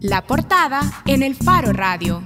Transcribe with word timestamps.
La 0.00 0.24
portada 0.26 1.02
en 1.06 1.22
el 1.22 1.34
Faro 1.34 1.72
Radio. 1.72 2.22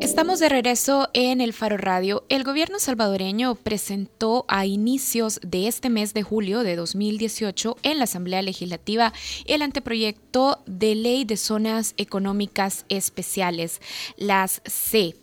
Estamos 0.00 0.40
de 0.40 0.48
regreso 0.48 1.08
en 1.14 1.40
el 1.40 1.52
Faro 1.52 1.76
Radio. 1.76 2.24
El 2.28 2.44
gobierno 2.44 2.78
salvadoreño 2.78 3.54
presentó 3.54 4.44
a 4.48 4.66
inicios 4.66 5.40
de 5.42 5.68
este 5.68 5.90
mes 5.90 6.12
de 6.12 6.22
julio 6.22 6.62
de 6.62 6.76
2018 6.76 7.76
en 7.82 7.98
la 7.98 8.04
Asamblea 8.04 8.42
Legislativa 8.42 9.12
el 9.46 9.62
anteproyecto 9.62 10.58
de 10.66 10.94
ley 10.94 11.24
de 11.24 11.36
zonas 11.36 11.94
económicas 11.96 12.84
especiales, 12.88 13.80
las 14.16 14.60
C. 14.64 15.14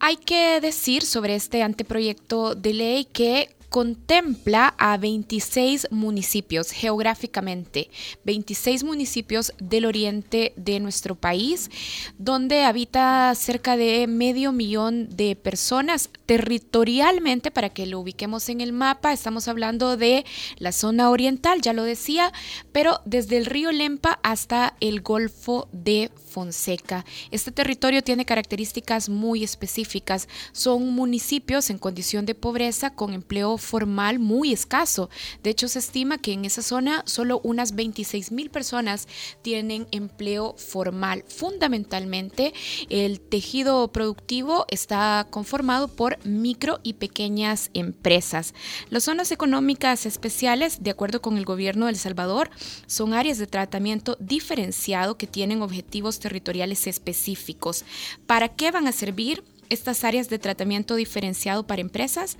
Hay 0.00 0.16
que 0.16 0.60
decir 0.60 1.02
sobre 1.02 1.34
este 1.34 1.62
anteproyecto 1.62 2.54
de 2.54 2.72
ley 2.72 3.04
que 3.04 3.54
contempla 3.74 4.72
a 4.78 4.96
26 4.98 5.88
municipios 5.90 6.70
geográficamente, 6.70 7.90
26 8.22 8.84
municipios 8.84 9.52
del 9.58 9.86
oriente 9.86 10.52
de 10.54 10.78
nuestro 10.78 11.16
país, 11.16 11.72
donde 12.16 12.62
habita 12.62 13.34
cerca 13.34 13.76
de 13.76 14.06
medio 14.06 14.52
millón 14.52 15.08
de 15.16 15.34
personas 15.34 16.08
territorialmente, 16.24 17.50
para 17.50 17.68
que 17.68 17.86
lo 17.86 17.98
ubiquemos 17.98 18.48
en 18.48 18.60
el 18.60 18.72
mapa, 18.72 19.12
estamos 19.12 19.48
hablando 19.48 19.96
de 19.96 20.24
la 20.58 20.70
zona 20.70 21.10
oriental, 21.10 21.60
ya 21.60 21.72
lo 21.72 21.82
decía, 21.82 22.32
pero 22.70 23.00
desde 23.04 23.38
el 23.38 23.46
río 23.46 23.72
Lempa 23.72 24.20
hasta 24.22 24.76
el 24.78 25.00
Golfo 25.00 25.66
de 25.72 26.12
Fonseca. 26.28 27.04
Este 27.32 27.50
territorio 27.50 28.02
tiene 28.02 28.24
características 28.24 29.08
muy 29.08 29.42
específicas, 29.42 30.28
son 30.52 30.90
municipios 30.92 31.70
en 31.70 31.78
condición 31.78 32.24
de 32.24 32.36
pobreza 32.36 32.90
con 32.90 33.12
empleo 33.14 33.58
formal 33.64 34.18
muy 34.18 34.52
escaso. 34.52 35.10
De 35.42 35.50
hecho, 35.50 35.68
se 35.68 35.80
estima 35.80 36.18
que 36.18 36.32
en 36.32 36.44
esa 36.44 36.62
zona 36.62 37.02
solo 37.06 37.40
unas 37.42 37.74
26 37.74 38.30
mil 38.32 38.50
personas 38.50 39.08
tienen 39.42 39.88
empleo 39.90 40.54
formal. 40.56 41.24
Fundamentalmente, 41.26 42.52
el 42.88 43.20
tejido 43.20 43.88
productivo 43.88 44.66
está 44.70 45.26
conformado 45.30 45.88
por 45.88 46.24
micro 46.24 46.80
y 46.82 46.94
pequeñas 46.94 47.70
empresas. 47.74 48.54
Las 48.90 49.04
zonas 49.04 49.32
económicas 49.32 50.06
especiales, 50.06 50.82
de 50.82 50.90
acuerdo 50.90 51.20
con 51.20 51.36
el 51.36 51.44
gobierno 51.44 51.86
de 51.86 51.92
El 51.92 51.98
Salvador, 51.98 52.50
son 52.86 53.14
áreas 53.14 53.38
de 53.38 53.46
tratamiento 53.46 54.16
diferenciado 54.20 55.16
que 55.16 55.26
tienen 55.26 55.62
objetivos 55.62 56.20
territoriales 56.20 56.86
específicos. 56.86 57.84
¿Para 58.26 58.48
qué 58.48 58.70
van 58.70 58.86
a 58.86 58.92
servir? 58.92 59.42
estas 59.70 60.04
áreas 60.04 60.28
de 60.28 60.38
tratamiento 60.38 60.94
diferenciado 60.94 61.66
para 61.66 61.80
empresas 61.80 62.36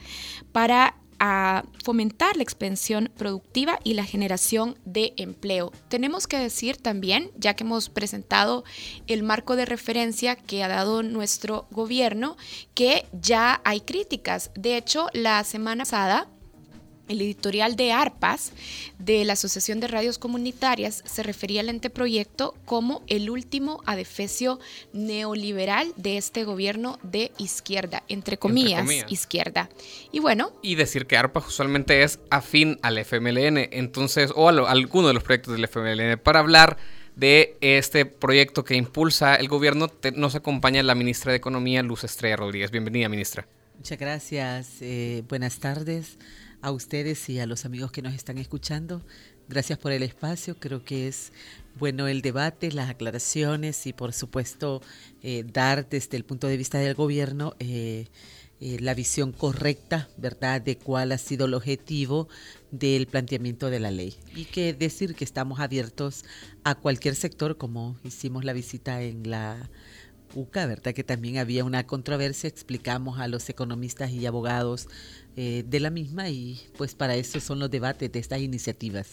para 0.53 0.97
a 1.27 1.65
fomentar 1.83 2.37
la 2.37 2.43
expansión 2.43 3.11
productiva 3.17 3.79
y 3.83 3.95
la 3.95 4.05
generación 4.05 4.79
de 4.85 5.15
empleo. 5.17 5.73
Tenemos 5.89 6.27
que 6.27 6.39
decir 6.39 6.77
también, 6.77 7.31
ya 7.39 7.55
que 7.55 7.65
hemos 7.65 7.89
presentado 7.89 8.63
el 9.07 9.23
marco 9.23 9.57
de 9.57 9.65
referencia 9.65 10.37
que 10.37 10.63
ha 10.63 10.69
dado 10.69 11.03
nuestro 11.03 11.67
gobierno, 11.71 12.37
que 12.75 13.07
ya 13.19 13.63
hay 13.65 13.81
críticas. 13.81 14.51
De 14.55 14.77
hecho, 14.77 15.09
la 15.15 15.43
semana 15.45 15.85
pasada 15.85 16.29
el 17.09 17.21
editorial 17.21 17.77
de 17.77 17.93
ARPAS 17.93 18.53
de 18.99 19.25
la 19.25 19.35
Asociación 19.35 19.81
de 19.81 19.89
Radios 19.89 20.19
Comunitarias 20.19 21.03
se 21.05 21.23
refería 21.23 21.61
al 21.61 21.69
anteproyecto 21.69 22.55
como 22.65 23.03
el 23.07 23.31
último 23.31 23.83
adefesio 23.87 24.59
neoliberal 24.93 25.93
de 25.97 26.17
este 26.17 26.45
gobierno 26.45 26.99
de 27.03 27.33
izquierda, 27.39 28.03
entre 28.09 28.39
comillas, 28.39 28.89
izquierda. 29.09 29.69
Y 30.13 30.21
bueno. 30.21 30.53
Y 30.63 30.75
decir 30.77 31.07
que 31.07 31.17
ARPAS 31.17 31.47
usualmente 31.47 32.03
es 32.03 32.19
afín 32.31 32.79
al 32.83 32.99
FMLN, 32.99 33.69
entonces, 33.73 34.33
o 34.35 34.49
a, 34.49 34.71
alguno 34.71 35.09
de 35.09 35.15
los 35.15 35.23
proyectos 35.23 35.55
del 35.55 35.65
FMLN. 35.65 36.19
Para 36.19 36.41
hablar 36.41 36.79
de 37.17 37.57
este 37.61 38.07
proyecto 38.07 38.65
que 38.65 38.75
impulsa 38.75 39.37
el 39.37 39.49
gobierno, 39.49 39.91
nos 40.15 40.35
acompaña 40.35 40.83
la 40.83 40.95
ministra 40.95 41.33
de 41.33 41.39
Economía, 41.39 41.83
Luz 41.83 42.05
Estrella 42.05 42.37
Rodríguez. 42.37 42.71
Bienvenida, 42.71 43.09
ministra. 43.09 43.47
Muchas 43.77 43.99
gracias. 43.99 44.69
Eh, 44.81 45.23
buenas 45.29 45.59
tardes 45.59 46.19
a 46.65 46.73
ustedes 46.73 47.29
y 47.29 47.41
a 47.41 47.47
los 47.47 47.67
amigos 47.67 47.93
que 47.93 48.01
nos 48.01 48.15
están 48.15 48.39
escuchando. 48.39 49.03
Gracias 49.51 49.79
por 49.79 49.93
el 49.93 50.03
espacio. 50.03 50.57
Creo 50.59 50.83
que 50.83 51.09
es 51.09 51.31
bueno 51.79 52.09
el 52.09 52.23
debate, 52.23 52.73
las 52.73 52.89
aclaraciones 52.89 53.87
y 53.87 53.93
por 53.93 54.15
supuesto 54.15 54.81
eh, 55.23 55.45
dar 55.47 55.87
desde 55.87 56.17
el 56.17 56.25
punto 56.25 56.47
de 56.49 56.57
vista 56.57 56.79
del 56.79 56.95
gobierno 56.95 57.55
eh, 57.59 58.07
eh, 58.61 58.79
la 58.81 58.95
visión 58.95 59.33
correcta, 59.33 60.09
¿verdad?, 60.17 60.63
de 60.63 60.79
cuál 60.79 61.13
ha 61.13 61.19
sido 61.19 61.45
el 61.45 61.53
objetivo 61.53 62.29
del 62.71 63.09
planteamiento 63.09 63.69
de 63.69 63.81
la 63.81 63.91
ley. 63.91 64.15
Y 64.35 64.47
que 64.47 64.73
decir 64.73 65.15
que 65.15 65.25
estamos 65.25 65.61
abiertos 65.61 66.25
a 66.63 66.75
cualquier 66.77 67.15
sector, 67.15 67.59
como 67.59 67.99
hicimos 68.05 68.43
la 68.43 68.55
visita 68.55 69.03
en 69.03 69.29
la 69.29 69.69
UCA, 70.35 70.67
¿verdad? 70.67 70.95
Que 70.95 71.05
también 71.05 71.39
había 71.39 71.65
una 71.65 71.87
controversia, 71.87 72.49
explicamos 72.49 73.19
a 73.21 73.29
los 73.29 73.49
economistas 73.49 74.11
y 74.11 74.27
abogados 74.27 74.89
eh, 75.37 75.65
de 75.67 75.81
la 75.81 75.91
misma 75.91 76.29
y 76.29 76.61
pues 76.77 76.95
para 76.95 77.17
eso 77.17 77.41
son 77.41 77.59
los 77.59 77.71
debates 77.71 78.11
de 78.13 78.19
estas 78.19 78.41
iniciativas. 78.41 79.09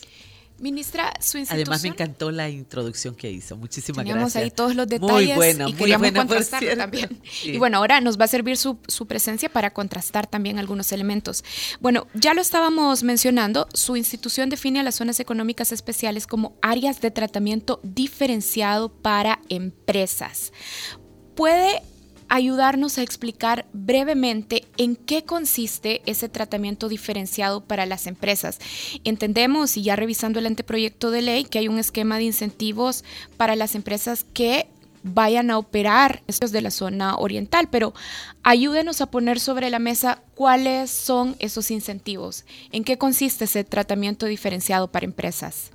Ministra, 0.61 1.11
su 1.19 1.39
institución. 1.39 1.63
Además 1.63 1.81
me 1.81 1.89
encantó 1.89 2.29
la 2.29 2.47
introducción 2.47 3.15
que 3.15 3.31
hizo. 3.31 3.57
Muchísimas 3.57 3.97
Teníamos 3.97 4.33
gracias. 4.33 4.43
ahí 4.43 4.51
todos 4.51 4.75
los 4.75 4.87
detalles 4.87 5.11
muy 5.11 5.33
buena, 5.33 5.67
y 5.69 5.73
queríamos 5.73 6.11
contrastar 6.11 6.63
también. 6.77 7.19
Y 7.43 7.57
bueno, 7.57 7.77
ahora 7.77 7.99
nos 7.99 8.19
va 8.19 8.25
a 8.25 8.27
servir 8.27 8.57
su, 8.57 8.77
su, 8.87 9.07
presencia 9.07 9.49
para 9.49 9.73
contrastar 9.73 10.27
también 10.27 10.59
algunos 10.59 10.91
elementos. 10.91 11.43
Bueno, 11.79 12.05
ya 12.13 12.35
lo 12.35 12.41
estábamos 12.41 13.01
mencionando, 13.01 13.67
su 13.73 13.95
institución 13.95 14.51
define 14.51 14.81
a 14.81 14.83
las 14.83 14.93
zonas 14.93 15.19
económicas 15.19 15.71
especiales 15.71 16.27
como 16.27 16.55
áreas 16.61 17.01
de 17.01 17.09
tratamiento 17.09 17.79
diferenciado 17.81 18.89
para 18.89 19.39
empresas. 19.49 20.51
¿Puede 21.41 21.81
ayudarnos 22.27 22.99
a 22.99 23.01
explicar 23.01 23.65
brevemente 23.73 24.67
en 24.77 24.95
qué 24.95 25.23
consiste 25.23 26.03
ese 26.05 26.29
tratamiento 26.29 26.87
diferenciado 26.87 27.61
para 27.61 27.87
las 27.87 28.05
empresas. 28.05 28.59
Entendemos, 29.05 29.75
y 29.75 29.81
ya 29.81 29.95
revisando 29.95 30.37
el 30.37 30.45
anteproyecto 30.45 31.09
de 31.09 31.23
ley, 31.23 31.45
que 31.45 31.57
hay 31.57 31.67
un 31.67 31.79
esquema 31.79 32.17
de 32.17 32.25
incentivos 32.25 33.03
para 33.37 33.55
las 33.55 33.73
empresas 33.73 34.23
que 34.35 34.67
vayan 35.01 35.49
a 35.49 35.57
operar 35.57 36.21
estos 36.27 36.51
de 36.51 36.61
la 36.61 36.69
zona 36.69 37.15
oriental, 37.15 37.69
pero 37.71 37.95
ayúdenos 38.43 39.01
a 39.01 39.09
poner 39.09 39.39
sobre 39.39 39.71
la 39.71 39.79
mesa 39.79 40.21
cuáles 40.35 40.91
son 40.91 41.35
esos 41.39 41.71
incentivos, 41.71 42.45
en 42.71 42.83
qué 42.83 42.99
consiste 42.99 43.45
ese 43.45 43.63
tratamiento 43.63 44.27
diferenciado 44.27 44.91
para 44.91 45.05
empresas. 45.05 45.71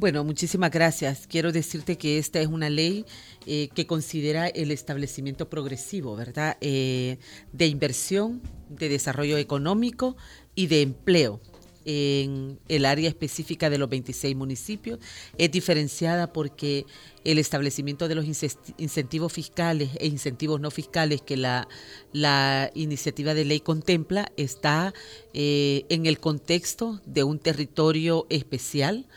Bueno, 0.00 0.22
muchísimas 0.22 0.70
gracias. 0.70 1.26
Quiero 1.26 1.50
decirte 1.50 1.98
que 1.98 2.18
esta 2.18 2.38
es 2.38 2.46
una 2.46 2.70
ley 2.70 3.04
eh, 3.46 3.68
que 3.74 3.88
considera 3.88 4.46
el 4.46 4.70
establecimiento 4.70 5.50
progresivo, 5.50 6.14
¿verdad? 6.14 6.56
Eh, 6.60 7.18
de 7.52 7.66
inversión, 7.66 8.40
de 8.68 8.88
desarrollo 8.90 9.36
económico 9.38 10.16
y 10.54 10.68
de 10.68 10.82
empleo 10.82 11.40
en 11.84 12.60
el 12.68 12.84
área 12.84 13.08
específica 13.08 13.70
de 13.70 13.78
los 13.78 13.88
26 13.88 14.36
municipios. 14.36 15.00
Es 15.36 15.50
diferenciada 15.50 16.32
porque 16.32 16.86
el 17.24 17.40
establecimiento 17.40 18.06
de 18.06 18.14
los 18.14 18.24
incentivos 18.24 19.32
fiscales 19.32 19.90
e 19.98 20.06
incentivos 20.06 20.60
no 20.60 20.70
fiscales 20.70 21.22
que 21.22 21.36
la, 21.36 21.66
la 22.12 22.70
iniciativa 22.74 23.34
de 23.34 23.44
ley 23.44 23.58
contempla 23.58 24.30
está 24.36 24.94
eh, 25.34 25.86
en 25.88 26.06
el 26.06 26.20
contexto 26.20 27.00
de 27.04 27.24
un 27.24 27.40
territorio 27.40 28.28
especial 28.30 29.08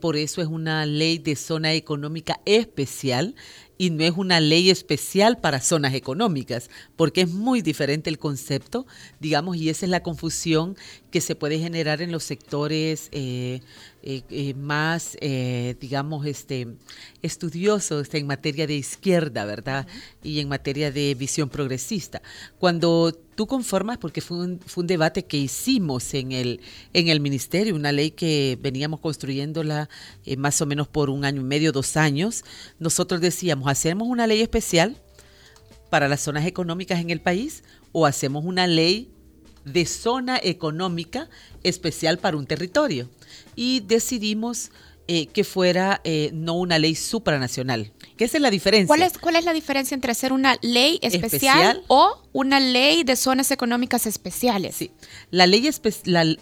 por 0.00 0.16
eso 0.16 0.42
es 0.42 0.48
una 0.48 0.84
ley 0.86 1.18
de 1.18 1.36
zona 1.36 1.72
económica 1.72 2.40
especial 2.44 3.34
y 3.78 3.90
no 3.90 4.02
es 4.02 4.12
una 4.16 4.40
ley 4.40 4.70
especial 4.70 5.38
para 5.38 5.60
zonas 5.60 5.94
económicas, 5.94 6.68
porque 6.96 7.22
es 7.22 7.30
muy 7.30 7.62
diferente 7.62 8.10
el 8.10 8.18
concepto, 8.18 8.86
digamos, 9.20 9.56
y 9.56 9.68
esa 9.68 9.86
es 9.86 9.90
la 9.90 10.02
confusión 10.02 10.76
que 11.12 11.20
se 11.20 11.36
puede 11.36 11.60
generar 11.60 12.02
en 12.02 12.10
los 12.10 12.24
sectores 12.24 13.08
eh, 13.12 13.60
eh, 14.02 14.22
eh, 14.30 14.54
más, 14.54 15.16
digamos, 15.80 16.26
este, 16.26 16.68
estudiosos 17.22 18.12
en 18.14 18.26
materia 18.26 18.66
de 18.66 18.74
izquierda, 18.74 19.44
¿verdad? 19.44 19.86
Y 20.22 20.40
en 20.40 20.48
materia 20.48 20.90
de 20.90 21.14
visión 21.14 21.48
progresista. 21.48 22.22
Cuando 22.58 23.12
tú 23.34 23.46
conformas, 23.46 23.98
porque 23.98 24.20
fue 24.20 24.38
un, 24.38 24.60
fue 24.60 24.82
un 24.82 24.86
debate 24.86 25.24
que 25.24 25.36
hicimos 25.36 26.14
en 26.14 26.32
el, 26.32 26.60
en 26.92 27.08
el 27.08 27.20
ministerio, 27.20 27.74
una 27.74 27.92
ley 27.92 28.10
que 28.10 28.58
veníamos 28.60 29.00
construyéndola 29.00 29.88
más 30.36 30.60
o 30.60 30.66
menos 30.66 30.88
por 30.88 31.10
un 31.10 31.24
año 31.24 31.40
y 31.40 31.44
medio, 31.44 31.72
dos 31.72 31.96
años, 31.96 32.44
nosotros 32.78 33.20
decíamos, 33.20 33.68
¿hacemos 33.68 34.08
una 34.08 34.26
ley 34.26 34.40
especial 34.40 34.96
para 35.90 36.08
las 36.08 36.20
zonas 36.20 36.46
económicas 36.46 37.00
en 37.00 37.10
el 37.10 37.20
país 37.20 37.62
o 37.92 38.06
hacemos 38.06 38.44
una 38.44 38.66
ley 38.66 39.10
de 39.64 39.86
zona 39.86 40.38
económica 40.42 41.28
especial 41.62 42.18
para 42.18 42.36
un 42.36 42.46
territorio? 42.46 43.08
Y 43.56 43.80
decidimos 43.80 44.70
eh, 45.10 45.26
que 45.28 45.42
fuera 45.42 46.02
eh, 46.04 46.30
no 46.34 46.52
una 46.52 46.78
ley 46.78 46.94
supranacional. 46.94 47.92
¿Qué 48.18 48.24
es 48.24 48.38
la 48.38 48.50
diferencia? 48.50 48.88
¿Cuál 48.88 49.00
es, 49.00 49.16
¿Cuál 49.16 49.36
es 49.36 49.44
la 49.46 49.54
diferencia 49.54 49.94
entre 49.94 50.12
hacer 50.12 50.34
una 50.34 50.58
ley 50.60 50.98
especial, 51.00 51.82
o 51.86 52.20
una 52.32 52.60
ley 52.60 53.04
de 53.04 53.16
zonas 53.16 53.50
económicas 53.50 54.06
especiales? 54.06 54.76
Sí, 54.76 54.90
la 55.30 55.46
ley 55.46 55.66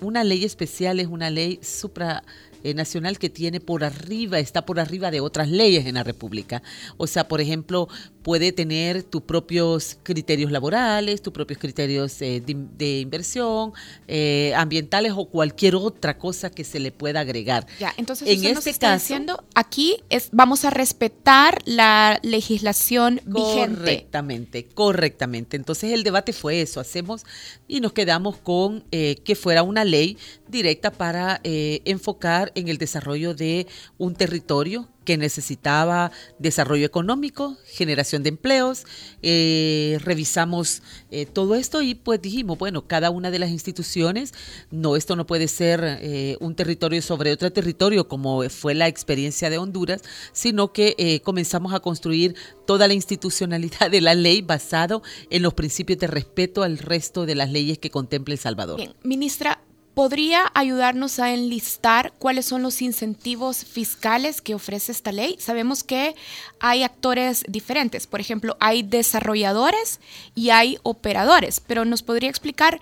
una 0.01 0.25
ley 0.25 0.45
especial 0.45 0.99
es 0.99 1.07
una 1.07 1.31
ley 1.31 1.61
supra 1.63 2.25
eh, 2.67 2.75
nacional 2.75 3.17
que 3.17 3.31
tiene 3.31 3.61
por 3.61 3.85
arriba, 3.85 4.41
está 4.41 4.67
por 4.67 4.81
arriba 4.81 5.13
de 5.13 5.21
otras 5.21 5.49
leyes 5.49 5.87
en 5.87 5.95
la 5.95 6.03
República. 6.03 6.65
O 6.97 7.07
sea, 7.07 7.29
por 7.29 7.41
ejemplo, 7.41 7.89
puede 8.27 8.51
tener 8.51 9.05
tus 9.05 9.23
propios 9.23 9.99
criterios 10.03 10.51
laborales, 10.51 11.23
tus 11.23 11.33
propios 11.33 11.61
criterios 11.61 12.21
eh, 12.23 12.43
de, 12.45 12.99
inversión, 12.99 13.73
eh, 14.09 14.53
ambientales 14.57 15.13
o 15.15 15.27
cualquier 15.27 15.77
otra 15.77 16.19
cosa 16.19 16.51
que 16.51 16.65
se 16.65 16.81
le 16.81 16.91
pueda 16.91 17.21
agregar. 17.21 17.69
Ya, 17.79 17.95
entonces 17.97 18.27
en 18.27 18.45
este 18.45 18.71
está 18.71 18.89
caso, 18.89 19.05
diciendo 19.05 19.45
aquí 19.55 19.99
es 20.11 20.31
vamos 20.33 20.65
a 20.65 20.71
respetar 20.71 21.61
la 21.67 22.19
legislación 22.25 23.21
vigente. 23.25 23.77
Correctamente, 23.77 24.67
correctamente. 24.75 25.57
Entonces 25.57 25.93
el 25.93 26.03
debate 26.03 26.33
fue 26.33 26.61
eso, 26.61 26.81
hacemos 26.81 27.25
y 27.69 27.81
nos 27.81 27.93
quedamos 27.93 28.39
con 28.39 28.83
eh, 28.91 29.21
que 29.23 29.37
fuera 29.37 29.63
una 29.63 29.85
ley 29.85 30.19
directa 30.49 30.91
para 30.91 31.41
enfocar 31.45 32.51
en 32.57 32.69
el 32.69 32.79
desarrollo 32.79 33.35
de 33.35 33.67
un 33.99 34.15
territorio 34.15 34.89
que 35.07 35.17
necesitaba 35.17 36.11
desarrollo 36.39 36.85
económico, 36.85 37.57
generación 37.65 38.25
de 38.25 38.31
empleos, 38.31 38.85
eh, 39.23 39.99
revisamos 40.03 40.83
eh, 41.11 41.27
todo 41.27 41.55
esto 41.55 41.81
y 41.81 41.95
pues 41.95 42.21
dijimos, 42.21 42.59
bueno, 42.59 42.89
cada 42.89 43.11
una 43.11 43.31
de 43.31 43.39
las 43.39 43.51
instituciones, 43.51 44.35
no, 44.71 44.97
esto 44.97 45.15
no 45.15 45.25
puede 45.25 45.47
ser 45.47 45.81
eh, 46.03 46.37
un 46.41 46.57
territorio 46.57 47.01
sobre 47.01 47.33
otro 47.33 47.53
territorio 47.53 48.09
como 48.09 48.43
fue 48.51 48.75
la 48.75 48.89
experiencia 48.89 49.49
de 49.49 49.59
Honduras, 49.59 50.03
sino 50.33 50.73
que 50.73 51.23
comenzamos 51.25 51.73
a 51.73 51.81
construir 51.81 52.35
toda 52.67 52.89
la 52.89 52.95
institucionalidad 52.95 53.91
de 53.91 54.01
la 54.01 54.15
ley 54.15 54.43
basado 54.43 55.03
en 55.31 55.43
los 55.43 55.55
principios 55.55 56.01
de 56.01 56.09
respeto 56.09 56.65
al 56.65 56.79
resto 56.79 57.27
de 57.27 57.37
las 57.37 57.51
leyes 57.53 57.79
que 57.79 57.91
contempla 57.91 58.35
El 58.35 58.41
Salvador. 58.41 58.77
Bien, 58.79 58.95
ministra, 59.05 59.63
¿Podría 59.97 60.53
ayudarnos 60.53 61.19
a 61.21 61.33
enlistar 61.33 62.13
cuáles 62.19 62.45
son 62.45 62.61
los 62.61 62.83
incentivos 62.83 63.65
fiscales 63.65 64.43
que 64.43 64.55
ofrece 64.55 64.93
esta 64.93 65.11
ley? 65.11 65.37
Sabemos 65.39 65.83
que 65.83 66.15
hay 66.61 66.83
actores 66.83 67.45
diferentes, 67.49 68.07
por 68.07 68.21
ejemplo, 68.21 68.59
hay 68.61 68.83
desarrolladores 68.83 70.01
y 70.35 70.51
hay 70.51 70.77
operadores, 70.83 71.63
pero 71.67 71.87
¿nos 71.87 72.03
podría 72.03 72.29
explicar 72.29 72.79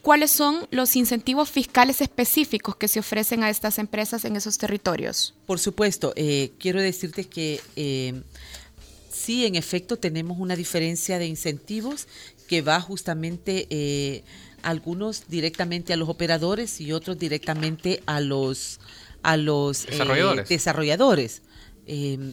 cuáles 0.00 0.30
son 0.30 0.66
los 0.70 0.96
incentivos 0.96 1.50
fiscales 1.50 2.00
específicos 2.00 2.76
que 2.76 2.88
se 2.88 3.00
ofrecen 3.00 3.44
a 3.44 3.50
estas 3.50 3.78
empresas 3.78 4.24
en 4.24 4.34
esos 4.34 4.56
territorios? 4.56 5.34
Por 5.44 5.58
supuesto, 5.58 6.14
eh, 6.16 6.52
quiero 6.58 6.80
decirte 6.80 7.24
que... 7.24 7.60
Eh, 7.76 8.22
sí, 9.10 9.44
en 9.44 9.54
efecto, 9.54 9.98
tenemos 9.98 10.38
una 10.38 10.56
diferencia 10.56 11.18
de 11.18 11.26
incentivos 11.26 12.08
que 12.48 12.62
va 12.62 12.80
justamente 12.80 13.66
eh, 13.68 14.24
algunos 14.64 15.28
directamente 15.28 15.92
a 15.92 15.96
los 15.96 16.08
operadores 16.08 16.80
y 16.80 16.92
otros 16.92 17.18
directamente 17.18 18.02
a 18.06 18.20
los 18.20 18.80
a 19.22 19.36
los 19.36 19.86
eh, 19.86 20.44
desarrolladores. 20.48 21.42
Em, 21.86 22.32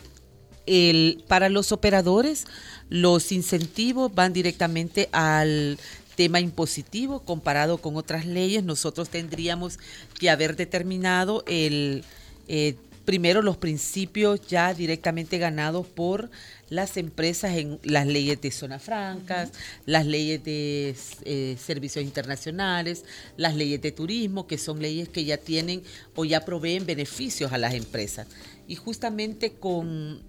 el, 0.65 1.23
para 1.27 1.49
los 1.49 1.71
operadores, 1.71 2.45
los 2.89 3.31
incentivos 3.31 4.13
van 4.13 4.33
directamente 4.33 5.09
al 5.11 5.79
tema 6.15 6.39
impositivo 6.39 7.21
comparado 7.21 7.77
con 7.77 7.95
otras 7.95 8.25
leyes. 8.25 8.63
Nosotros 8.63 9.09
tendríamos 9.09 9.79
que 10.19 10.29
haber 10.29 10.55
determinado 10.55 11.43
el 11.47 12.03
eh, 12.47 12.75
primero 13.05 13.41
los 13.41 13.57
principios 13.57 14.47
ya 14.47 14.73
directamente 14.73 15.37
ganados 15.37 15.87
por 15.87 16.29
las 16.69 16.95
empresas 16.97 17.57
en 17.57 17.79
las 17.83 18.07
leyes 18.07 18.39
de 18.41 18.49
zonas 18.49 18.81
francas, 18.81 19.51
las 19.85 20.05
leyes 20.05 20.43
de 20.43 20.95
eh, 21.25 21.57
servicios 21.61 22.03
internacionales, 22.05 23.03
las 23.35 23.55
leyes 23.55 23.81
de 23.81 23.91
turismo, 23.91 24.47
que 24.47 24.57
son 24.57 24.81
leyes 24.81 25.09
que 25.09 25.25
ya 25.25 25.37
tienen 25.37 25.83
o 26.15 26.23
ya 26.23 26.45
proveen 26.45 26.85
beneficios 26.85 27.51
a 27.51 27.57
las 27.57 27.73
empresas. 27.73 28.27
Y 28.67 28.75
justamente 28.75 29.53
con, 29.53 30.21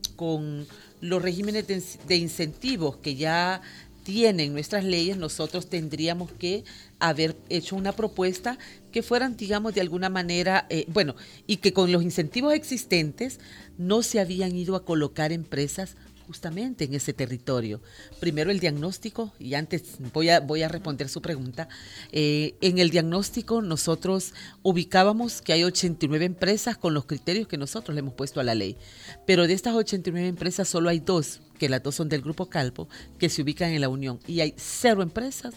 los 1.01 1.23
regímenes 1.23 1.67
de 1.67 2.17
incentivos 2.17 2.97
que 2.97 3.17
ya 3.17 3.61
tienen 4.03 4.53
nuestras 4.53 4.85
leyes, 4.85 5.17
nosotros 5.17 5.69
tendríamos 5.69 6.31
que 6.33 6.65
haber 6.99 7.37
hecho 7.49 7.77
una 7.77 7.93
propuesta 7.93 8.59
que 8.91 9.03
fueran, 9.03 9.37
digamos, 9.37 9.75
de 9.75 9.81
alguna 9.81 10.09
manera, 10.09 10.67
eh, 10.71 10.85
bueno, 10.89 11.15
y 11.47 11.59
que 11.59 11.73
con 11.73 11.93
los 11.93 12.03
incentivos 12.03 12.55
existentes 12.55 13.41
no 13.79 14.03
se 14.03 14.21
habían 14.21 14.55
ido 14.55 14.77
a 14.77 14.85
colocar 14.85 15.33
empresas 15.33 15.97
justamente 16.33 16.85
en 16.85 16.95
ese 16.95 17.13
territorio. 17.13 17.83
Primero 18.19 18.51
el 18.51 18.59
diagnóstico, 18.59 19.35
y 19.39 19.53
antes 19.53 19.99
voy 20.15 20.31
a, 20.31 20.41
voy 20.41 20.63
a 20.63 20.69
responder 20.69 21.11
su 21.11 21.21
pregunta. 21.21 21.69
Eh, 22.11 22.55
en 22.63 22.79
el 22.79 22.89
diagnóstico 22.89 23.61
nosotros 23.61 24.33
ubicábamos 24.63 25.43
que 25.43 25.53
hay 25.53 25.63
89 25.63 26.25
empresas 26.25 26.79
con 26.79 26.95
los 26.95 27.05
criterios 27.05 27.49
que 27.49 27.59
nosotros 27.59 27.95
le 27.95 27.99
hemos 27.99 28.15
puesto 28.15 28.41
a 28.41 28.45
la 28.45 28.55
ley, 28.55 28.79
pero 29.27 29.47
de 29.47 29.53
estas 29.53 29.75
89 29.75 30.27
empresas 30.27 30.67
solo 30.67 30.89
hay 30.89 31.01
dos, 31.01 31.43
que 31.59 31.69
las 31.69 31.83
dos 31.83 31.97
son 31.97 32.09
del 32.09 32.23
Grupo 32.23 32.49
Calpo, 32.49 32.89
que 33.19 33.29
se 33.29 33.43
ubican 33.43 33.73
en 33.73 33.83
la 33.83 33.91
Unión, 33.91 34.19
y 34.27 34.41
hay 34.41 34.55
cero 34.57 35.03
empresas 35.03 35.53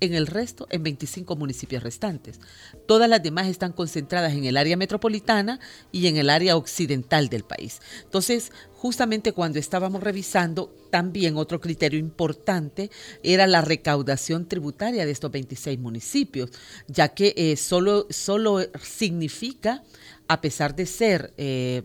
en 0.00 0.14
el 0.14 0.26
resto, 0.26 0.66
en 0.70 0.82
25 0.82 1.36
municipios 1.36 1.82
restantes. 1.82 2.40
Todas 2.86 3.08
las 3.08 3.22
demás 3.22 3.46
están 3.46 3.72
concentradas 3.72 4.32
en 4.32 4.44
el 4.44 4.56
área 4.56 4.76
metropolitana 4.76 5.60
y 5.92 6.06
en 6.06 6.16
el 6.16 6.30
área 6.30 6.56
occidental 6.56 7.28
del 7.28 7.44
país. 7.44 7.80
Entonces, 8.04 8.50
justamente 8.72 9.32
cuando 9.32 9.58
estábamos 9.58 10.02
revisando, 10.02 10.74
también 10.90 11.36
otro 11.36 11.60
criterio 11.60 11.98
importante 11.98 12.90
era 13.22 13.46
la 13.46 13.60
recaudación 13.60 14.48
tributaria 14.48 15.06
de 15.06 15.12
estos 15.12 15.30
26 15.30 15.78
municipios, 15.78 16.50
ya 16.88 17.08
que 17.08 17.34
eh, 17.36 17.56
solo, 17.56 18.06
solo 18.10 18.60
significa, 18.82 19.84
a 20.28 20.40
pesar 20.40 20.74
de 20.74 20.86
ser... 20.86 21.32
Eh, 21.36 21.82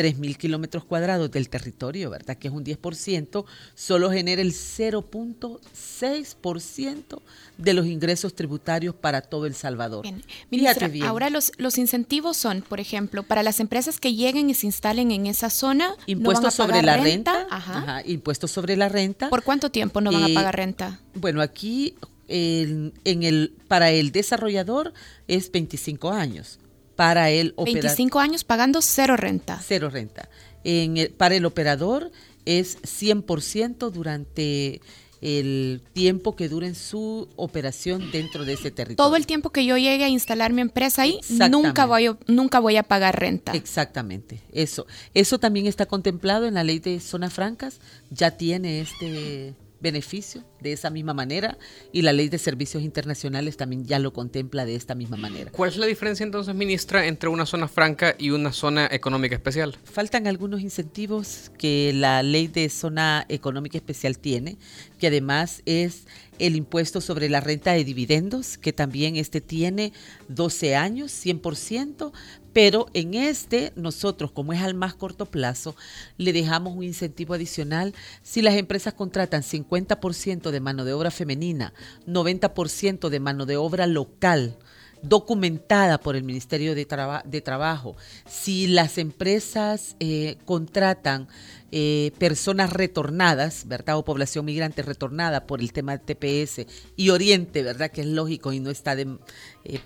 3.000 0.00 0.36
kilómetros 0.36 0.84
cuadrados 0.84 1.30
del 1.30 1.50
territorio, 1.50 2.08
¿verdad? 2.08 2.38
Que 2.38 2.48
es 2.48 2.54
un 2.54 2.64
10%, 2.64 3.44
solo 3.74 4.10
genera 4.10 4.40
el 4.40 4.52
0.6% 4.52 7.20
de 7.58 7.74
los 7.74 7.86
ingresos 7.86 8.34
tributarios 8.34 8.94
para 8.94 9.20
todo 9.20 9.44
El 9.44 9.54
Salvador. 9.54 10.02
Bien. 10.02 10.24
Ministra, 10.50 10.88
bien. 10.88 11.04
ahora 11.04 11.28
los, 11.28 11.52
los 11.58 11.76
incentivos 11.76 12.38
son, 12.38 12.62
por 12.62 12.80
ejemplo, 12.80 13.22
para 13.22 13.42
las 13.42 13.60
empresas 13.60 14.00
que 14.00 14.14
lleguen 14.14 14.48
y 14.48 14.54
se 14.54 14.64
instalen 14.66 15.10
en 15.10 15.26
esa 15.26 15.50
zona, 15.50 15.94
impuestos 16.06 16.54
sobre 16.54 16.82
la 16.82 16.96
renta, 16.96 17.46
ajá. 17.50 18.02
impuestos 18.06 18.50
sobre 18.50 18.76
la 18.76 18.88
renta. 18.88 19.28
¿Por 19.28 19.42
cuánto 19.42 19.70
tiempo 19.70 20.00
no 20.00 20.10
van 20.10 20.22
a 20.22 20.28
eh, 20.28 20.34
pagar 20.34 20.56
renta? 20.56 21.00
Bueno, 21.14 21.42
aquí 21.42 21.94
en 22.32 22.92
el 23.04 23.52
para 23.66 23.90
el 23.90 24.12
desarrollador 24.12 24.92
es 25.26 25.50
25 25.50 26.10
años 26.10 26.59
para 27.00 27.30
el 27.30 27.54
operador. 27.56 27.82
25 27.82 28.18
años 28.18 28.44
pagando 28.44 28.82
cero 28.82 29.16
renta. 29.16 29.58
Cero 29.66 29.88
renta. 29.88 30.28
En 30.64 31.10
para 31.16 31.34
el 31.34 31.46
operador 31.46 32.10
es 32.44 32.76
100% 32.82 33.90
durante 33.90 34.82
el 35.22 35.80
tiempo 35.94 36.36
que 36.36 36.50
dure 36.50 36.74
su 36.74 37.30
operación 37.36 38.10
dentro 38.10 38.44
de 38.44 38.52
ese 38.52 38.70
territorio. 38.70 38.96
Todo 38.96 39.16
el 39.16 39.24
tiempo 39.24 39.48
que 39.48 39.64
yo 39.64 39.78
llegue 39.78 40.04
a 40.04 40.08
instalar 40.10 40.52
mi 40.52 40.60
empresa 40.60 41.02
ahí, 41.02 41.18
nunca 41.50 41.86
voy, 41.86 42.14
nunca 42.26 42.60
voy 42.60 42.76
a 42.76 42.82
pagar 42.82 43.18
renta. 43.18 43.52
Exactamente, 43.52 44.42
eso. 44.52 44.86
Eso 45.14 45.38
también 45.38 45.66
está 45.66 45.86
contemplado 45.86 46.46
en 46.46 46.52
la 46.52 46.64
ley 46.64 46.80
de 46.80 47.00
zonas 47.00 47.32
francas, 47.32 47.80
ya 48.10 48.32
tiene 48.32 48.82
este 48.82 49.54
beneficio 49.80 50.44
de 50.60 50.72
esa 50.72 50.90
misma 50.90 51.14
manera 51.14 51.58
y 51.92 52.02
la 52.02 52.12
ley 52.12 52.28
de 52.28 52.38
servicios 52.38 52.82
internacionales 52.82 53.56
también 53.56 53.84
ya 53.84 53.98
lo 53.98 54.12
contempla 54.12 54.64
de 54.64 54.74
esta 54.74 54.94
misma 54.94 55.16
manera. 55.16 55.50
¿Cuál 55.50 55.70
es 55.70 55.76
la 55.76 55.86
diferencia 55.86 56.24
entonces, 56.24 56.54
ministra, 56.54 57.06
entre 57.06 57.28
una 57.28 57.46
zona 57.46 57.68
franca 57.68 58.14
y 58.18 58.30
una 58.30 58.52
zona 58.52 58.88
económica 58.90 59.34
especial? 59.34 59.76
Faltan 59.84 60.26
algunos 60.26 60.60
incentivos 60.60 61.50
que 61.58 61.92
la 61.94 62.22
ley 62.22 62.48
de 62.48 62.68
zona 62.68 63.24
económica 63.28 63.78
especial 63.78 64.18
tiene, 64.18 64.58
que 64.98 65.06
además 65.06 65.62
es 65.66 66.06
el 66.38 66.56
impuesto 66.56 67.00
sobre 67.00 67.28
la 67.28 67.40
renta 67.40 67.72
de 67.72 67.84
dividendos, 67.84 68.58
que 68.58 68.72
también 68.72 69.16
este 69.16 69.40
tiene 69.40 69.92
12 70.28 70.74
años, 70.74 71.12
100%, 71.12 72.12
pero 72.52 72.86
en 72.94 73.14
este 73.14 73.72
nosotros, 73.76 74.32
como 74.32 74.52
es 74.52 74.62
al 74.62 74.74
más 74.74 74.94
corto 74.94 75.26
plazo, 75.26 75.76
le 76.18 76.32
dejamos 76.32 76.76
un 76.76 76.82
incentivo 76.82 77.34
adicional. 77.34 77.94
Si 78.22 78.42
las 78.42 78.54
empresas 78.54 78.94
contratan 78.94 79.42
50% 79.42 80.50
de 80.50 80.60
mano 80.60 80.84
de 80.84 80.92
obra 80.92 81.10
femenina, 81.10 81.72
90% 82.06 83.08
de 83.08 83.20
mano 83.20 83.46
de 83.46 83.56
obra 83.56 83.86
local, 83.86 84.56
documentada 85.02 85.98
por 85.98 86.16
el 86.16 86.24
Ministerio 86.24 86.74
de, 86.74 86.84
Trabajo, 86.84 87.96
si 88.26 88.66
las 88.66 88.98
empresas 88.98 89.96
eh, 89.98 90.36
contratan 90.44 91.28
eh, 91.72 92.12
personas 92.18 92.72
retornadas, 92.72 93.66
¿verdad? 93.66 93.96
O 93.96 94.04
población 94.04 94.44
migrante 94.44 94.82
retornada 94.82 95.46
por 95.46 95.60
el 95.60 95.72
tema 95.72 95.96
de 95.96 96.14
TPS 96.14 96.66
y 96.96 97.10
Oriente, 97.10 97.62
¿verdad? 97.62 97.90
Que 97.90 98.00
es 98.00 98.06
lógico 98.06 98.52
y 98.52 98.60
no 98.60 98.70
está 98.70 98.96
de, 98.96 99.18
eh, 99.64 99.80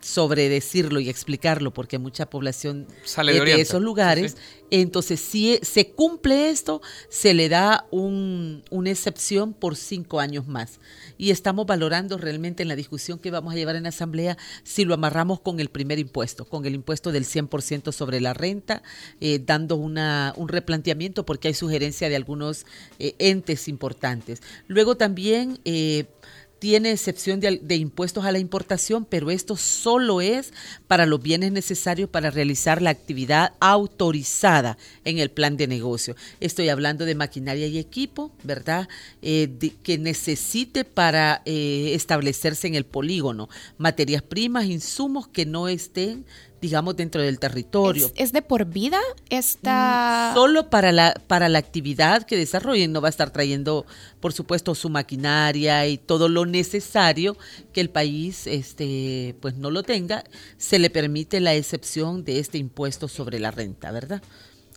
sobre 0.00 0.48
decirlo 0.48 0.98
y 0.98 1.08
explicarlo 1.08 1.72
porque 1.72 1.98
mucha 1.98 2.28
población 2.28 2.86
Sale 3.04 3.38
de, 3.38 3.60
esos 3.60 3.82
lugares. 3.82 4.36
Entonces, 4.70 5.20
si 5.20 5.58
se 5.62 5.90
cumple 5.90 6.50
esto, 6.50 6.80
se 7.08 7.34
le 7.34 7.48
da 7.48 7.86
un, 7.90 8.62
una 8.70 8.90
excepción 8.90 9.52
por 9.52 9.76
cinco 9.76 10.20
años 10.20 10.46
más. 10.46 10.80
Y 11.18 11.30
estamos 11.30 11.66
valorando 11.66 12.18
realmente 12.18 12.62
en 12.62 12.68
la 12.68 12.76
discusión 12.76 13.18
que 13.18 13.30
vamos 13.30 13.52
a 13.52 13.56
llevar 13.56 13.76
en 13.76 13.82
la 13.82 13.90
Asamblea 13.90 14.38
si 14.62 14.84
lo 14.84 14.94
amarramos 14.94 15.40
con 15.40 15.60
el 15.60 15.68
primer 15.68 15.98
impuesto, 15.98 16.44
con 16.44 16.64
el 16.66 16.74
impuesto 16.74 17.12
del 17.12 17.24
100% 17.24 17.92
sobre 17.92 18.20
la 18.20 18.32
renta, 18.32 18.82
eh, 19.20 19.40
dando 19.44 19.76
una, 19.76 20.32
un 20.36 20.48
replanteamiento 20.48 21.19
porque 21.24 21.48
hay 21.48 21.54
sugerencia 21.54 22.08
de 22.08 22.16
algunos 22.16 22.66
eh, 22.98 23.14
entes 23.18 23.68
importantes. 23.68 24.42
Luego 24.68 24.96
también... 24.96 25.58
Eh, 25.64 26.06
tiene 26.60 26.92
excepción 26.92 27.40
de, 27.40 27.74
impuestos 27.74 28.26
a 28.26 28.32
la 28.32 28.38
importación, 28.38 29.06
pero 29.06 29.30
esto 29.30 29.56
solo 29.56 30.20
es 30.20 30.52
para 30.86 31.06
los 31.06 31.20
bienes 31.20 31.52
necesarios 31.52 32.10
para 32.10 32.30
realizar 32.30 32.82
la 32.82 32.90
actividad 32.90 33.54
autorizada 33.60 34.76
en 35.06 35.18
el 35.18 35.30
plan 35.30 35.56
de 35.56 35.66
negocio. 35.66 36.16
Estoy 36.38 36.68
hablando 36.68 37.06
de 37.06 37.14
maquinaria 37.14 37.66
y 37.66 37.78
equipo, 37.78 38.30
¿verdad? 38.44 38.90
Eh, 39.22 39.72
que 39.82 39.96
necesite 39.96 40.84
para 40.84 41.40
establecerse 41.46 42.68
en 42.68 42.74
el 42.74 42.84
polígono, 42.84 43.48
materias 43.78 44.22
primas, 44.22 44.66
insumos 44.66 45.28
que 45.28 45.46
no 45.46 45.66
estén 45.66 46.26
digamos, 46.60 46.96
dentro 46.96 47.22
del 47.22 47.38
territorio. 47.38 48.10
¿Es, 48.16 48.32
de 48.32 48.42
por 48.42 48.66
vida 48.66 49.00
esta...? 49.28 50.30
Mm, 50.32 50.34
solo 50.34 50.70
para 50.70 50.92
la, 50.92 51.14
para 51.26 51.48
la 51.48 51.58
actividad 51.58 52.24
que 52.24 52.36
desarrollen, 52.36 52.92
no 52.92 53.00
va 53.00 53.08
a 53.08 53.10
estar 53.10 53.30
trayendo, 53.30 53.86
por 54.20 54.32
supuesto, 54.32 54.74
su 54.74 54.90
maquinaria 54.90 55.86
y 55.86 55.98
todo 55.98 56.28
lo 56.28 56.46
necesario 56.46 57.36
que 57.72 57.80
el 57.80 57.90
país 57.90 58.46
este, 58.46 59.34
pues 59.40 59.56
no 59.56 59.70
lo 59.70 59.82
tenga, 59.82 60.24
se 60.58 60.78
le 60.78 60.90
permite 60.90 61.40
la 61.40 61.54
excepción 61.54 62.24
de 62.24 62.38
este 62.38 62.58
impuesto 62.58 63.08
sobre 63.08 63.38
la 63.38 63.50
renta, 63.50 63.90
¿verdad? 63.90 64.22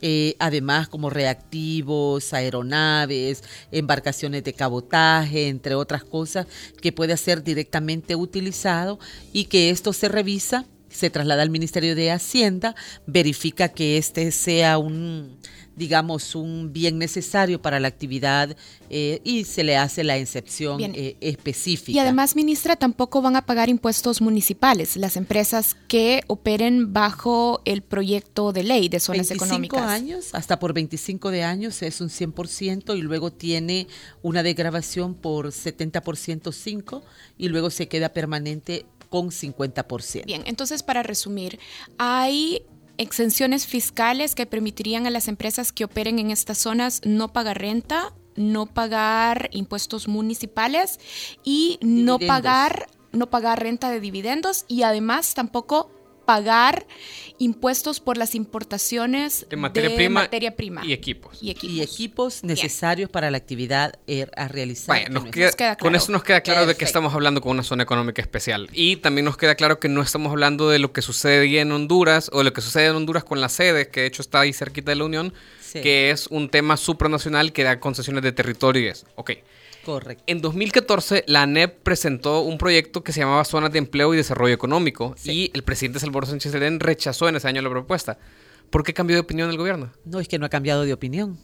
Eh, 0.05 0.35
además 0.39 0.89
como 0.89 1.09
reactivos, 1.09 2.33
aeronaves, 2.33 3.41
embarcaciones 3.71 4.43
de 4.43 4.51
cabotaje, 4.51 5.47
entre 5.47 5.75
otras 5.75 6.03
cosas, 6.03 6.45
que 6.81 6.91
puede 6.91 7.15
ser 7.15 7.41
directamente 7.41 8.17
utilizado 8.17 8.99
y 9.31 9.45
que 9.45 9.69
esto 9.69 9.93
se 9.93 10.09
revisa 10.09 10.65
se 10.93 11.09
traslada 11.09 11.43
al 11.43 11.50
Ministerio 11.50 11.95
de 11.95 12.12
Hacienda, 12.12 12.75
verifica 13.05 13.69
que 13.69 13.97
este 13.97 14.31
sea 14.31 14.77
un, 14.77 15.38
digamos, 15.75 16.35
un 16.35 16.71
bien 16.71 16.97
necesario 16.97 17.62
para 17.62 17.79
la 17.79 17.88
actividad 17.88 18.55
eh, 18.89 19.21
y 19.23 19.45
se 19.45 19.63
le 19.63 19.75
hace 19.75 20.03
la 20.03 20.17
excepción 20.17 20.79
eh, 20.81 21.17
específica. 21.19 21.95
Y 21.95 22.00
además, 22.00 22.35
ministra, 22.35 22.75
tampoco 22.75 23.21
van 23.21 23.35
a 23.35 23.45
pagar 23.45 23.69
impuestos 23.69 24.21
municipales 24.21 24.95
las 24.97 25.17
empresas 25.17 25.75
que 25.88 26.21
operen 26.27 26.93
bajo 26.93 27.62
el 27.65 27.81
proyecto 27.81 28.53
de 28.53 28.63
ley 28.63 28.89
de 28.89 29.00
zonas 29.00 29.29
25 29.29 29.45
económicas. 29.45 29.89
años, 29.89 30.29
hasta 30.33 30.59
por 30.59 30.73
25 30.73 31.31
de 31.31 31.43
años 31.43 31.81
es 31.81 32.01
un 32.01 32.09
100% 32.09 32.95
y 32.97 33.01
luego 33.01 33.31
tiene 33.31 33.88
una 34.21 34.43
degravación 34.43 35.15
por 35.15 35.47
70% 35.47 36.51
5 36.51 37.03
y 37.38 37.47
luego 37.50 37.69
se 37.69 37.88
queda 37.88 38.09
permanente 38.09 38.85
con 39.13 39.29
50%. 39.29 40.25
Bien, 40.25 40.41
entonces 40.48 40.82
para 40.82 41.03
resumir, 41.03 41.60
hay 42.00 42.63
exenciones 42.98 43.67
fiscales 43.67 44.34
que 44.34 44.48
permitirían 44.48 45.05
a 45.05 45.12
las 45.12 45.27
empresas 45.27 45.72
que 45.72 45.84
operen 45.84 46.17
en 46.17 46.32
estas 46.32 46.58
zonas 46.58 47.00
no 47.05 47.32
pagar 47.32 47.60
renta, 47.60 48.12
no 48.36 48.65
pagar 48.65 49.51
impuestos 49.51 50.08
municipales 50.08 51.00
y 51.43 51.77
no 51.84 52.17
pagar 52.17 52.88
no 53.12 53.29
pagar 53.29 53.62
renta 53.62 53.91
de 53.91 54.00
dividendos 54.00 54.65
y 54.67 54.82
además 54.82 55.36
tampoco 55.36 55.91
pagar 56.25 56.86
impuestos 57.38 58.00
por 58.00 58.18
las 58.18 58.36
importaciones 58.36 59.46
de 59.50 59.58
materia, 59.58 59.96
prima, 60.56 60.86
y 60.86 60.94
equipos. 60.94 61.38
Y 61.42 61.82
equipos, 61.82 62.44
necesarios 62.44 63.10
para 63.10 63.32
la 63.32 63.38
actividad 63.38 64.00
er, 64.08 64.32
a 64.36 64.48
realizar. 64.48 65.10
Con 65.80 65.96
eso 65.96 66.12
nos 66.12 66.24
queda 66.24 66.42
claro 66.42 66.65
de 66.65 66.75
que 66.75 66.86
estamos 66.86 67.13
hablando 67.13 67.42
con 67.42 67.51
una 67.51 67.63
zona 67.63 67.84
económica 67.84 68.22
especial. 68.22 68.70
Y 68.72 68.98
también 68.98 69.25
nos 69.25 69.38
queda 69.38 69.56
claro 69.56 69.80
que 69.80 69.89
no 69.89 70.01
estamos 70.01 70.32
hablando 70.32 70.70
de 70.70 70.80
lo 70.80 70.94
que 70.94 71.01
sucede 71.01 71.60
en 71.60 71.72
Honduras 71.72 72.30
o 72.34 72.39
de 72.39 72.44
lo 72.46 72.53
que 72.53 72.62
sucede 72.62 72.88
en 72.88 72.96
Honduras 72.96 73.24
con 73.24 73.42
la 73.42 73.50
sede, 73.50 73.89
que 73.89 74.01
de 74.01 74.08
hecho 74.08 74.22
está 74.22 74.42
ahí 74.42 74.53
cerquita 74.53 74.92
de 74.92 74.96
la 74.96 75.06
Unión, 75.06 75.34
que 75.74 76.12
es 76.12 76.27
un 76.27 76.50
tema 76.50 76.77
supranacional 76.77 77.51
que 77.51 77.63
da 77.63 77.80
concesiones 77.80 78.24
de 78.24 78.32
territorio 78.32 78.84
y 78.84 78.88
es, 78.88 79.06
ok. 79.15 79.32
Correcto. 79.83 80.23
En 80.27 80.41
2014, 80.41 81.25
la 81.27 81.43
ANEP 81.43 81.81
presentó 81.83 82.41
un 82.41 82.57
proyecto 82.57 83.03
que 83.03 83.11
se 83.11 83.19
llamaba 83.19 83.43
Zonas 83.43 83.71
de 83.71 83.79
Empleo 83.79 84.13
y 84.13 84.17
Desarrollo 84.17 84.53
Económico 84.53 85.15
y 85.25 85.51
el 85.53 85.63
presidente 85.63 85.99
Salvador 85.99 86.27
Sánchez 86.27 86.51
Serén 86.51 86.79
rechazó 86.79 87.27
en 87.27 87.35
ese 87.35 87.47
año 87.47 87.61
la 87.61 87.69
propuesta. 87.69 88.17
¿Por 88.69 88.83
qué 88.83 88.93
cambió 88.93 89.15
de 89.15 89.21
opinión 89.21 89.49
el 89.49 89.57
gobierno? 89.57 89.91
No, 90.05 90.19
es 90.19 90.27
que 90.27 90.39
no 90.39 90.45
ha 90.45 90.49
cambiado 90.49 90.83
de 90.83 90.93
opinión. 90.93 91.37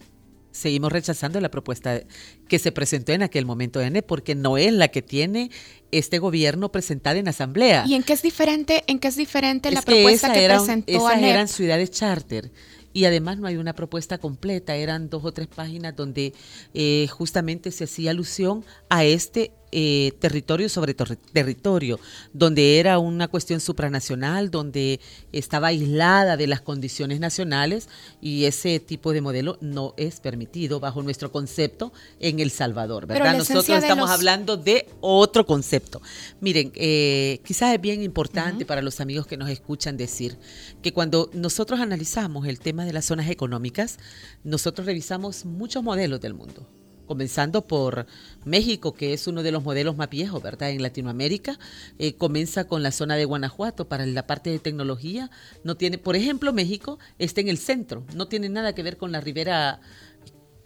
Seguimos 0.51 0.91
rechazando 0.91 1.39
la 1.41 1.51
propuesta 1.51 2.01
que 2.47 2.57
se 2.57 2.71
presentó 2.71 3.11
en 3.11 3.21
aquel 3.21 3.45
momento 3.45 3.79
de 3.79 3.85
ANEP 3.85 4.05
porque 4.05 4.33
no 4.33 4.57
es 4.57 4.73
la 4.73 4.87
que 4.87 5.03
tiene 5.03 5.51
este 5.91 6.17
gobierno 6.17 6.71
presentada 6.71 7.19
en 7.19 7.27
asamblea. 7.27 7.83
¿Y 7.87 7.93
en 7.93 8.03
qué 8.03 8.13
es 8.13 8.23
diferente, 8.23 8.83
en 8.87 8.99
qué 8.99 9.09
es 9.09 9.15
diferente 9.15 9.69
la 9.69 9.83
propuesta 9.83 10.33
que 10.33 10.47
presentó 10.47 10.91
esas 10.91 11.21
eran 11.21 11.47
ciudades 11.47 11.91
charter 11.91 12.51
y 12.93 13.05
además 13.05 13.37
no 13.39 13.47
hay 13.47 13.57
una 13.57 13.73
propuesta 13.73 14.17
completa, 14.17 14.75
eran 14.75 15.09
dos 15.09 15.23
o 15.25 15.31
tres 15.31 15.47
páginas 15.47 15.95
donde 15.95 16.33
eh, 16.73 17.07
justamente 17.09 17.71
se 17.71 17.85
hacía 17.85 18.11
alusión 18.11 18.63
a 18.89 19.03
este 19.03 19.51
eh, 19.71 20.13
territorio 20.19 20.69
sobre 20.69 20.93
territorio, 20.93 21.99
donde 22.33 22.79
era 22.79 22.99
una 22.99 23.27
cuestión 23.27 23.59
supranacional, 23.59 24.49
donde 24.49 24.99
estaba 25.31 25.67
aislada 25.67 26.37
de 26.37 26.47
las 26.47 26.61
condiciones 26.61 27.19
nacionales 27.19 27.87
y 28.21 28.45
ese 28.45 28.79
tipo 28.79 29.13
de 29.13 29.21
modelo 29.21 29.57
no 29.61 29.93
es 29.97 30.19
permitido 30.19 30.79
bajo 30.79 31.03
nuestro 31.03 31.31
concepto 31.31 31.93
en 32.19 32.39
El 32.39 32.51
Salvador, 32.51 33.05
¿verdad? 33.05 33.37
Nosotros 33.37 33.69
estamos 33.69 34.09
hablando 34.09 34.57
de 34.57 34.87
otro 35.01 35.45
concepto. 35.45 36.01
Miren, 36.41 36.71
eh, 36.75 37.39
quizás 37.43 37.73
es 37.73 37.81
bien 37.81 38.01
importante 38.01 38.65
para 38.65 38.81
los 38.81 38.99
amigos 38.99 39.27
que 39.27 39.37
nos 39.37 39.49
escuchan 39.49 39.97
decir 39.97 40.37
que 40.81 40.93
cuando 40.93 41.29
nosotros 41.33 41.79
analizamos 41.79 42.47
el 42.47 42.59
tema 42.59 42.85
de 42.85 42.93
las 42.93 43.05
zonas 43.05 43.29
económicas, 43.29 43.97
nosotros 44.43 44.85
revisamos 44.85 45.45
muchos 45.45 45.83
modelos 45.83 46.21
del 46.21 46.33
mundo 46.33 46.67
comenzando 47.09 47.65
por 47.65 48.05
México, 48.45 48.93
que 48.93 49.13
es 49.13 49.25
uno 49.25 49.41
de 49.41 49.51
los 49.51 49.63
modelos 49.63 49.97
más 49.97 50.11
viejos, 50.11 50.43
¿verdad? 50.43 50.69
En 50.69 50.83
Latinoamérica, 50.83 51.57
eh, 51.97 52.13
comienza 52.13 52.65
con 52.65 52.83
la 52.83 52.91
zona 52.91 53.15
de 53.15 53.25
Guanajuato 53.25 53.89
para 53.89 54.05
la 54.05 54.27
parte 54.27 54.51
de 54.51 54.59
tecnología. 54.59 55.31
No 55.63 55.75
tiene, 55.75 55.97
por 55.97 56.15
ejemplo, 56.15 56.53
México 56.53 56.99
está 57.17 57.41
en 57.41 57.47
el 57.47 57.57
centro, 57.57 58.05
no 58.13 58.27
tiene 58.27 58.47
nada 58.47 58.75
que 58.75 58.83
ver 58.83 58.97
con 58.97 59.11
la 59.11 59.21
ribera 59.21 59.81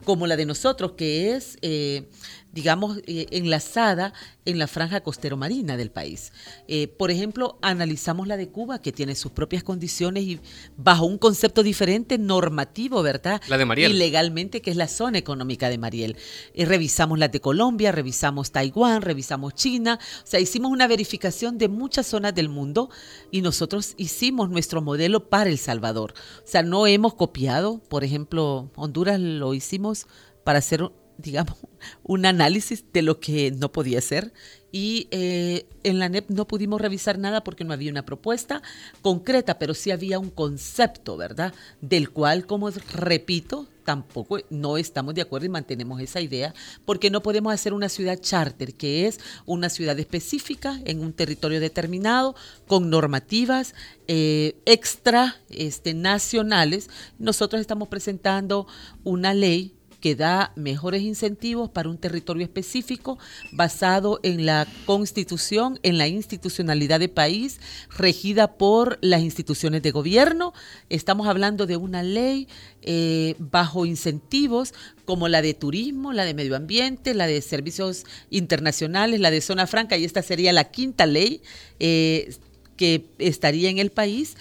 como 0.03 0.27
la 0.27 0.35
de 0.35 0.45
nosotros, 0.45 0.91
que 0.97 1.33
es 1.33 1.57
eh, 1.61 2.09
digamos, 2.53 2.99
eh, 3.07 3.25
enlazada 3.31 4.13
en 4.45 4.59
la 4.59 4.67
franja 4.67 5.01
costero 5.01 5.35
marina 5.37 5.75
del 5.75 5.89
país. 5.89 6.31
Eh, 6.67 6.87
por 6.87 7.09
ejemplo, 7.09 7.57
analizamos 7.61 8.27
la 8.27 8.37
de 8.37 8.49
Cuba, 8.49 8.79
que 8.79 8.91
tiene 8.91 9.15
sus 9.15 9.31
propias 9.31 9.63
condiciones 9.63 10.23
y 10.23 10.39
bajo 10.77 11.05
un 11.05 11.17
concepto 11.17 11.63
diferente, 11.63 12.19
normativo, 12.19 13.01
¿verdad? 13.01 13.41
La 13.47 13.57
de 13.57 13.65
Mariel. 13.65 13.91
Y 13.91 13.95
legalmente, 13.95 14.61
que 14.61 14.69
es 14.69 14.77
la 14.77 14.87
zona 14.87 15.17
económica 15.17 15.69
de 15.69 15.79
Mariel. 15.79 16.15
Eh, 16.53 16.65
revisamos 16.65 17.17
la 17.17 17.27
de 17.27 17.41
Colombia, 17.41 17.91
revisamos 17.91 18.51
Taiwán, 18.51 19.01
revisamos 19.01 19.55
China, 19.55 19.99
o 20.23 20.27
sea, 20.27 20.39
hicimos 20.39 20.71
una 20.71 20.87
verificación 20.87 21.57
de 21.57 21.69
muchas 21.69 22.05
zonas 22.05 22.35
del 22.35 22.49
mundo 22.49 22.89
y 23.31 23.41
nosotros 23.41 23.95
hicimos 23.97 24.51
nuestro 24.51 24.81
modelo 24.81 25.29
para 25.29 25.49
El 25.49 25.57
Salvador. 25.57 26.13
O 26.37 26.47
sea, 26.47 26.61
no 26.61 26.85
hemos 26.85 27.15
copiado, 27.15 27.79
por 27.89 28.03
ejemplo, 28.03 28.69
Honduras 28.75 29.19
lo 29.19 29.55
hicimos 29.55 30.05
para 30.43 30.59
hacer 30.59 30.91
digamos, 31.17 31.57
un 32.03 32.25
análisis 32.25 32.85
de 32.93 33.01
lo 33.01 33.19
que 33.19 33.51
no 33.51 33.71
podía 33.71 34.01
ser. 34.01 34.33
Y 34.71 35.07
eh, 35.11 35.67
en 35.83 35.99
la 35.99 36.09
NEP 36.09 36.31
no 36.31 36.47
pudimos 36.47 36.81
revisar 36.81 37.19
nada 37.19 37.43
porque 37.43 37.63
no 37.63 37.73
había 37.73 37.91
una 37.91 38.05
propuesta 38.05 38.63
concreta, 39.03 39.59
pero 39.59 39.75
sí 39.75 39.91
había 39.91 40.17
un 40.17 40.31
concepto, 40.31 41.15
¿verdad? 41.15 41.53
Del 41.81 42.09
cual, 42.09 42.47
como 42.47 42.71
repito, 42.71 43.67
tampoco 43.83 44.39
no 44.49 44.77
estamos 44.77 45.13
de 45.13 45.21
acuerdo 45.21 45.45
y 45.45 45.49
mantenemos 45.49 46.01
esa 46.01 46.21
idea, 46.21 46.53
porque 46.85 47.11
no 47.11 47.21
podemos 47.21 47.53
hacer 47.53 47.73
una 47.73 47.89
ciudad 47.89 48.19
charter, 48.19 48.73
que 48.73 49.05
es 49.05 49.19
una 49.45 49.69
ciudad 49.69 49.99
específica 49.99 50.79
en 50.85 51.01
un 51.01 51.13
territorio 51.13 51.59
determinado, 51.59 52.35
con 52.67 52.89
normativas 52.89 53.75
eh, 54.07 54.55
extra 54.65 55.37
este, 55.49 55.93
nacionales. 55.93 56.89
Nosotros 57.19 57.61
estamos 57.61 57.89
presentando 57.89 58.67
una 59.03 59.33
ley 59.33 59.75
que 60.03 60.15
da 60.17 60.51
mejores 60.57 61.01
incentivos 61.01 61.69
para 61.69 61.87
un 61.87 61.97
territorio 61.97 62.43
específico 62.43 63.17
basado 63.53 64.19
en 64.21 64.45
la 64.45 64.67
constitución, 64.85 65.79
en 65.81 65.97
la 65.97 66.09
institucionalidad 66.09 66.99
del 66.99 67.09
país, 67.09 67.61
regida 67.97 68.57
por 68.57 68.99
las 68.99 69.21
instituciones 69.21 69.81
de 69.81 69.91
gobierno. 69.91 70.51
Estamos 70.89 71.27
hablando 71.27 71.67
de 71.67 71.77
una 71.77 72.03
ley 72.03 72.49
eh, 72.81 73.35
bajo 73.39 73.85
incentivos 73.85 74.73
como 75.05 75.29
la 75.29 75.41
de 75.41 75.53
turismo, 75.53 76.11
la 76.11 76.25
de 76.25 76.33
medio 76.33 76.57
ambiente, 76.57 77.13
la 77.13 77.25
de 77.25 77.41
servicios 77.41 78.03
internacionales, 78.29 79.21
la 79.21 79.31
de 79.31 79.39
zona 79.39 79.67
franca, 79.67 79.95
y 79.95 80.03
esta 80.03 80.21
sería 80.21 80.51
la 80.51 80.65
quinta 80.65 81.05
ley 81.05 81.41
eh, 81.79 82.35
que 82.75 83.05
estaría 83.19 83.69
en 83.69 83.77
el 83.77 83.89
país 83.89 84.35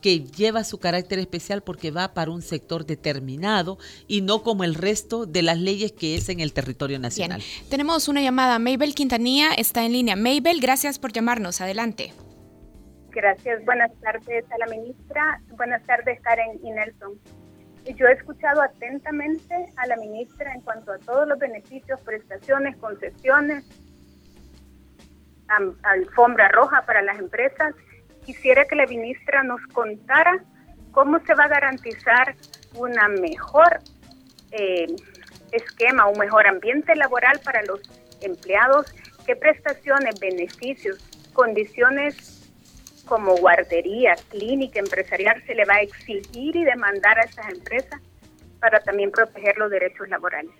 que 0.00 0.20
lleva 0.20 0.64
su 0.64 0.78
carácter 0.78 1.18
especial 1.18 1.62
porque 1.62 1.90
va 1.90 2.14
para 2.14 2.30
un 2.30 2.42
sector 2.42 2.86
determinado 2.86 3.78
y 4.06 4.22
no 4.22 4.42
como 4.42 4.64
el 4.64 4.74
resto 4.74 5.26
de 5.26 5.42
las 5.42 5.58
leyes 5.58 5.92
que 5.92 6.14
es 6.14 6.28
en 6.28 6.40
el 6.40 6.52
territorio 6.52 6.98
nacional. 6.98 7.42
Tenemos 7.68 8.08
una 8.08 8.22
llamada. 8.22 8.58
Mabel 8.58 8.94
Quintanilla 8.94 9.52
está 9.54 9.84
en 9.84 9.92
línea. 9.92 10.16
Mabel, 10.16 10.60
gracias 10.60 10.98
por 10.98 11.12
llamarnos. 11.12 11.60
Adelante. 11.60 12.12
Gracias. 13.10 13.64
Buenas 13.64 13.90
tardes 14.00 14.44
a 14.50 14.58
la 14.58 14.66
ministra. 14.66 15.40
Buenas 15.56 15.84
tardes, 15.84 16.20
Karen 16.20 16.60
y 16.62 16.70
Nelson. 16.70 17.18
Yo 17.96 18.06
he 18.06 18.12
escuchado 18.12 18.62
atentamente 18.62 19.54
a 19.76 19.86
la 19.86 19.96
ministra 19.96 20.52
en 20.52 20.60
cuanto 20.60 20.92
a 20.92 20.98
todos 20.98 21.26
los 21.26 21.38
beneficios, 21.38 22.00
prestaciones, 22.02 22.76
concesiones, 22.76 23.64
alfombra 25.82 26.48
roja 26.48 26.82
para 26.86 27.02
las 27.02 27.18
empresas 27.18 27.74
quisiera 28.30 28.64
que 28.64 28.76
la 28.76 28.86
ministra 28.86 29.42
nos 29.42 29.60
contara 29.72 30.38
cómo 30.92 31.18
se 31.26 31.34
va 31.34 31.44
a 31.44 31.48
garantizar 31.48 32.36
una 32.76 33.08
mejor 33.08 33.80
eh, 34.52 34.86
esquema, 35.50 36.06
un 36.06 36.18
mejor 36.18 36.46
ambiente 36.46 36.94
laboral 36.94 37.40
para 37.44 37.60
los 37.64 37.80
empleados, 38.20 38.94
qué 39.26 39.34
prestaciones, 39.34 40.20
beneficios, 40.20 40.98
condiciones 41.32 42.52
como 43.06 43.34
guardería, 43.36 44.14
clínica, 44.28 44.78
empresarial 44.78 45.42
se 45.44 45.56
le 45.56 45.64
va 45.64 45.74
a 45.74 45.80
exigir 45.80 46.54
y 46.54 46.62
demandar 46.62 47.18
a 47.18 47.22
esas 47.22 47.48
empresas 47.48 48.00
para 48.60 48.78
también 48.78 49.10
proteger 49.10 49.58
los 49.58 49.70
derechos 49.70 50.08
laborales. 50.08 50.52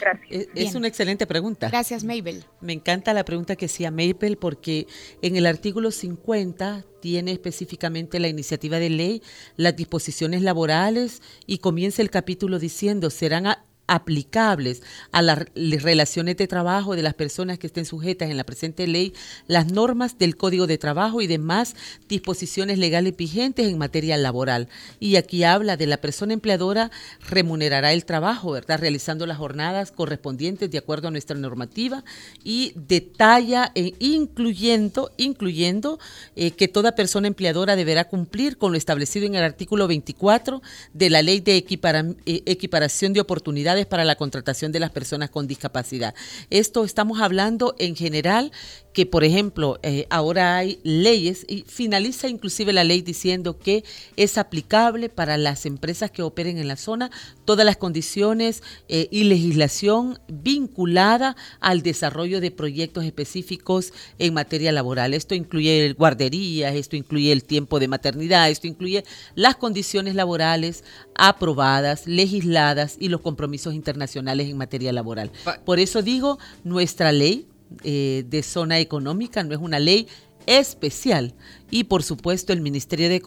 Gracias. 0.00 0.48
Es, 0.54 0.74
una 0.74 0.88
excelente 0.88 1.26
pregunta. 1.26 1.68
Gracias, 1.68 2.04
Mabel. 2.04 2.44
Me 2.60 2.72
encanta 2.72 3.12
la 3.12 3.24
pregunta 3.24 3.56
que 3.56 3.66
hacía 3.66 3.90
Mabel 3.90 4.38
porque 4.38 4.86
en 5.22 5.36
el 5.36 5.46
artículo 5.46 5.90
50 5.90 6.84
tiene 7.00 7.32
específicamente 7.32 8.18
la 8.18 8.28
iniciativa 8.28 8.78
de 8.78 8.90
ley, 8.90 9.22
las 9.56 9.76
disposiciones 9.76 10.42
laborales 10.42 11.22
y 11.46 11.58
comienza 11.58 12.02
el 12.02 12.10
capítulo 12.10 12.58
diciendo 12.58 13.10
serán 13.10 13.46
aplicables 13.90 14.82
a 15.10 15.20
las 15.20 15.40
relaciones 15.54 16.36
de 16.36 16.46
trabajo 16.46 16.94
de 16.94 17.02
las 17.02 17.14
personas 17.14 17.58
que 17.58 17.66
estén 17.66 17.84
sujetas 17.84 18.30
en 18.30 18.36
la 18.36 18.44
presente 18.44 18.86
ley, 18.86 19.12
las 19.48 19.72
normas 19.72 20.16
del 20.16 20.36
Código 20.36 20.68
de 20.68 20.78
Trabajo 20.78 21.20
y 21.20 21.26
demás 21.26 21.74
disposiciones 22.08 22.78
legales 22.78 23.16
vigentes 23.16 23.66
en 23.68 23.78
materia 23.78 24.16
laboral. 24.16 24.68
Y 25.00 25.16
aquí 25.16 25.42
habla 25.42 25.76
de 25.76 25.88
la 25.88 25.96
persona 25.96 26.34
empleadora 26.34 26.92
remunerará 27.28 27.92
el 27.92 28.04
trabajo, 28.04 28.52
¿verdad? 28.52 28.78
Realizando 28.78 29.26
las 29.26 29.38
jornadas 29.38 29.90
correspondientes 29.90 30.70
de 30.70 30.78
acuerdo 30.78 31.08
a 31.08 31.10
nuestra 31.10 31.36
normativa 31.36 32.04
y 32.44 32.72
detalla 32.76 33.72
e 33.74 33.94
incluyendo, 33.98 35.10
incluyendo 35.16 35.98
eh, 36.36 36.52
que 36.52 36.68
toda 36.68 36.94
persona 36.94 37.26
empleadora 37.26 37.74
deberá 37.74 38.04
cumplir 38.04 38.56
con 38.56 38.70
lo 38.70 38.78
establecido 38.78 39.26
en 39.26 39.34
el 39.34 39.42
artículo 39.42 39.88
24 39.88 40.62
de 40.94 41.10
la 41.10 41.22
Ley 41.22 41.40
de 41.40 41.56
eh, 41.56 42.42
Equiparación 42.46 43.12
de 43.12 43.20
Oportunidades 43.20 43.79
para 43.86 44.04
la 44.04 44.16
contratación 44.16 44.72
de 44.72 44.80
las 44.80 44.90
personas 44.90 45.30
con 45.30 45.46
discapacidad. 45.46 46.14
Esto 46.50 46.84
estamos 46.84 47.20
hablando 47.20 47.74
en 47.78 47.96
general 47.96 48.52
que, 48.92 49.06
por 49.06 49.24
ejemplo, 49.24 49.78
eh, 49.82 50.06
ahora 50.10 50.56
hay 50.56 50.80
leyes 50.82 51.44
y 51.48 51.62
finaliza 51.62 52.28
inclusive 52.28 52.72
la 52.72 52.84
ley 52.84 53.02
diciendo 53.02 53.58
que 53.58 53.84
es 54.16 54.38
aplicable 54.38 55.08
para 55.08 55.36
las 55.36 55.66
empresas 55.66 56.10
que 56.10 56.22
operen 56.22 56.58
en 56.58 56.68
la 56.68 56.76
zona 56.76 57.10
todas 57.44 57.64
las 57.64 57.76
condiciones 57.76 58.62
eh, 58.88 59.08
y 59.10 59.24
legislación 59.24 60.18
vinculada 60.28 61.36
al 61.60 61.82
desarrollo 61.82 62.40
de 62.40 62.50
proyectos 62.50 63.04
específicos 63.04 63.92
en 64.18 64.34
materia 64.34 64.72
laboral. 64.72 65.14
Esto 65.14 65.34
incluye 65.34 65.92
guarderías, 65.92 66.74
esto 66.74 66.96
incluye 66.96 67.32
el 67.32 67.44
tiempo 67.44 67.78
de 67.78 67.88
maternidad, 67.88 68.50
esto 68.50 68.66
incluye 68.66 69.04
las 69.34 69.56
condiciones 69.56 70.14
laborales 70.14 70.84
aprobadas, 71.14 72.06
legisladas 72.06 72.96
y 72.98 73.08
los 73.08 73.20
compromisos 73.20 73.74
internacionales 73.74 74.48
en 74.48 74.56
materia 74.56 74.92
laboral. 74.92 75.30
Por 75.64 75.78
eso 75.78 76.02
digo, 76.02 76.38
nuestra 76.64 77.12
ley 77.12 77.46
eh, 77.84 78.24
de 78.28 78.42
zona 78.42 78.78
económica 78.78 79.42
no 79.42 79.54
es 79.54 79.60
una 79.60 79.78
ley 79.78 80.06
especial. 80.46 81.34
Y 81.70 81.84
por 81.84 82.02
supuesto 82.02 82.52
el 82.52 82.60
Ministerio 82.60 83.08
de, 83.08 83.22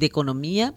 Economía 0.00 0.74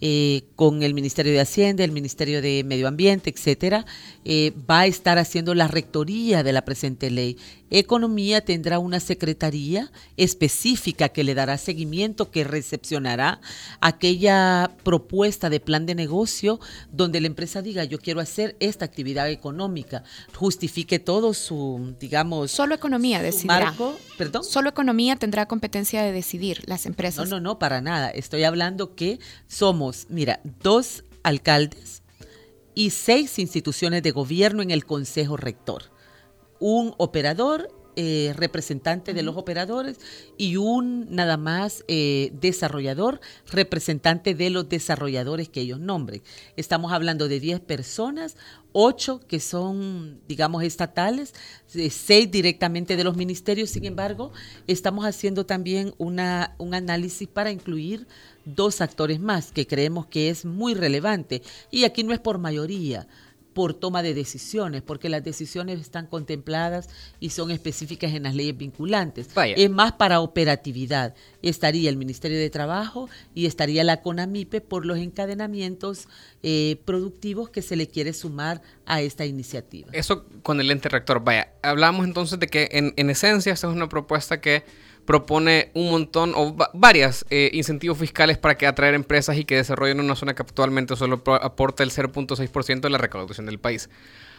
eh, 0.00 0.42
con 0.56 0.82
el 0.82 0.94
Ministerio 0.94 1.32
de 1.32 1.40
Hacienda, 1.40 1.84
el 1.84 1.92
Ministerio 1.92 2.42
de 2.42 2.64
Medio 2.64 2.88
Ambiente, 2.88 3.30
etcétera, 3.30 3.86
eh, 4.24 4.52
va 4.68 4.80
a 4.80 4.86
estar 4.86 5.18
haciendo 5.18 5.54
la 5.54 5.68
rectoría 5.68 6.42
de 6.42 6.52
la 6.52 6.64
presente 6.64 7.10
ley. 7.10 7.36
Economía 7.70 8.42
tendrá 8.42 8.78
una 8.78 9.00
secretaría 9.00 9.90
específica 10.16 11.08
que 11.08 11.24
le 11.24 11.34
dará 11.34 11.58
seguimiento, 11.58 12.30
que 12.30 12.44
recepcionará 12.44 13.40
aquella 13.80 14.70
propuesta 14.84 15.50
de 15.50 15.60
plan 15.60 15.86
de 15.86 15.94
negocio 15.94 16.60
donde 16.92 17.20
la 17.20 17.26
empresa 17.26 17.62
diga 17.62 17.84
yo 17.84 17.98
quiero 17.98 18.20
hacer 18.20 18.56
esta 18.60 18.84
actividad 18.84 19.30
económica, 19.30 20.04
justifique 20.34 20.98
todo 20.98 21.34
su, 21.34 21.94
digamos, 21.98 22.50
solo 22.50 22.74
economía 22.74 23.22
decidirá. 23.22 23.74
perdón. 24.18 24.44
Solo 24.44 24.68
economía 24.68 25.16
tendrá 25.16 25.46
competencia 25.46 26.02
de 26.02 26.12
decidir 26.12 26.62
las 26.66 26.86
empresas. 26.86 27.28
No, 27.28 27.36
no, 27.36 27.40
no, 27.40 27.58
para 27.58 27.80
nada. 27.80 28.10
Estoy 28.10 28.44
hablando 28.44 28.94
que 28.94 29.18
somos, 29.48 30.06
mira, 30.10 30.40
dos 30.62 31.04
alcaldes 31.22 32.02
y 32.74 32.90
seis 32.90 33.38
instituciones 33.38 34.02
de 34.02 34.10
gobierno 34.10 34.62
en 34.62 34.70
el 34.70 34.84
Consejo 34.84 35.36
Rector. 35.36 35.93
Un 36.60 36.94
operador 36.98 37.68
eh, 37.96 38.32
representante 38.34 39.14
de 39.14 39.22
los 39.22 39.36
operadores 39.36 40.00
y 40.36 40.56
un 40.56 41.06
nada 41.14 41.36
más 41.36 41.84
eh, 41.86 42.32
desarrollador, 42.40 43.20
representante 43.52 44.34
de 44.34 44.50
los 44.50 44.68
desarrolladores 44.68 45.48
que 45.48 45.60
ellos 45.60 45.78
nombren. 45.78 46.20
Estamos 46.56 46.92
hablando 46.92 47.28
de 47.28 47.38
10 47.38 47.60
personas, 47.60 48.36
8 48.72 49.20
que 49.28 49.38
son, 49.38 50.20
digamos, 50.26 50.64
estatales, 50.64 51.34
6 51.68 52.10
eh, 52.10 52.26
directamente 52.26 52.96
de 52.96 53.04
los 53.04 53.16
ministerios. 53.16 53.70
Sin 53.70 53.84
embargo, 53.84 54.32
estamos 54.66 55.04
haciendo 55.04 55.46
también 55.46 55.94
una, 55.96 56.56
un 56.58 56.74
análisis 56.74 57.28
para 57.28 57.52
incluir 57.52 58.08
dos 58.44 58.80
actores 58.80 59.20
más 59.20 59.52
que 59.52 59.68
creemos 59.68 60.06
que 60.06 60.30
es 60.30 60.44
muy 60.44 60.74
relevante. 60.74 61.42
Y 61.70 61.84
aquí 61.84 62.02
no 62.02 62.12
es 62.12 62.18
por 62.18 62.38
mayoría 62.38 63.06
por 63.54 63.72
toma 63.72 64.02
de 64.02 64.12
decisiones, 64.12 64.82
porque 64.82 65.08
las 65.08 65.24
decisiones 65.24 65.80
están 65.80 66.06
contempladas 66.06 66.90
y 67.20 67.30
son 67.30 67.50
específicas 67.50 68.12
en 68.12 68.24
las 68.24 68.34
leyes 68.34 68.56
vinculantes. 68.56 69.28
Es 69.56 69.70
más 69.70 69.92
para 69.92 70.20
operatividad. 70.20 71.14
Estaría 71.40 71.88
el 71.88 71.96
Ministerio 71.96 72.38
de 72.38 72.50
Trabajo 72.50 73.08
y 73.34 73.46
estaría 73.46 73.84
la 73.84 74.02
CONAMIPE 74.02 74.60
por 74.60 74.84
los 74.84 74.98
encadenamientos 74.98 76.08
eh, 76.42 76.80
productivos 76.84 77.48
que 77.48 77.62
se 77.62 77.76
le 77.76 77.86
quiere 77.86 78.12
sumar 78.12 78.60
a 78.84 79.00
esta 79.00 79.24
iniciativa. 79.24 79.88
Eso 79.92 80.26
con 80.42 80.60
el 80.60 80.70
ente 80.70 80.88
rector. 80.88 81.22
Vaya, 81.22 81.52
hablamos 81.62 82.06
entonces 82.06 82.38
de 82.38 82.48
que 82.48 82.68
en, 82.72 82.92
en 82.96 83.08
esencia 83.08 83.52
esta 83.52 83.68
es 83.68 83.72
una 83.72 83.88
propuesta 83.88 84.40
que 84.40 84.64
propone 85.04 85.70
un 85.74 85.90
montón 85.90 86.32
o 86.34 86.56
varias 86.72 87.26
eh, 87.30 87.50
incentivos 87.52 87.98
fiscales 87.98 88.38
para 88.38 88.56
que 88.56 88.66
atraer 88.66 88.94
empresas 88.94 89.36
y 89.36 89.44
que 89.44 89.56
desarrollen 89.56 90.00
una 90.00 90.16
zona 90.16 90.34
que 90.34 90.42
actualmente 90.42 90.96
solo 90.96 91.22
aporta 91.26 91.82
el 91.82 91.90
0.6% 91.90 92.80
de 92.80 92.90
la 92.90 92.98
recaudación 92.98 93.46
del 93.46 93.58
país. 93.58 93.90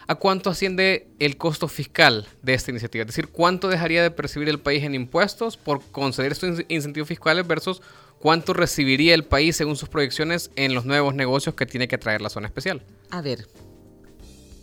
¿A 0.08 0.14
cuánto 0.14 0.50
asciende 0.50 1.08
el 1.18 1.36
costo 1.36 1.66
fiscal 1.66 2.28
de 2.42 2.54
esta 2.54 2.70
iniciativa? 2.70 3.02
Es 3.02 3.08
decir, 3.08 3.28
¿cuánto 3.28 3.68
dejaría 3.68 4.02
de 4.02 4.10
percibir 4.12 4.48
el 4.48 4.60
país 4.60 4.84
en 4.84 4.94
impuestos 4.94 5.56
por 5.56 5.82
conceder 5.90 6.30
estos 6.30 6.62
incentivos 6.68 7.08
fiscales 7.08 7.46
versus 7.46 7.82
cuánto 8.20 8.52
recibiría 8.52 9.14
el 9.14 9.24
país 9.24 9.56
según 9.56 9.76
sus 9.76 9.88
proyecciones 9.88 10.50
en 10.54 10.74
los 10.74 10.84
nuevos 10.84 11.14
negocios 11.14 11.56
que 11.56 11.66
tiene 11.66 11.88
que 11.88 11.98
traer 11.98 12.20
la 12.20 12.30
zona 12.30 12.46
especial? 12.46 12.82
A 13.10 13.20
ver, 13.20 13.48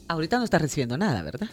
ahorita 0.07 0.37
no 0.37 0.45
está 0.45 0.59
recibiendo 0.59 0.97
nada, 0.97 1.21
¿verdad? 1.23 1.49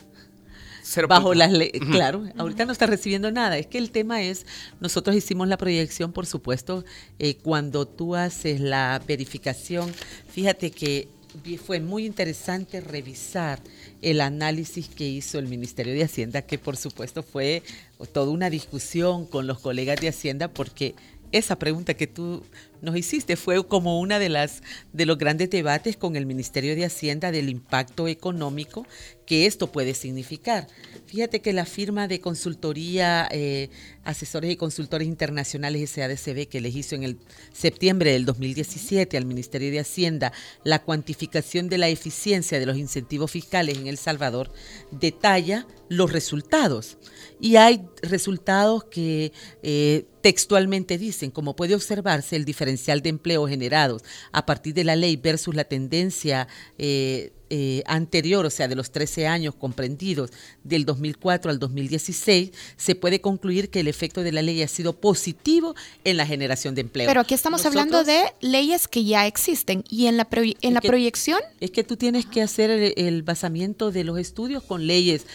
Bajo 1.09 1.35
las 1.35 1.53
leyes. 1.53 1.81
Claro, 1.91 2.25
ahorita 2.37 2.65
no 2.65 2.73
está 2.73 2.87
recibiendo 2.87 3.31
nada. 3.31 3.59
Es 3.59 3.67
que 3.67 3.79
el 3.79 3.91
tema 3.91 4.23
es, 4.23 4.47
nosotros 4.81 5.17
hicimos 5.17 5.49
la 5.49 5.57
proyección, 5.57 6.13
por 6.13 6.27
supuesto, 6.27 6.85
eh, 7.19 7.37
cuando 7.37 7.87
tú 7.87 8.17
haces 8.17 8.61
la 8.61 9.01
verificación, 9.07 9.93
fíjate 10.29 10.71
que 10.71 11.09
fue 11.65 11.81
muy 11.81 12.07
interesante 12.07 12.81
revisar 12.81 13.61
el 14.03 14.21
análisis 14.21 14.89
que 14.89 15.09
hizo 15.09 15.39
el 15.39 15.47
Ministerio 15.47 15.95
de 15.95 16.03
Hacienda, 16.03 16.43
que 16.43 16.59
por 16.59 16.77
supuesto 16.77 17.23
fue 17.23 17.63
toda 18.13 18.31
una 18.31 18.51
discusión 18.51 19.27
con 19.27 19.47
los 19.47 19.61
colegas 19.61 20.01
de 20.01 20.09
Hacienda, 20.09 20.49
porque 20.49 20.95
esa 21.33 21.59
pregunta 21.59 21.95
que 21.95 22.07
tú 22.07 22.43
nos 22.83 22.97
hiciste. 22.97 23.37
Fue 23.37 23.67
como 23.67 24.01
una 24.01 24.19
de 24.19 24.29
las 24.29 24.63
de 24.93 25.07
los 25.07 25.19
grandes 25.19 25.51
debates 25.51 25.97
con 25.97 26.17
el 26.17 26.27
Ministerio 26.27 26.75
de 26.75 26.85
Hacienda 26.85 27.31
del 27.31 27.49
impacto 27.49 28.09
económico 28.09 28.87
que 29.31 29.47
esto 29.47 29.71
puede 29.71 29.95
significar. 29.95 30.67
Fíjate 31.07 31.41
que 31.41 31.53
la 31.53 31.65
firma 31.65 32.09
de 32.09 32.21
consultoría, 32.21 33.29
eh, 33.31 33.71
asesores 34.03 34.51
y 34.51 34.57
consultores 34.57 35.07
internacionales 35.07 35.91
SADCB 35.91 36.49
que 36.49 36.61
les 36.61 36.75
hizo 36.75 36.97
en 36.97 37.05
el 37.05 37.19
septiembre 37.53 38.11
del 38.11 38.25
2017 38.25 39.17
al 39.17 39.27
Ministerio 39.27 39.71
de 39.71 39.79
Hacienda 39.79 40.33
la 40.65 40.83
cuantificación 40.83 41.69
de 41.69 41.79
la 41.79 41.89
eficiencia 41.89 42.59
de 42.59 42.67
los 42.67 42.77
incentivos 42.77 43.31
fiscales 43.31 43.79
en 43.79 43.87
El 43.87 43.99
Salvador, 43.99 44.53
detalla 44.91 45.67
los 45.89 46.13
resultados. 46.13 46.99
Y 47.41 47.57
hay 47.57 47.83
resultados 48.03 48.85
que 48.85 49.33
eh, 49.63 50.07
textualmente 50.21 50.99
dicen, 50.99 51.31
como 51.31 51.57
puede 51.57 51.75
observarse, 51.75 52.37
el 52.37 52.45
diferencial 52.45 52.70
de 52.77 53.09
empleo 53.09 53.47
generados 53.47 54.03
a 54.33 54.47
partir 54.47 54.75
de 54.75 54.85
la 54.85 54.97
ley 54.97 55.17
versus 55.17 55.55
la 55.55 55.65
tendencia 55.65 56.49
eh, 56.79 57.33
eh, 57.53 57.83
anterior, 57.87 58.47
o 58.47 58.51
sea, 58.51 58.69
de 58.69 58.77
los 58.77 58.93
13 58.93 59.27
años 59.27 59.57
comprendidos 59.57 60.31
del 60.63 60.85
2004 60.85 61.51
al 61.51 61.59
2016, 61.59 62.53
se 62.77 62.95
puede 62.95 63.21
concluir 63.21 63.71
que 63.71 63.81
el 63.81 63.89
efecto 63.89 64.23
de 64.23 64.31
la 64.31 64.41
ley 64.41 64.63
ha 64.63 64.69
sido 64.69 64.93
positivo 64.93 65.75
en 66.05 66.17
la 66.17 66.27
generación 66.27 66.77
de 66.77 66.83
empleo. 66.83 67.09
Pero 67.09 67.21
aquí 67.21 67.35
estamos 67.35 67.67
hablando 67.67 68.05
de 68.05 68.23
leyes 68.41 68.87
que 68.87 69.05
ya 69.05 69.27
existen 69.27 69.83
y 69.91 70.07
en 70.07 70.17
la, 70.17 70.29
en 70.31 70.75
la 70.75 70.81
proyección... 70.81 71.41
Es 71.59 71.73
que 71.73 71.83
tú 71.83 71.97
tienes 71.97 72.25
que 72.25 72.41
hacer 72.41 72.95
el 72.97 73.23
basamiento 73.25 73.91
de 73.91 74.05
los 74.05 74.19
estudios 74.19 74.63
con 74.63 74.87
leyes 74.87 75.27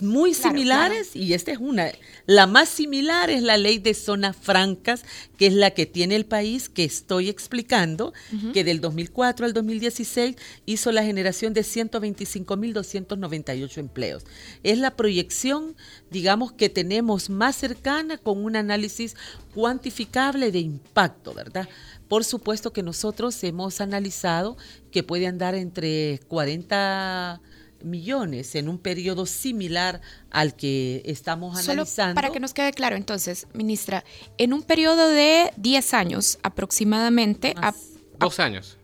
muy 0.00 0.34
similares 0.34 1.14
y 1.14 1.32
esta 1.32 1.52
es 1.52 1.58
una. 1.58 1.92
La 2.26 2.46
más 2.46 2.68
similar 2.68 3.30
es 3.30 3.42
la 3.42 3.56
ley 3.56 3.78
de 3.78 3.94
zonas 3.94 4.36
francas, 4.36 5.04
que 5.38 5.46
es 5.46 5.54
la 5.54 5.70
que 5.70 5.86
tiene 5.86 6.16
el 6.16 6.26
país 6.26 6.68
que 6.68 6.84
estoy 6.84 7.28
explicando, 7.28 8.12
que 8.52 8.64
del 8.64 8.80
2004 8.80 9.46
al 9.46 9.52
2016 9.52 10.36
hizo 10.66 10.92
la 10.92 11.04
generación 11.04 11.54
de 11.54 11.62
125.298 11.62 13.78
empleos. 13.78 14.24
Es 14.62 14.78
la 14.78 14.96
proyección, 14.96 15.76
digamos, 16.10 16.52
que 16.52 16.68
tenemos 16.68 17.30
más 17.30 17.56
cercana 17.56 18.18
con 18.18 18.44
un 18.44 18.56
análisis 18.56 19.14
cuantificable 19.54 20.50
de 20.50 20.58
impacto, 20.58 21.32
¿verdad? 21.32 21.68
Por 22.08 22.24
supuesto 22.24 22.72
que 22.72 22.82
nosotros 22.82 23.42
hemos 23.44 23.80
analizado 23.80 24.56
que 24.90 25.02
puede 25.02 25.26
andar 25.26 25.54
entre 25.54 26.20
40 26.28 27.40
millones 27.82 28.54
en 28.54 28.68
un 28.68 28.78
periodo 28.78 29.26
similar 29.26 30.00
al 30.30 30.54
que 30.54 31.02
estamos 31.04 31.60
Solo 31.60 31.72
analizando. 31.72 32.14
Para 32.14 32.30
que 32.30 32.40
nos 32.40 32.54
quede 32.54 32.72
claro, 32.72 32.96
entonces, 32.96 33.46
ministra, 33.52 34.04
en 34.38 34.52
un 34.52 34.62
periodo 34.62 35.08
de 35.08 35.52
10 35.56 35.94
años 35.94 36.38
aproximadamente. 36.42 37.54
A, 37.56 37.74
12 38.18 38.42
años. 38.42 38.78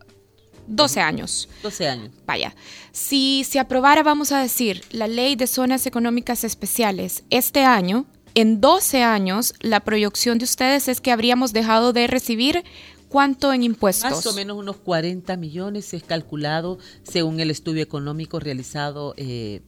12 0.67 1.01
años. 1.01 1.49
12 1.63 1.89
años. 1.89 2.11
Vaya, 2.27 2.55
si 2.93 3.45
se 3.45 3.59
aprobara, 3.59 4.03
vamos 4.03 4.33
a 4.33 4.41
decir, 4.41 4.85
la 4.91 5.09
ley 5.09 5.37
de 5.37 5.47
zonas 5.47 5.87
económicas 5.87 6.45
especiales 6.45 7.25
este 7.31 7.65
año, 7.65 8.07
en 8.35 8.63
12 8.63 9.03
años, 9.03 9.55
la 9.61 9.81
proyección 9.81 10.39
de 10.39 10.45
ustedes 10.45 10.89
es 10.89 11.03
que 11.03 11.13
habríamos 11.13 11.53
dejado 11.53 11.93
de 11.93 12.07
recibir 12.07 12.65
¿Cuánto 13.13 13.53
en 13.53 13.63
impuestos? 13.63 14.11
Más 14.11 14.27
o 14.27 14.33
menos 14.33 14.57
unos 14.57 14.79
40 14.79 15.37
millones 15.37 15.93
es 15.93 16.03
calculado 16.03 16.79
según 17.03 17.41
el 17.41 17.51
estudio 17.51 17.83
económico 17.83 18.41
realizado 18.41 19.13
eh, 19.19 19.61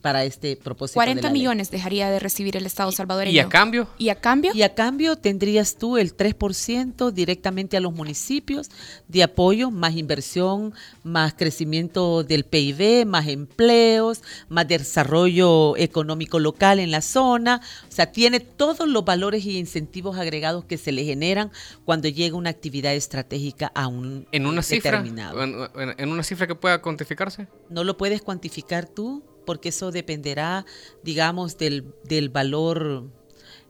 para 0.00 0.24
este 0.24 0.56
propósito. 0.56 0.94
40 0.94 1.30
millones 1.30 1.70
dejaría 1.70 2.10
de 2.10 2.18
recibir 2.18 2.56
el 2.56 2.66
Estado 2.66 2.92
salvadoreño. 2.92 3.34
¿Y 3.34 3.38
a 3.38 3.48
cambio? 3.48 3.88
¿Y 3.98 4.08
a 4.10 4.14
cambio? 4.16 4.52
Y 4.54 4.62
a 4.62 4.74
cambio 4.74 5.16
tendrías 5.16 5.76
tú 5.76 5.96
el 5.96 6.16
3% 6.16 7.10
directamente 7.12 7.76
a 7.76 7.80
los 7.80 7.92
municipios 7.92 8.70
de 9.08 9.22
apoyo, 9.22 9.70
más 9.70 9.96
inversión, 9.96 10.74
más 11.02 11.34
crecimiento 11.34 12.24
del 12.24 12.44
PIB, 12.44 13.06
más 13.06 13.28
empleos, 13.28 14.22
más 14.48 14.68
desarrollo 14.68 15.76
económico 15.76 16.38
local 16.38 16.78
en 16.78 16.90
la 16.90 17.02
zona. 17.02 17.60
O 17.88 17.92
sea, 17.92 18.12
tiene 18.12 18.40
todos 18.40 18.88
los 18.88 19.04
valores 19.04 19.44
y 19.44 19.58
incentivos 19.58 20.18
agregados 20.18 20.64
que 20.64 20.78
se 20.78 20.92
le 20.92 21.04
generan 21.04 21.50
cuando 21.84 22.08
llega 22.08 22.36
una 22.36 22.50
actividad 22.50 22.94
estratégica 22.94 23.70
a 23.74 23.86
un 23.86 24.26
¿En 24.32 24.46
una 24.46 24.62
determinado. 24.62 25.44
Cifra, 25.44 25.94
en 25.98 26.08
una 26.08 26.22
cifra 26.22 26.46
que 26.46 26.54
pueda 26.54 26.80
cuantificarse? 26.80 27.48
No 27.68 27.84
lo 27.84 27.96
puedes 27.96 28.22
cuantificar 28.22 28.86
tú 28.86 29.22
porque 29.50 29.70
eso 29.70 29.90
dependerá, 29.90 30.64
digamos, 31.02 31.58
del, 31.58 31.92
del 32.04 32.28
valor 32.28 33.10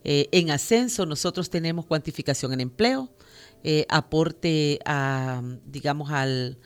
eh, 0.05 0.29
en 0.31 0.51
ascenso. 0.51 1.07
Nosotros 1.07 1.49
tenemos 1.49 1.87
cuantificación 1.87 2.53
en 2.53 2.61
empleo, 2.61 3.09
eh, 3.65 3.87
aporte 3.89 4.79
a, 4.85 5.41
digamos, 5.65 6.11
al, 6.11 6.59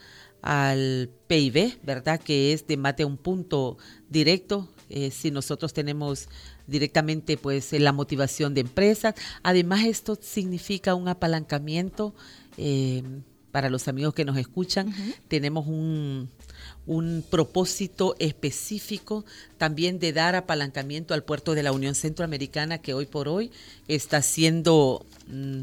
al 0.42 1.10
PIB, 1.28 1.78
¿verdad? 1.84 2.20
Que 2.20 2.52
es 2.52 2.66
de 2.66 2.76
más 2.76 2.96
de 2.96 3.04
un 3.04 3.16
punto 3.16 3.78
directo. 4.10 4.68
Eh, 4.90 5.12
si 5.12 5.30
nosotros 5.30 5.72
tenemos 5.72 6.28
directamente 6.66 7.36
pues 7.36 7.72
la 7.72 7.92
motivación 7.92 8.52
de 8.52 8.62
empresas. 8.62 9.14
Además 9.44 9.84
esto 9.84 10.18
significa 10.20 10.96
un 10.96 11.06
apalancamiento 11.06 12.16
para 13.52 13.70
los 13.70 13.86
amigos 13.86 14.12
que 14.12 14.24
nos 14.24 14.36
escuchan. 14.38 14.92
Tenemos 15.28 15.68
un, 15.68 16.28
un 16.86 17.24
propósito 17.28 18.14
específico 18.18 19.24
también 19.58 19.98
de 19.98 20.12
dar 20.12 20.36
apalancamiento 20.36 21.14
al 21.14 21.24
puerto 21.24 21.54
de 21.54 21.62
la 21.62 21.72
Unión 21.72 21.94
Centroamericana 21.94 22.78
que 22.78 22.94
hoy 22.94 23.06
por 23.06 23.28
hoy 23.28 23.50
está 23.88 24.22
siendo 24.22 25.04
mm, 25.28 25.62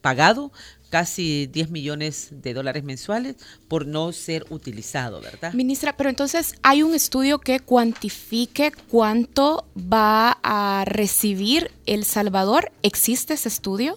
pagado 0.00 0.52
casi 0.92 1.46
10 1.46 1.70
millones 1.70 2.28
de 2.30 2.52
dólares 2.52 2.84
mensuales 2.84 3.36
por 3.66 3.86
no 3.86 4.12
ser 4.12 4.44
utilizado, 4.50 5.22
¿verdad? 5.22 5.54
Ministra, 5.54 5.96
pero 5.96 6.10
entonces 6.10 6.54
hay 6.62 6.82
un 6.82 6.94
estudio 6.94 7.38
que 7.38 7.60
cuantifique 7.60 8.72
cuánto 8.90 9.66
va 9.74 10.38
a 10.42 10.84
recibir 10.84 11.70
El 11.86 12.04
Salvador. 12.04 12.72
¿Existe 12.82 13.32
ese 13.32 13.48
estudio? 13.48 13.96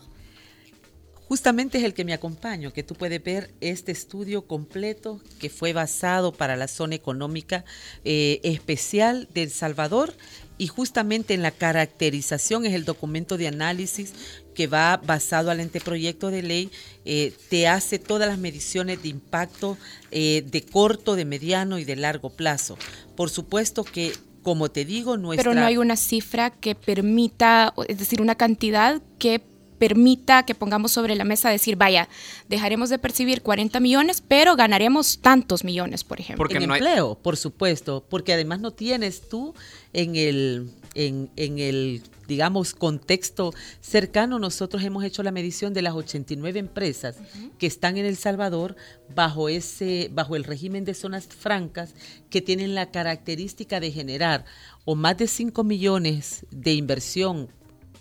Justamente 1.28 1.80
es 1.80 1.84
el 1.84 1.94
que 1.94 2.06
me 2.06 2.14
acompaño, 2.14 2.72
que 2.72 2.84
tú 2.84 2.94
puedes 2.94 3.24
ver 3.24 3.52
este 3.60 3.92
estudio 3.92 4.46
completo 4.46 5.20
que 5.40 5.50
fue 5.50 5.74
basado 5.74 6.32
para 6.32 6.56
la 6.56 6.68
zona 6.68 6.96
económica 6.96 7.66
eh, 8.04 8.40
especial 8.44 9.28
de 9.34 9.44
El 9.44 9.50
Salvador 9.50 10.14
y 10.58 10.68
justamente 10.68 11.34
en 11.34 11.42
la 11.42 11.52
caracterización 11.52 12.66
es 12.66 12.74
el 12.74 12.86
documento 12.86 13.38
de 13.38 13.48
análisis 13.48 14.14
que 14.54 14.68
va 14.68 14.98
basado 14.98 15.52
al 15.52 15.60
anteproyecto 15.60 16.30
de 16.30 16.44
ley, 16.44 16.72
eh, 17.04 17.34
te 17.50 17.68
hace 17.68 18.00
todas 18.00 18.30
las 18.30 18.38
mediciones 18.38 19.02
de 19.02 19.10
impacto 19.10 19.78
eh, 20.12 20.44
de 20.50 20.62
corto, 20.62 21.16
de 21.16 21.26
mediano 21.26 21.80
y 21.80 21.86
de 21.86 21.96
largo 21.96 22.30
plazo. 22.30 22.78
Por 23.16 23.30
supuesto 23.30 23.84
que 23.84 24.14
como 24.44 24.70
te 24.70 24.86
digo, 24.86 25.18
nuestra... 25.18 25.50
Pero 25.50 25.60
no 25.60 25.66
hay 25.66 25.78
una 25.78 25.96
cifra 25.96 26.52
que 26.52 26.76
permita, 26.76 27.74
es 27.88 27.98
decir, 27.98 28.22
una 28.22 28.36
cantidad 28.36 29.02
que 29.18 29.42
permita 29.86 30.44
que 30.48 30.56
pongamos 30.56 30.92
sobre 30.94 31.14
la 31.14 31.26
mesa 31.26 31.52
decir, 31.52 31.76
vaya, 31.76 32.10
dejaremos 32.50 32.90
de 32.90 32.98
percibir 32.98 33.44
40 33.44 33.80
millones, 33.80 34.24
pero 34.28 34.56
ganaremos 34.56 35.20
tantos 35.20 35.64
millones, 35.64 36.04
por 36.04 36.20
ejemplo. 36.20 36.38
Porque 36.38 36.58
en 36.58 36.64
empleo, 36.64 37.20
por 37.22 37.38
supuesto, 37.38 38.04
porque 38.10 38.34
además 38.34 38.62
no 38.62 38.72
tienes 38.72 39.30
tú 39.30 39.54
en 39.94 40.16
el, 40.16 40.72
en, 40.96 41.30
el, 41.36 42.02
digamos, 42.28 42.74
contexto 42.74 43.54
cercano, 43.80 44.40
nosotros 44.40 44.82
hemos 44.84 45.04
hecho 45.04 45.22
la 45.22 45.32
medición 45.32 45.72
de 45.76 45.84
las 45.84 45.94
89 45.94 46.58
empresas 46.58 47.18
que 47.60 47.68
están 47.68 47.98
en 47.98 48.08
El 48.08 48.18
Salvador 48.18 48.76
bajo, 49.14 49.50
ese, 49.50 50.10
bajo 50.12 50.36
el 50.36 50.46
régimen 50.46 50.84
de 50.84 50.96
zonas 50.96 51.28
francas 51.28 51.94
que 52.32 52.42
tienen 52.42 52.74
la 52.74 52.90
característica 52.90 53.80
de 53.80 53.92
generar 53.92 54.46
o 54.84 54.96
más 54.96 55.16
de 55.20 55.28
5 55.28 55.64
millones 55.64 56.44
de 56.50 56.74
inversión 56.74 57.50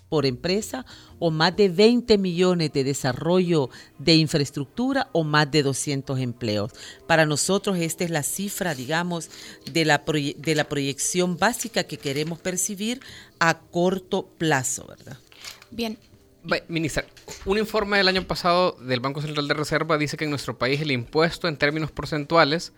por 0.09 0.27
empresa 0.27 0.87
o 1.19 1.31
más 1.31 1.57
de 1.57 1.69
20 1.69 2.19
millones 2.19 2.73
de 2.73 2.85
desarrollo 2.85 3.71
de 3.99 4.15
infraestructura 4.15 5.09
o 5.13 5.25
más 5.25 5.51
de 5.51 5.63
200 5.63 6.19
empleos. 6.21 6.73
Para 7.07 7.27
nosotros 7.27 7.79
esta 7.79 8.05
es 8.05 8.11
la 8.11 8.23
cifra, 8.23 8.75
digamos, 8.75 9.31
de 9.71 9.85
la, 9.85 10.05
de 10.37 10.55
la 10.55 10.65
proyección 10.65 11.37
básica 11.37 11.85
que 11.85 11.99
queremos 11.99 12.39
percibir 12.39 13.01
a 13.39 13.59
corto 13.59 14.27
plazo, 14.39 14.87
¿verdad? 14.87 15.19
Bien, 15.71 15.99
Ministra, 16.69 17.07
un 17.47 17.57
informe 17.57 17.97
del 17.97 18.09
año 18.09 18.27
pasado 18.27 18.77
del 18.81 19.01
Banco 19.01 19.23
Central 19.23 19.49
de 19.49 19.55
Reserva 19.55 19.97
dice 19.97 20.19
que 20.19 20.25
en 20.25 20.31
nuestro 20.31 20.59
país 20.59 20.81
el 20.81 20.91
impuesto 20.91 21.49
en 21.49 21.57
términos 21.57 21.91
porcentuales 21.91 22.73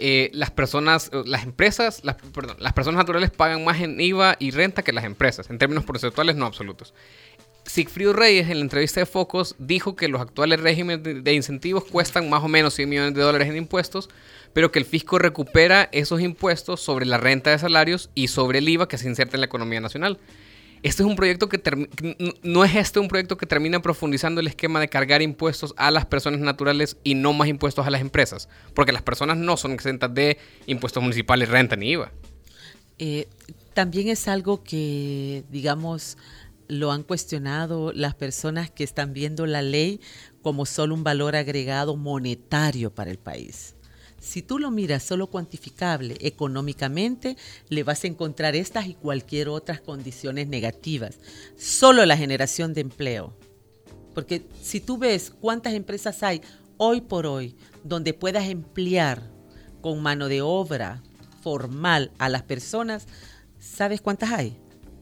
eh, 0.00 0.30
las 0.32 0.50
personas, 0.50 1.10
eh, 1.12 1.22
las 1.26 1.44
empresas, 1.44 2.02
las, 2.04 2.16
personas 2.72 2.98
naturales 2.98 3.30
pagan 3.30 3.64
más 3.64 3.80
en 3.80 4.00
IVA 4.00 4.36
y 4.38 4.50
renta 4.50 4.82
que 4.82 4.92
las 4.92 5.04
empresas, 5.04 5.50
en 5.50 5.58
términos 5.58 5.84
porcentuales 5.84 6.36
no 6.36 6.46
absolutos. 6.46 6.94
Sigfrido 7.66 8.14
Reyes 8.14 8.48
en 8.48 8.56
la 8.56 8.62
entrevista 8.62 9.00
de 9.00 9.06
Focus 9.06 9.54
dijo 9.58 9.94
que 9.94 10.08
los 10.08 10.22
actuales 10.22 10.60
regímenes 10.60 11.22
de, 11.22 11.34
incentivos 11.34 11.84
cuestan 11.84 12.30
más 12.30 12.42
o 12.42 12.48
menos 12.48 12.74
100 12.74 12.88
millones 12.88 13.14
de 13.14 13.20
dólares 13.20 13.48
en 13.48 13.56
impuestos, 13.56 14.08
pero 14.54 14.72
que 14.72 14.78
el 14.78 14.86
fisco 14.86 15.18
recupera 15.18 15.90
esos 15.92 16.22
impuestos 16.22 16.80
sobre 16.80 17.04
la 17.04 17.18
renta 17.18 17.50
de 17.50 17.58
salarios 17.58 18.10
y 18.14 18.28
sobre 18.28 18.60
el 18.60 18.68
IVA 18.68 18.88
que 18.88 18.96
se 18.96 19.06
inserta 19.06 19.36
en 19.36 19.42
la 19.42 19.46
economía 19.46 19.80
nacional. 19.80 20.18
Este 20.82 21.02
es 21.02 21.08
un 21.08 21.16
proyecto 21.16 21.48
que 21.48 21.60
no 22.42 22.64
es 22.64 22.74
este 22.74 23.00
un 23.00 23.08
proyecto 23.08 23.36
que 23.36 23.46
termina 23.46 23.82
profundizando 23.82 24.40
el 24.40 24.46
esquema 24.46 24.80
de 24.80 24.88
cargar 24.88 25.20
impuestos 25.20 25.74
a 25.76 25.90
las 25.90 26.06
personas 26.06 26.40
naturales 26.40 26.96
y 27.04 27.14
no 27.14 27.32
más 27.32 27.48
impuestos 27.48 27.86
a 27.86 27.90
las 27.90 28.00
empresas, 28.00 28.48
porque 28.74 28.92
las 28.92 29.02
personas 29.02 29.36
no 29.36 29.56
son 29.56 29.72
exentas 29.72 30.12
de 30.14 30.38
impuestos 30.66 31.02
municipales, 31.02 31.48
renta 31.48 31.76
ni 31.76 31.90
IVA. 31.90 32.12
Eh, 32.98 33.28
también 33.74 34.08
es 34.08 34.28
algo 34.28 34.62
que, 34.62 35.44
digamos, 35.50 36.16
lo 36.68 36.92
han 36.92 37.02
cuestionado 37.02 37.92
las 37.92 38.14
personas 38.14 38.70
que 38.70 38.84
están 38.84 39.12
viendo 39.12 39.46
la 39.46 39.62
ley 39.62 40.00
como 40.42 40.66
solo 40.66 40.94
un 40.94 41.04
valor 41.04 41.36
agregado 41.36 41.96
monetario 41.96 42.94
para 42.94 43.10
el 43.10 43.18
país. 43.18 43.74
Si 44.20 44.42
tú 44.42 44.58
lo 44.58 44.70
miras 44.70 45.02
solo 45.02 45.28
cuantificable 45.28 46.16
económicamente, 46.20 47.36
le 47.70 47.82
vas 47.82 48.04
a 48.04 48.06
encontrar 48.06 48.54
estas 48.54 48.86
y 48.86 48.94
cualquier 48.94 49.48
otras 49.48 49.80
condiciones 49.80 50.46
negativas. 50.46 51.18
Solo 51.56 52.04
la 52.04 52.18
generación 52.18 52.74
de 52.74 52.82
empleo. 52.82 53.34
Porque 54.14 54.46
si 54.60 54.80
tú 54.80 54.98
ves 54.98 55.30
cuántas 55.30 55.72
empresas 55.72 56.22
hay 56.22 56.42
hoy 56.76 57.00
por 57.00 57.26
hoy 57.26 57.56
donde 57.82 58.12
puedas 58.12 58.46
emplear 58.48 59.30
con 59.80 60.02
mano 60.02 60.28
de 60.28 60.42
obra 60.42 61.02
formal 61.42 62.12
a 62.18 62.28
las 62.28 62.42
personas, 62.42 63.06
¿sabes 63.58 64.02
cuántas 64.02 64.32
hay? 64.32 64.58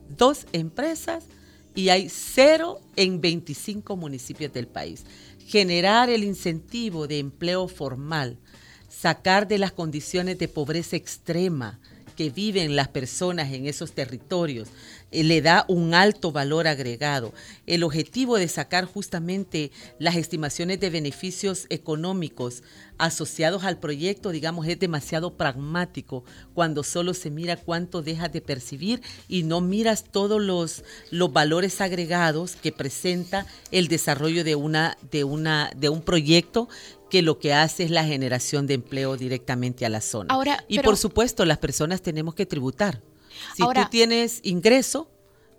Dos 0.07 0.45
empresas 0.53 1.25
y 1.75 1.89
hay 1.89 2.07
cero 2.07 2.79
en 2.95 3.19
25 3.19 3.97
municipios 3.97 4.53
del 4.53 4.67
país. 4.67 5.03
Generar 5.45 6.09
el 6.09 6.23
incentivo 6.23 7.05
de 7.07 7.19
empleo 7.19 7.67
formal 7.67 8.39
sacar 8.89 9.47
de 9.47 9.57
las 9.57 9.71
condiciones 9.71 10.37
de 10.37 10.47
pobreza 10.47 10.95
extrema 10.95 11.79
que 12.19 12.29
viven 12.29 12.75
las 12.75 12.89
personas 12.89 13.53
en 13.53 13.65
esos 13.65 13.93
territorios, 13.93 14.67
eh, 15.11 15.23
le 15.23 15.41
da 15.41 15.63
un 15.69 15.93
alto 15.93 16.33
valor 16.33 16.67
agregado. 16.67 17.33
El 17.65 17.81
objetivo 17.81 18.37
de 18.37 18.49
sacar 18.49 18.83
justamente 18.83 19.71
las 19.99 20.17
estimaciones 20.17 20.81
de 20.81 20.89
beneficios 20.89 21.65
económicos 21.69 22.61
asociados 22.97 23.63
al 23.63 23.79
proyecto, 23.79 24.31
digamos, 24.31 24.67
es 24.67 24.77
demasiado 24.77 25.37
pragmático 25.37 26.25
cuando 26.53 26.83
solo 26.83 27.13
se 27.13 27.29
mira 27.29 27.55
cuánto 27.55 28.01
dejas 28.01 28.33
de 28.33 28.41
percibir 28.41 29.01
y 29.29 29.43
no 29.43 29.61
miras 29.61 30.03
todos 30.03 30.41
los, 30.41 30.83
los 31.11 31.31
valores 31.31 31.79
agregados 31.79 32.57
que 32.57 32.73
presenta 32.73 33.45
el 33.71 33.87
desarrollo 33.87 34.43
de, 34.43 34.55
una, 34.55 34.97
de, 35.09 35.23
una, 35.23 35.71
de 35.77 35.87
un 35.87 36.01
proyecto 36.01 36.67
que 37.09 37.21
lo 37.21 37.39
que 37.39 37.53
hace 37.53 37.83
es 37.83 37.91
la 37.91 38.05
generación 38.05 38.67
de 38.67 38.75
empleo 38.75 39.17
directamente 39.17 39.85
a 39.85 39.89
la 39.89 40.01
zona. 40.01 40.33
Ahora, 40.33 40.63
y 40.67 40.79
por 40.79 40.97
supuesto, 40.97 41.45
las 41.45 41.57
personas 41.57 42.01
tenemos 42.01 42.35
que 42.35 42.45
tributar. 42.45 43.01
Si 43.55 43.63
tú 43.63 43.81
tienes 43.89 44.39
ingreso 44.43 45.09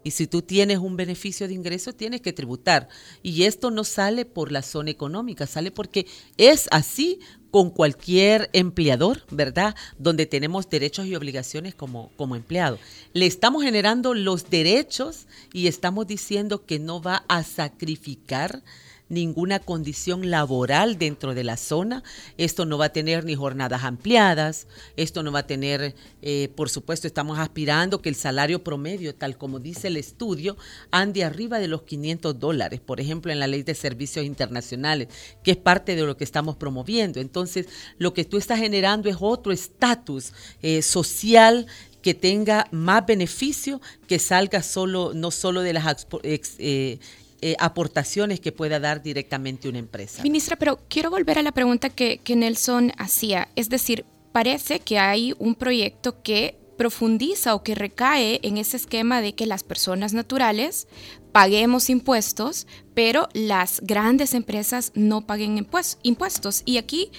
y 0.02 0.12
si 0.12 0.26
tú 0.26 0.42
tienes 0.42 0.78
un 0.78 0.96
beneficio 0.96 1.46
de 1.46 1.54
ingreso, 1.54 1.92
tienes 1.92 2.20
que 2.20 2.32
tributar. 2.32 2.88
Y 3.22 3.44
esto 3.44 3.70
no 3.70 3.84
sale 3.84 4.24
por 4.24 4.50
la 4.50 4.62
zona 4.62 4.90
económica, 4.90 5.46
sale 5.46 5.70
porque 5.70 6.06
es 6.36 6.68
así 6.70 7.20
con 7.50 7.70
cualquier 7.70 8.48
empleador, 8.52 9.24
¿verdad? 9.30 9.74
Donde 9.98 10.26
tenemos 10.26 10.70
derechos 10.70 11.06
y 11.06 11.16
obligaciones 11.16 11.74
como, 11.74 12.12
como 12.16 12.36
empleado. 12.36 12.78
Le 13.12 13.26
estamos 13.26 13.62
generando 13.62 14.14
los 14.14 14.48
derechos 14.48 15.26
y 15.52 15.66
estamos 15.66 16.06
diciendo 16.06 16.64
que 16.64 16.78
no 16.78 17.02
va 17.02 17.24
a 17.28 17.42
sacrificar 17.42 18.62
ninguna 19.10 19.58
condición 19.58 20.30
laboral 20.30 20.96
dentro 20.96 21.34
de 21.34 21.44
la 21.44 21.58
zona. 21.58 22.02
Esto 22.38 22.64
no 22.64 22.78
va 22.78 22.86
a 22.86 22.92
tener 22.92 23.24
ni 23.24 23.34
jornadas 23.34 23.84
ampliadas, 23.84 24.66
esto 24.96 25.22
no 25.22 25.32
va 25.32 25.40
a 25.40 25.46
tener, 25.46 25.94
eh, 26.22 26.48
por 26.56 26.70
supuesto, 26.70 27.06
estamos 27.06 27.38
aspirando 27.38 28.00
que 28.00 28.08
el 28.08 28.14
salario 28.14 28.64
promedio, 28.64 29.14
tal 29.14 29.36
como 29.36 29.58
dice 29.58 29.88
el 29.88 29.98
estudio, 29.98 30.56
ande 30.90 31.24
arriba 31.24 31.58
de 31.58 31.68
los 31.68 31.82
500 31.82 32.38
dólares, 32.38 32.80
por 32.80 33.00
ejemplo, 33.00 33.30
en 33.30 33.40
la 33.40 33.46
ley 33.46 33.62
de 33.62 33.74
servicios 33.74 34.24
internacionales, 34.24 35.08
que 35.42 35.50
es 35.50 35.56
parte 35.58 35.96
de 35.96 36.02
lo 36.02 36.16
que 36.16 36.24
estamos 36.24 36.56
promoviendo. 36.56 37.20
Entonces, 37.20 37.66
lo 37.98 38.14
que 38.14 38.24
tú 38.24 38.38
estás 38.38 38.60
generando 38.60 39.10
es 39.10 39.16
otro 39.20 39.52
estatus 39.52 40.32
eh, 40.62 40.82
social 40.82 41.66
que 42.00 42.14
tenga 42.14 42.66
más 42.70 43.04
beneficio, 43.04 43.80
que 44.06 44.18
salga 44.18 44.62
solo, 44.62 45.12
no 45.14 45.30
solo 45.30 45.60
de 45.60 45.72
las 45.74 46.06
eh, 46.22 46.98
eh, 47.42 47.56
aportaciones 47.58 48.40
que 48.40 48.52
pueda 48.52 48.80
dar 48.80 49.02
directamente 49.02 49.68
una 49.68 49.78
empresa. 49.78 50.22
Ministra, 50.22 50.56
pero 50.56 50.80
quiero 50.88 51.10
volver 51.10 51.38
a 51.38 51.42
la 51.42 51.52
pregunta 51.52 51.90
que, 51.90 52.18
que 52.18 52.36
Nelson 52.36 52.92
hacía. 52.98 53.48
Es 53.56 53.68
decir, 53.68 54.04
parece 54.32 54.80
que 54.80 54.98
hay 54.98 55.34
un 55.38 55.54
proyecto 55.54 56.22
que 56.22 56.58
profundiza 56.80 57.54
o 57.54 57.62
que 57.62 57.74
recae 57.74 58.40
en 58.42 58.56
ese 58.56 58.78
esquema 58.78 59.20
de 59.20 59.34
que 59.34 59.44
las 59.44 59.62
personas 59.62 60.14
naturales 60.14 60.88
paguemos 61.32 61.90
impuestos, 61.90 62.66
pero 62.94 63.28
las 63.32 63.80
grandes 63.82 64.34
empresas 64.34 64.92
no 64.94 65.26
paguen 65.26 65.66
impuestos. 66.02 66.62
Y 66.64 66.76
aquí 66.78 67.10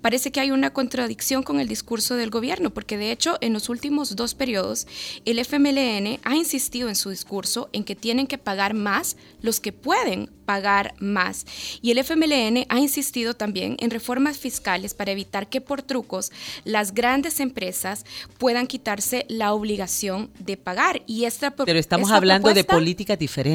parece 0.00 0.30
que 0.30 0.40
hay 0.40 0.50
una 0.50 0.72
contradicción 0.72 1.42
con 1.42 1.60
el 1.60 1.66
discurso 1.66 2.14
del 2.14 2.30
gobierno, 2.30 2.70
porque 2.70 2.98
de 2.98 3.10
hecho 3.10 3.38
en 3.40 3.52
los 3.52 3.68
últimos 3.68 4.16
dos 4.16 4.34
periodos 4.34 4.86
el 5.24 5.38
FMLN 5.38 6.20
ha 6.22 6.36
insistido 6.36 6.88
en 6.88 6.94
su 6.94 7.10
discurso 7.10 7.70
en 7.72 7.84
que 7.84 7.96
tienen 7.96 8.26
que 8.26 8.38
pagar 8.38 8.74
más 8.74 9.16
los 9.40 9.60
que 9.60 9.72
pueden 9.72 10.30
pagar 10.44 10.94
más. 10.98 11.46
Y 11.80 11.90
el 11.90 11.98
FMLN 11.98 12.66
ha 12.68 12.78
insistido 12.78 13.34
también 13.34 13.76
en 13.80 13.90
reformas 13.90 14.36
fiscales 14.36 14.92
para 14.92 15.12
evitar 15.12 15.48
que 15.48 15.62
por 15.62 15.80
trucos 15.80 16.32
las 16.64 16.92
grandes 16.92 17.40
empresas 17.40 18.04
puedan 18.36 18.66
quitarse 18.66 19.24
la 19.28 19.54
obligación 19.54 20.30
de 20.38 20.58
pagar. 20.58 21.02
Y 21.06 21.24
esta, 21.24 21.50
Pero 21.56 21.78
estamos 21.78 22.10
hablando 22.10 22.52
de 22.52 22.64
políticas 22.64 23.18
diferentes. 23.18 23.53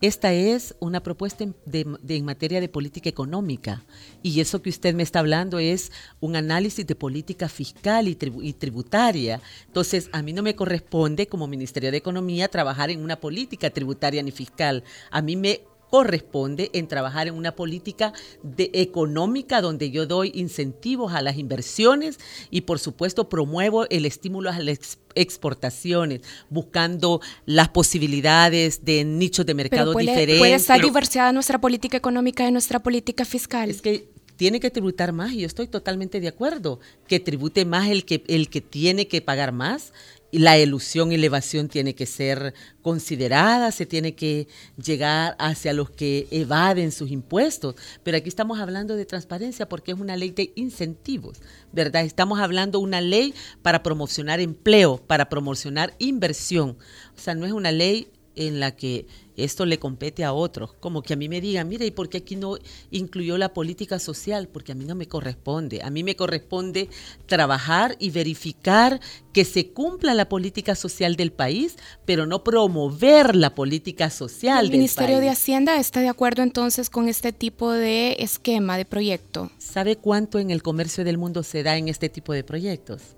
Esta 0.00 0.32
es 0.32 0.74
una 0.80 1.02
propuesta 1.02 1.44
de, 1.66 1.86
en 2.08 2.24
materia 2.24 2.60
de 2.60 2.68
política 2.68 3.08
económica 3.08 3.84
y 4.22 4.40
eso 4.40 4.62
que 4.62 4.70
usted 4.70 4.94
me 4.94 5.02
está 5.02 5.18
hablando 5.18 5.58
es 5.58 5.92
un 6.20 6.36
análisis 6.36 6.86
de 6.86 6.94
política 6.94 7.48
fiscal 7.48 8.08
y, 8.08 8.16
y 8.42 8.52
tributaria. 8.52 9.40
Entonces, 9.66 10.08
a 10.12 10.22
mí 10.22 10.32
no 10.32 10.42
me 10.42 10.54
corresponde 10.54 11.26
como 11.26 11.46
Ministerio 11.46 11.90
de 11.90 11.98
Economía 11.98 12.48
trabajar 12.48 12.90
en 12.90 13.02
una 13.02 13.16
política 13.16 13.70
tributaria 13.70 14.22
ni 14.22 14.30
fiscal. 14.30 14.84
A 15.10 15.20
mí 15.20 15.36
me 15.36 15.62
corresponde 15.94 16.70
en 16.72 16.88
trabajar 16.88 17.28
en 17.28 17.34
una 17.34 17.54
política 17.54 18.12
de 18.42 18.68
económica 18.74 19.60
donde 19.60 19.92
yo 19.92 20.06
doy 20.06 20.32
incentivos 20.34 21.12
a 21.12 21.22
las 21.22 21.38
inversiones 21.38 22.18
y 22.50 22.62
por 22.62 22.80
supuesto 22.80 23.28
promuevo 23.28 23.88
el 23.90 24.04
estímulo 24.04 24.50
a 24.50 24.58
las 24.58 24.98
exportaciones, 25.14 26.22
buscando 26.50 27.20
las 27.46 27.68
posibilidades 27.68 28.84
de 28.84 29.04
nichos 29.04 29.46
de 29.46 29.54
mercado 29.54 29.92
puede, 29.92 30.06
diferentes. 30.10 30.40
¿Puede 30.40 30.54
estar 30.54 30.82
diversificada 30.82 31.30
nuestra 31.30 31.60
política 31.60 31.96
económica 31.96 32.44
de 32.44 32.50
nuestra 32.50 32.82
política 32.82 33.24
fiscal? 33.24 33.70
Es 33.70 33.80
que 33.80 34.08
tiene 34.36 34.60
que 34.60 34.70
tributar 34.70 35.12
más 35.12 35.32
y 35.32 35.40
yo 35.40 35.46
estoy 35.46 35.68
totalmente 35.68 36.20
de 36.20 36.28
acuerdo 36.28 36.80
que 37.06 37.20
tribute 37.20 37.64
más 37.64 37.88
el 37.88 38.04
que 38.04 38.24
el 38.26 38.48
que 38.48 38.60
tiene 38.60 39.08
que 39.08 39.20
pagar 39.20 39.52
más 39.52 39.92
la 40.38 40.58
ilusión 40.58 41.12
y 41.12 41.14
elevación 41.14 41.68
tiene 41.68 41.94
que 41.94 42.06
ser 42.06 42.54
considerada, 42.82 43.70
se 43.70 43.86
tiene 43.86 44.16
que 44.16 44.48
llegar 44.82 45.36
hacia 45.38 45.72
los 45.72 45.90
que 45.90 46.26
evaden 46.32 46.90
sus 46.90 47.10
impuestos. 47.10 47.76
Pero 48.02 48.16
aquí 48.16 48.28
estamos 48.28 48.58
hablando 48.58 48.96
de 48.96 49.06
transparencia 49.06 49.68
porque 49.68 49.92
es 49.92 49.98
una 49.98 50.16
ley 50.16 50.30
de 50.30 50.52
incentivos, 50.56 51.40
¿verdad? 51.72 52.04
Estamos 52.04 52.40
hablando 52.40 52.78
de 52.78 52.84
una 52.84 53.00
ley 53.00 53.32
para 53.62 53.84
promocionar 53.84 54.40
empleo, 54.40 54.96
para 54.96 55.28
promocionar 55.28 55.94
inversión. 56.00 56.78
O 57.16 57.20
sea, 57.20 57.36
no 57.36 57.46
es 57.46 57.52
una 57.52 57.70
ley 57.70 58.08
en 58.34 58.58
la 58.58 58.74
que 58.74 59.06
esto 59.36 59.66
le 59.66 59.78
compete 59.78 60.24
a 60.24 60.32
otros, 60.32 60.74
como 60.80 61.02
que 61.02 61.14
a 61.14 61.16
mí 61.16 61.28
me 61.28 61.40
digan, 61.40 61.68
mira, 61.68 61.84
¿y 61.84 61.90
por 61.90 62.08
qué 62.08 62.18
aquí 62.18 62.36
no 62.36 62.56
incluyó 62.90 63.38
la 63.38 63.52
política 63.52 63.98
social? 63.98 64.48
Porque 64.48 64.72
a 64.72 64.74
mí 64.74 64.84
no 64.84 64.94
me 64.94 65.08
corresponde. 65.08 65.82
A 65.82 65.90
mí 65.90 66.04
me 66.04 66.16
corresponde 66.16 66.88
trabajar 67.26 67.96
y 67.98 68.10
verificar 68.10 69.00
que 69.32 69.44
se 69.44 69.70
cumpla 69.70 70.14
la 70.14 70.28
política 70.28 70.74
social 70.74 71.16
del 71.16 71.32
país, 71.32 71.76
pero 72.04 72.26
no 72.26 72.44
promover 72.44 73.34
la 73.34 73.54
política 73.54 74.10
social 74.10 74.66
¿El 74.66 74.70
Ministerio 74.70 75.18
de 75.18 75.28
Hacienda 75.28 75.76
está 75.76 76.00
de 76.00 76.08
acuerdo 76.08 76.42
entonces 76.42 76.90
con 76.90 77.08
este 77.08 77.32
tipo 77.32 77.72
de 77.72 78.16
esquema, 78.20 78.76
de 78.76 78.84
proyecto? 78.84 79.50
¿Sabe 79.58 79.96
cuánto 79.96 80.38
en 80.38 80.50
el 80.50 80.62
comercio 80.62 81.04
del 81.04 81.18
mundo 81.18 81.42
se 81.42 81.62
da 81.62 81.76
en 81.76 81.88
este 81.88 82.08
tipo 82.08 82.32
de 82.32 82.44
proyectos? 82.44 83.16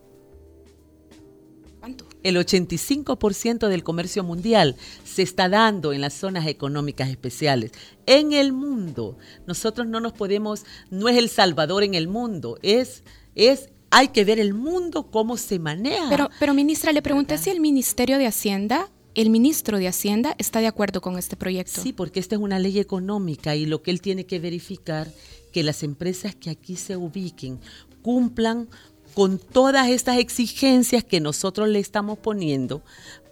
El 2.23 2.37
85% 2.37 3.69
del 3.69 3.85
comercio 3.85 4.25
mundial 4.25 4.77
se 5.05 5.23
está 5.23 5.49
dando 5.49 5.93
en 5.93 6.01
las 6.01 6.15
zonas 6.15 6.47
económicas 6.47 7.09
especiales. 7.09 7.73
En 8.07 8.33
el 8.33 8.53
mundo, 8.53 9.17
nosotros 9.47 9.87
no 9.87 10.01
nos 10.01 10.13
podemos, 10.13 10.65
no 10.91 11.09
es 11.09 11.17
El 11.17 11.29
Salvador 11.29 11.85
en 11.85 11.95
el 11.95 12.09
mundo, 12.09 12.59
es, 12.63 13.03
es 13.35 13.71
hay 13.91 14.09
que 14.09 14.25
ver 14.25 14.41
el 14.41 14.55
mundo 14.55 15.11
cómo 15.11 15.37
se 15.37 15.59
maneja. 15.59 16.09
Pero, 16.11 16.31
pero 16.41 16.55
ministra, 16.55 16.93
le 16.93 17.03
pregunté 17.03 17.39
si 17.39 17.51
el 17.51 17.61
Ministerio 17.61 18.19
de 18.19 18.27
Hacienda 18.27 18.91
el 19.17 19.31
ministro 19.31 19.79
de 19.79 19.89
Hacienda 19.89 20.35
está 20.37 20.61
de 20.61 20.67
acuerdo 20.67 21.01
con 21.01 21.17
este 21.17 21.37
proyecto. 21.37 21.81
Sí, 21.81 21.95
porque 21.95 22.21
esta 22.21 22.35
es 22.35 22.41
una 22.41 22.59
ley 22.59 22.79
económica 22.79 23.57
y 23.57 23.65
lo 23.65 23.83
que 23.83 23.91
él 23.91 24.03
tiene 24.03 24.27
que 24.27 24.39
verificar 24.39 25.11
que 25.55 25.63
las 25.63 25.83
empresas 25.83 26.35
que 26.35 26.51
aquí 26.51 26.77
se 26.77 26.99
ubiquen 26.99 27.59
cumplan 28.03 28.69
con 29.17 29.39
todas 29.39 29.89
estas 29.89 30.19
exigencias 30.19 31.03
que 31.03 31.21
nosotros 31.21 31.71
le 31.71 31.79
estamos 31.79 32.19
poniendo, 32.19 32.83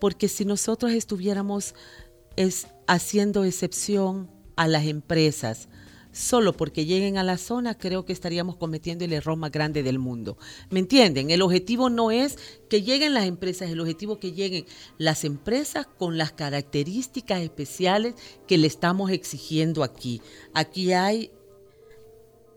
porque 0.01 0.29
si 0.29 0.47
nosotros 0.47 0.93
estuviéramos 0.93 1.75
es, 2.37 2.69
haciendo 2.87 3.45
excepción 3.45 4.31
a 4.57 4.67
las 4.67 4.87
empresas, 4.87 5.69
solo 6.11 6.57
porque 6.57 6.87
lleguen 6.87 7.19
a 7.19 7.23
la 7.23 7.37
zona, 7.37 7.77
creo 7.77 8.07
que 8.07 8.15
estaríamos 8.15 8.57
cometiendo 8.57 9.05
el 9.05 9.13
error 9.13 9.37
más 9.37 9.53
grande 9.53 9.83
del 9.83 9.99
mundo. 9.99 10.39
¿Me 10.71 10.81
entienden? 10.81 11.31
El 11.31 11.43
objetivo 11.43 11.91
no 11.91 12.11
es 12.11 12.39
que 12.71 12.81
lleguen 12.81 13.13
las 13.13 13.27
empresas, 13.27 13.69
el 13.69 13.81
objetivo 13.81 14.15
es 14.15 14.21
que 14.21 14.33
lleguen 14.33 14.65
las 14.97 15.23
empresas 15.23 15.87
con 15.87 16.17
las 16.17 16.33
características 16.33 17.43
especiales 17.43 18.15
que 18.49 18.57
le 18.57 18.69
estamos 18.69 19.11
exigiendo 19.11 19.85
aquí. 19.85 20.23
Aquí 20.55 20.95
hay 20.95 21.31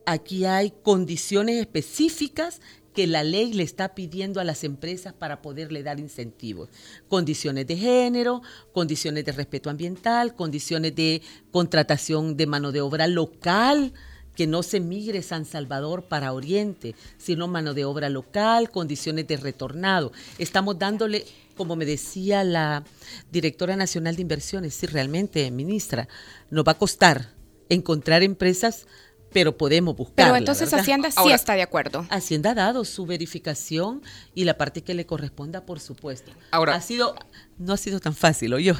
aquí 0.06 0.46
hay 0.46 0.72
condiciones 0.72 1.58
específicas 1.58 2.62
que 2.98 3.06
la 3.06 3.24
ley 3.24 3.54
le 3.54 3.62
está 3.62 3.94
pidiendo 3.94 4.42
a 4.42 4.44
las 4.44 4.64
empresas 4.64 5.14
para 5.14 5.44
poderle 5.44 5.84
dar 5.84 6.00
incentivos. 6.00 6.70
Condiciones 7.08 7.68
de 7.68 7.78
género, 7.78 8.42
condiciones 8.74 9.24
de 9.24 9.34
respeto 9.34 9.70
ambiental, 9.70 10.34
condiciones 10.34 10.96
de 10.96 11.22
contratación 11.52 12.36
de 12.38 12.48
mano 12.48 12.72
de 12.72 12.82
obra 12.82 13.06
local, 13.06 13.94
que 14.34 14.48
no 14.48 14.64
se 14.64 14.80
migre 14.80 15.22
San 15.22 15.46
Salvador 15.46 16.06
para 16.06 16.34
Oriente, 16.34 16.96
sino 17.20 17.48
mano 17.48 17.76
de 17.76 17.86
obra 17.86 18.10
local, 18.10 18.72
condiciones 18.72 19.28
de 19.28 19.38
retornado. 19.38 20.12
Estamos 20.40 20.80
dándole, 20.80 21.24
como 21.56 21.76
me 21.76 21.86
decía 21.86 22.44
la 22.44 22.84
directora 23.32 23.76
nacional 23.76 24.16
de 24.16 24.24
inversiones, 24.24 24.74
si 24.74 24.88
realmente, 24.88 25.52
ministra, 25.52 26.08
nos 26.50 26.66
va 26.66 26.72
a 26.72 26.80
costar 26.80 27.30
encontrar 27.70 28.24
empresas 28.24 28.88
pero 29.38 29.56
podemos 29.56 29.96
buscar. 29.96 30.16
Pero 30.16 30.36
entonces 30.36 30.74
Hacienda 30.74 31.12
sí 31.12 31.30
está 31.30 31.54
de 31.54 31.62
acuerdo. 31.62 32.08
Hacienda 32.10 32.50
ha 32.50 32.56
dado 32.56 32.84
su 32.86 33.06
verificación 33.06 34.02
y 34.34 34.46
la 34.46 34.58
parte 34.58 34.82
que 34.82 34.96
le 34.96 35.06
corresponda, 35.06 35.64
por 35.64 35.80
supuesto. 35.80 36.32
Ahora, 36.50 36.74
ha 36.74 36.82
sido, 36.82 37.14
no 37.60 37.74
ha 37.74 37.78
sido 37.78 38.00
tan 38.00 38.14
fácil, 38.14 38.54
o 38.54 38.60
yo, 38.60 38.76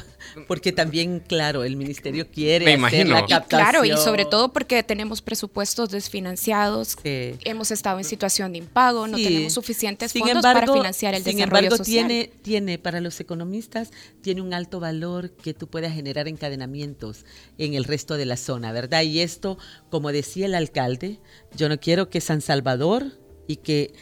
porque 0.46 0.72
también, 0.72 1.20
claro, 1.20 1.64
el 1.64 1.76
ministerio 1.76 2.28
quiere 2.30 2.64
me 2.64 2.72
imagino. 2.72 3.14
la 3.14 3.26
captación. 3.26 3.48
claro, 3.48 3.84
y 3.84 3.96
sobre 3.96 4.24
todo 4.24 4.52
porque 4.52 4.82
tenemos 4.82 5.20
presupuestos 5.20 5.90
desfinanciados, 5.90 6.96
hemos 7.02 7.70
estado 7.70 7.98
en 7.98 8.04
situación 8.04 8.52
de 8.52 8.58
impago, 8.58 9.08
no 9.08 9.16
tenemos 9.16 9.52
suficientes 9.52 10.12
fondos 10.12 10.42
para 10.42 10.72
financiar 10.72 11.14
el 11.14 11.24
sin 11.24 11.36
desarrollo 11.36 11.66
embargo, 11.66 11.84
Tiene, 11.84 12.30
tiene, 12.42 12.78
para 12.78 13.00
los 13.00 13.18
economistas, 13.18 13.90
tiene 14.20 14.42
un 14.42 14.54
alto 14.54 14.78
valor 14.78 15.30
que 15.30 15.54
tú 15.54 15.66
puedas 15.66 15.92
generar 15.92 16.28
encadenamientos 16.28 17.24
en 17.58 17.74
el 17.74 17.84
resto 17.84 18.16
de 18.16 18.26
la 18.26 18.36
zona, 18.36 18.70
¿verdad? 18.70 19.02
Y 19.02 19.20
esto, 19.20 19.58
como 19.90 20.12
decía 20.12 20.46
el 20.46 20.54
alcalde, 20.54 21.18
yo 21.56 21.68
no 21.68 21.80
quiero 21.80 22.10
que 22.10 22.20
San 22.20 22.40
Salvador 22.40 23.06
y 23.48 23.56
que 23.56 23.92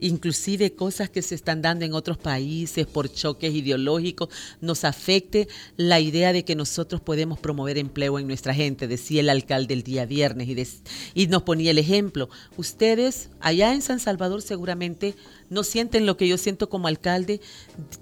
inclusive 0.00 0.72
cosas 0.72 1.10
que 1.10 1.22
se 1.22 1.34
están 1.34 1.62
dando 1.62 1.84
en 1.84 1.94
otros 1.94 2.18
países 2.18 2.86
por 2.86 3.12
choques 3.12 3.54
ideológicos, 3.54 4.28
nos 4.60 4.84
afecte 4.84 5.48
la 5.76 6.00
idea 6.00 6.32
de 6.32 6.44
que 6.44 6.56
nosotros 6.56 7.00
podemos 7.00 7.38
promover 7.38 7.78
empleo 7.78 8.18
en 8.18 8.26
nuestra 8.26 8.54
gente, 8.54 8.88
decía 8.88 9.20
el 9.20 9.28
alcalde 9.28 9.74
el 9.74 9.82
día 9.82 10.06
viernes 10.06 10.48
y, 10.48 11.22
y 11.22 11.26
nos 11.28 11.42
ponía 11.42 11.70
el 11.70 11.78
ejemplo. 11.78 12.28
Ustedes 12.56 13.30
allá 13.40 13.72
en 13.72 13.82
San 13.82 14.00
Salvador 14.00 14.42
seguramente 14.42 15.14
no 15.48 15.64
sienten 15.64 16.06
lo 16.06 16.16
que 16.16 16.28
yo 16.28 16.38
siento 16.38 16.68
como 16.68 16.88
alcalde, 16.88 17.40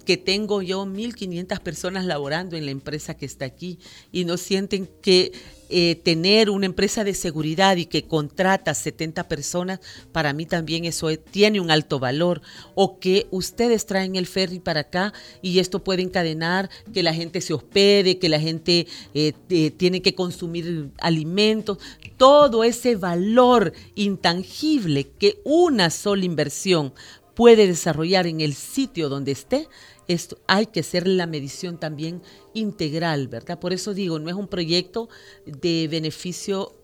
que 0.05 0.17
tengo 0.17 0.63
yo 0.63 0.85
1.500 0.85 1.61
personas 1.61 2.05
laborando 2.05 2.57
en 2.57 2.65
la 2.65 2.71
empresa 2.71 3.15
que 3.15 3.27
está 3.27 3.45
aquí 3.45 3.79
y 4.13 4.25
no 4.25 4.37
sienten 4.37 4.89
que 5.03 5.33
eh, 5.69 6.01
tener 6.03 6.51
una 6.51 6.67
empresa 6.67 7.05
de 7.05 7.15
seguridad 7.15 7.77
y 7.77 7.87
que 7.87 8.05
contrata 8.05 8.75
70 8.75 9.29
personas, 9.29 9.81
para 10.13 10.33
mí 10.33 10.47
también 10.47 10.85
eso 10.85 11.09
tiene 11.19 11.61
un 11.61 11.71
alto 11.71 11.99
valor. 11.99 12.41
O 12.75 12.99
que 12.99 13.27
ustedes 13.31 13.87
traen 13.87 14.17
el 14.17 14.27
ferry 14.27 14.59
para 14.59 14.81
acá 14.81 15.13
y 15.43 15.59
esto 15.59 15.85
puede 15.85 16.03
encadenar 16.03 16.71
que 16.93 17.03
la 17.03 17.15
gente 17.15 17.41
se 17.41 17.55
hospede, 17.55 18.19
que 18.19 18.29
la 18.29 18.41
gente 18.41 18.87
eh, 19.15 19.33
tiene 19.77 20.03
que 20.03 20.15
consumir 20.15 20.91
alimentos, 21.01 21.79
todo 22.17 22.65
ese 22.65 22.97
valor 22.97 23.73
intangible 23.95 25.09
que 25.19 25.41
una 25.45 25.91
sola 25.91 26.25
inversión 26.25 26.93
puede 27.35 27.67
desarrollar 27.67 28.27
en 28.27 28.41
el 28.41 28.55
sitio 28.55 29.09
donde 29.09 29.33
esté, 29.33 29.69
esto 30.09 30.39
hay 30.47 30.67
que 30.67 30.81
hacer 30.81 31.07
la 31.07 31.27
medición 31.27 31.79
también 31.79 32.23
integral, 32.55 33.29
¿verdad? 33.29 33.61
Por 33.61 33.73
eso 33.73 33.95
digo, 33.95 34.19
no 34.19 34.29
es 34.29 34.35
un 34.35 34.49
proyecto 34.49 35.09
de 35.47 35.87
beneficio 35.89 36.75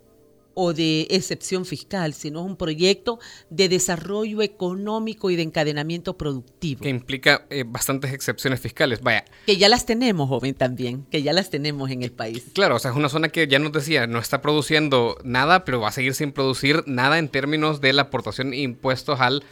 o 0.54 0.72
de 0.72 1.06
excepción 1.10 1.64
fiscal, 1.64 2.14
sino 2.14 2.40
es 2.40 2.46
un 2.46 2.56
proyecto 2.56 3.18
de 3.50 3.68
desarrollo 3.68 4.40
económico 4.42 5.30
y 5.30 5.36
de 5.36 5.42
encadenamiento 5.42 6.16
productivo. 6.16 6.82
Que 6.82 6.88
implica 6.88 7.46
eh, 7.50 7.64
bastantes 7.66 8.12
excepciones 8.12 8.60
fiscales, 8.60 9.00
vaya. 9.02 9.24
Que 9.46 9.56
ya 9.56 9.68
las 9.68 9.84
tenemos, 9.84 10.28
joven, 10.28 10.54
también, 10.54 11.06
que 11.10 11.22
ya 11.22 11.32
las 11.32 11.50
tenemos 11.50 11.90
en 11.90 12.02
el 12.02 12.12
país. 12.12 12.44
Claro, 12.54 12.76
o 12.76 12.78
sea, 12.78 12.92
es 12.92 12.96
una 12.96 13.08
zona 13.08 13.28
que 13.28 13.46
ya 13.48 13.58
nos 13.58 13.72
decía, 13.72 14.06
no 14.06 14.18
está 14.18 14.40
produciendo 14.40 15.16
nada, 15.24 15.64
pero 15.64 15.80
va 15.80 15.88
a 15.88 15.92
seguir 15.92 16.14
sin 16.14 16.32
producir 16.32 16.84
nada 16.86 17.18
en 17.18 17.28
términos 17.28 17.80
de 17.80 17.92
la 17.92 18.02
aportación 18.02 18.50
de 18.50 18.58
impuestos 18.58 19.20
al 19.20 19.44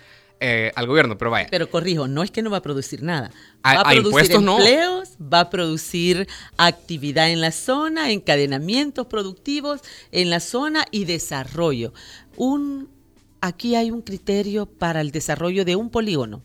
eh, 0.45 0.73
al 0.75 0.89
gobierno, 0.89 1.17
pero 1.17 1.31
vaya. 1.31 1.47
Pero 1.49 1.71
corrijo, 1.71 2.09
no 2.09 2.25
es 2.25 2.33
que 2.33 2.43
no 2.43 2.51
va 2.51 2.57
a 2.57 2.63
producir 2.63 3.01
nada. 3.05 3.31
Va 3.65 3.83
a, 3.83 3.85
producir 3.85 4.33
empleos, 4.33 5.11
va 5.21 5.39
a 5.39 5.51
producir 5.51 6.27
actividad 6.57 7.31
en 7.31 7.41
la 7.41 7.53
zona, 7.53 8.11
encadenamientos 8.11 9.07
productivos 9.07 9.83
en 10.11 10.31
la 10.31 10.41
zona 10.41 10.85
y 10.91 11.05
desarrollo. 11.05 11.95
Un, 12.37 12.89
aquí 13.41 13.77
hay 13.77 13.93
un 13.93 14.03
criterio 14.03 14.67
para 14.67 15.01
el 15.01 15.13
desarrollo 15.13 15.65
de 15.65 15.77
un 15.77 15.91
polígono. 15.91 16.43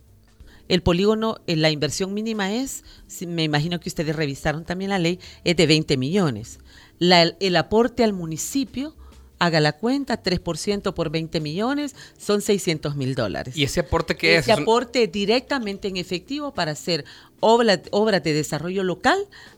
El 0.67 0.83
polígono, 0.83 1.37
en 1.47 1.63
la 1.63 1.71
inversión 1.71 2.13
mínima 2.13 2.53
es, 2.53 2.83
me 3.25 3.45
imagino 3.45 3.79
que 3.79 3.89
ustedes 3.89 4.15
revisaron 4.15 4.63
también 4.63 4.91
la 4.91 4.99
ley, 4.99 5.19
es 5.43 5.55
de 5.55 5.65
20 5.65 5.97
millones. 5.97 6.59
el 6.99 7.55
aporte 7.55 8.03
al 8.03 8.13
municipio 8.13 8.95
haga 9.39 9.59
la 9.59 9.73
cuenta, 9.73 10.21
3% 10.21 10.93
por 10.93 11.09
20 11.09 11.39
millones, 11.39 11.95
son 12.17 12.41
600 12.41 12.95
mil 12.95 13.15
dólares. 13.15 13.55
¿Y 13.55 13.63
ese 13.63 13.81
aporte 13.81 14.15
qué 14.15 14.35
es? 14.35 14.41
Ese 14.41 14.53
aporte 14.53 15.07
directamente 15.07 15.87
en 15.87 15.97
efectivo 15.97 16.53
para 16.53 16.71
hacer 16.71 17.05
obra 17.39 18.19
de 18.19 18.33
desarrollo 18.33 18.83
local 18.83 19.17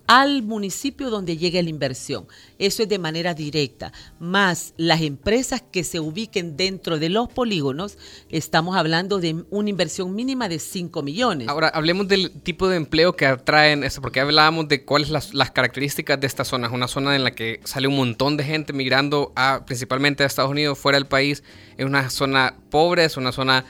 al 0.10 0.42
municipio 0.42 1.12
donde 1.12 1.38
llegue 1.38 1.62
la 1.62 1.70
inversión. 1.70 2.26
Eso 2.58 2.82
es 2.82 2.89
de 2.89 2.98
manera 2.98 3.36
directa. 3.36 3.94
Más 4.20 4.74
las 4.76 5.02
empresas 5.02 5.62
que 5.72 5.84
se 5.84 6.00
ubiquen 6.00 6.58
dentro 6.58 6.98
de 6.98 7.10
los 7.10 7.30
polígonos, 7.30 8.00
estamos 8.30 8.76
hablando 8.76 9.20
de 9.20 9.44
una 9.52 9.70
inversión 9.70 10.15
mínima 10.15 10.50
de 10.50 10.58
5 10.58 11.04
millones. 11.04 11.48
Ahora, 11.48 11.68
hablemos 11.68 12.08
del 12.08 12.32
tipo 12.42 12.68
de 12.68 12.78
empleo 12.78 13.15
que 13.15 13.28
atraen 13.28 13.84
eso, 13.84 14.02
porque 14.02 14.20
hablábamos 14.20 14.68
de 14.68 14.84
cuáles 14.84 15.12
las, 15.12 15.36
las 15.36 15.52
características 15.52 16.20
de 16.20 16.26
esta 16.26 16.44
zona. 16.44 16.68
Es 16.68 16.74
una 16.74 16.88
zona 16.88 17.15
en 17.15 17.24
la 17.24 17.32
que 17.32 17.60
sale 17.63 17.88
un 17.88 17.96
montón 17.96 18.36
de 18.36 18.46
gente 18.46 18.74
migrando 18.74 19.32
a, 19.36 19.63
principalmente 19.68 20.24
a 20.24 20.26
Estados 20.26 20.50
Unidos, 20.50 20.80
fuera 20.80 20.98
del 20.98 21.06
país. 21.06 21.44
Es 21.78 21.86
una 21.86 22.10
zona 22.10 22.56
pobre, 22.72 23.06
es 23.06 23.15
una 23.15 23.32
zona 23.32 23.63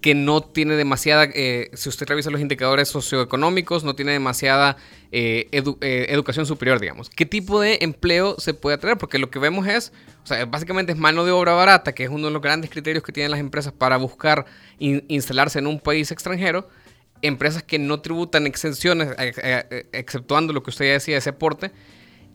que 0.00 0.14
no 0.14 0.42
tiene 0.42 0.74
demasiada, 0.74 1.24
eh, 1.34 1.70
si 1.74 1.88
usted 1.88 2.06
revisa 2.06 2.30
los 2.30 2.40
indicadores 2.40 2.88
socioeconómicos, 2.88 3.84
no 3.84 3.94
tiene 3.94 4.12
demasiada 4.12 4.76
eh, 5.10 5.48
eh, 5.50 6.06
educación 6.10 6.46
superior, 6.46 6.78
digamos. 6.78 7.10
¿Qué 7.10 7.26
tipo 7.26 7.60
de 7.60 7.78
empleo 7.80 8.36
se 8.38 8.54
puede 8.54 8.76
atraer? 8.76 8.98
Porque 8.98 9.18
lo 9.18 9.30
que 9.30 9.38
vemos 9.38 9.66
es, 9.66 9.92
o 10.22 10.26
sea, 10.26 10.44
básicamente 10.44 10.92
es 10.92 10.98
mano 10.98 11.24
de 11.24 11.32
obra 11.32 11.52
barata, 11.52 11.94
que 11.94 12.04
es 12.04 12.10
uno 12.10 12.28
de 12.28 12.32
los 12.32 12.42
grandes 12.42 12.70
criterios 12.70 13.02
que 13.02 13.12
tienen 13.12 13.30
las 13.30 13.40
empresas 13.40 13.72
para 13.72 13.96
buscar 13.96 14.46
instalarse 14.78 15.58
en 15.58 15.66
un 15.66 15.80
país 15.80 16.10
extranjero. 16.12 16.68
Empresas 17.20 17.64
que 17.64 17.80
no 17.80 18.00
tributan 18.00 18.46
exenciones, 18.46 19.08
exceptuando 19.92 20.52
lo 20.52 20.62
que 20.62 20.70
usted 20.70 20.84
ya 20.84 20.92
decía, 20.92 21.18
ese 21.18 21.30
aporte, 21.30 21.72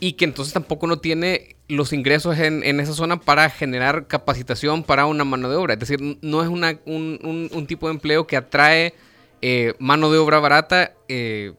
y 0.03 0.13
que 0.13 0.25
entonces 0.25 0.53
tampoco 0.53 0.85
no 0.85 0.99
tiene 0.99 1.55
los 1.69 1.93
ingresos 1.93 2.37
en, 2.37 2.61
esa 2.81 2.91
zona 2.91 3.21
para 3.21 3.49
generar 3.49 4.05
capacitación 4.05 4.83
para 4.83 5.05
una 5.05 5.23
mano 5.23 5.49
de 5.49 5.55
obra. 5.55 5.75
Es 5.75 5.79
decir, 5.79 6.17
no 6.21 6.43
es 6.43 6.49
una, 6.49 6.77
un, 6.85 7.65
tipo 7.69 7.87
de 7.87 7.93
empleo 7.93 8.27
que 8.27 8.35
atrae 8.35 8.95
eh, 9.41 9.75
mano 9.79 10.11
de 10.11 10.17
obra 10.17 10.41
barata. 10.41 10.93
Eh, 11.07 11.53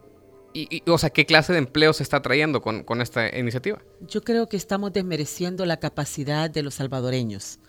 y, 0.53 0.83
o 0.87 0.99
sea, 0.99 1.09
¿qué 1.09 1.25
clase 1.25 1.55
de 1.55 1.59
empleo 1.59 1.95
se 1.95 2.03
está 2.03 2.21
trayendo 2.21 2.61
con, 2.61 2.85
con, 2.85 3.01
esta 3.01 3.35
iniciativa? 3.35 3.79
Yo 4.03 4.21
creo 4.21 4.47
que 4.47 4.59
estamos 4.59 4.93
desmereciendo 4.93 5.65
la 5.65 5.79
capacidad 5.79 6.51
de 6.51 6.63
los 6.63 6.75
salvadoreños. 6.75 7.61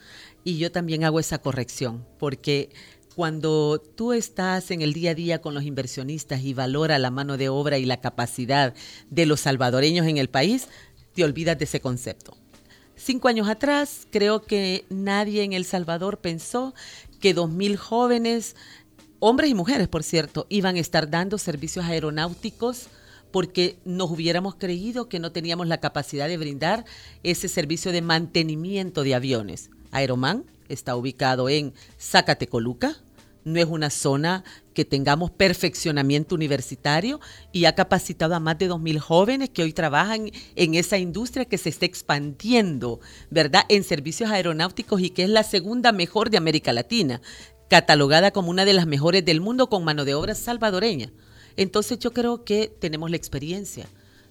Y 0.43 0.57
yo 0.57 0.73
también 0.73 1.05
hago 1.05 1.21
esa 1.21 1.37
corrección, 1.37 2.05
porque 2.19 2.67
cuando 3.15 3.81
tú 3.95 4.13
estás 4.13 4.71
en 4.71 4.81
el 4.81 4.93
día 4.93 5.11
a 5.11 5.15
día 5.15 5.41
con 5.41 5.53
los 5.53 5.63
inversionistas 5.63 6.41
y 6.43 6.53
valora 6.53 6.99
la 6.99 7.11
mano 7.11 7.37
de 7.37 7.49
obra 7.49 7.77
y 7.77 7.85
la 7.85 8.01
capacidad 8.01 8.73
de 9.09 9.25
los 9.25 9.41
salvadoreños 9.41 10.05
en 10.07 10.17
el 10.17 10.29
país, 10.29 10.67
te 11.13 11.23
olvidas 11.23 11.57
de 11.57 11.63
ese 11.63 11.79
concepto. 11.79 12.35
Cinco 12.95 13.27
años 13.27 13.47
atrás, 13.47 14.07
creo 14.11 14.43
que 14.43 14.85
nadie 14.89 15.43
en 15.43 15.53
El 15.53 15.65
Salvador 15.65 16.19
pensó 16.19 16.73
que 17.19 17.33
dos 17.33 17.49
mil 17.49 17.77
jóvenes, 17.77 18.55
hombres 19.19 19.49
y 19.49 19.53
mujeres, 19.53 19.87
por 19.87 20.03
cierto, 20.03 20.45
iban 20.49 20.75
a 20.75 20.79
estar 20.79 21.09
dando 21.09 21.37
servicios 21.37 21.85
aeronáuticos 21.85 22.87
porque 23.31 23.77
nos 23.83 24.11
hubiéramos 24.11 24.55
creído 24.55 25.09
que 25.09 25.19
no 25.19 25.31
teníamos 25.31 25.67
la 25.67 25.79
capacidad 25.79 26.27
de 26.27 26.37
brindar 26.37 26.85
ese 27.23 27.49
servicio 27.49 27.91
de 27.91 28.01
mantenimiento 28.01 29.03
de 29.03 29.15
aviones. 29.15 29.69
Aeroman 29.91 30.45
está 30.69 30.95
ubicado 30.95 31.49
en 31.49 31.73
Zacatecoluca, 31.99 32.95
no 33.45 33.59
es 33.59 33.67
una 33.67 33.89
zona 33.89 34.43
que 34.73 34.83
tengamos 34.83 35.31
perfeccionamiento 35.31 36.35
universitario 36.35 37.21
y 37.53 37.65
ha 37.65 37.75
capacitado 37.75 38.35
a 38.35 38.39
más 38.39 38.57
de 38.57 38.69
2.000 38.69 38.99
jóvenes 38.99 39.49
que 39.51 39.63
hoy 39.63 39.71
trabajan 39.71 40.31
en 40.55 40.75
esa 40.75 40.97
industria 40.97 41.45
que 41.45 41.57
se 41.57 41.69
está 41.69 41.85
expandiendo, 41.85 42.99
¿verdad?, 43.29 43.63
en 43.69 43.83
servicios 43.83 44.31
aeronáuticos 44.31 44.99
y 44.99 45.11
que 45.11 45.23
es 45.23 45.29
la 45.29 45.43
segunda 45.43 45.91
mejor 45.91 46.31
de 46.31 46.37
América 46.37 46.73
Latina, 46.73 47.21
catalogada 47.69 48.31
como 48.31 48.49
una 48.49 48.65
de 48.65 48.73
las 48.73 48.87
mejores 48.87 49.23
del 49.23 49.41
mundo 49.41 49.69
con 49.69 49.83
mano 49.83 50.05
de 50.05 50.15
obra 50.15 50.35
salvadoreña. 50.35 51.13
Entonces 51.55 51.99
yo 51.99 52.11
creo 52.11 52.43
que 52.43 52.67
tenemos 52.79 53.09
la 53.09 53.17
experiencia 53.17 53.87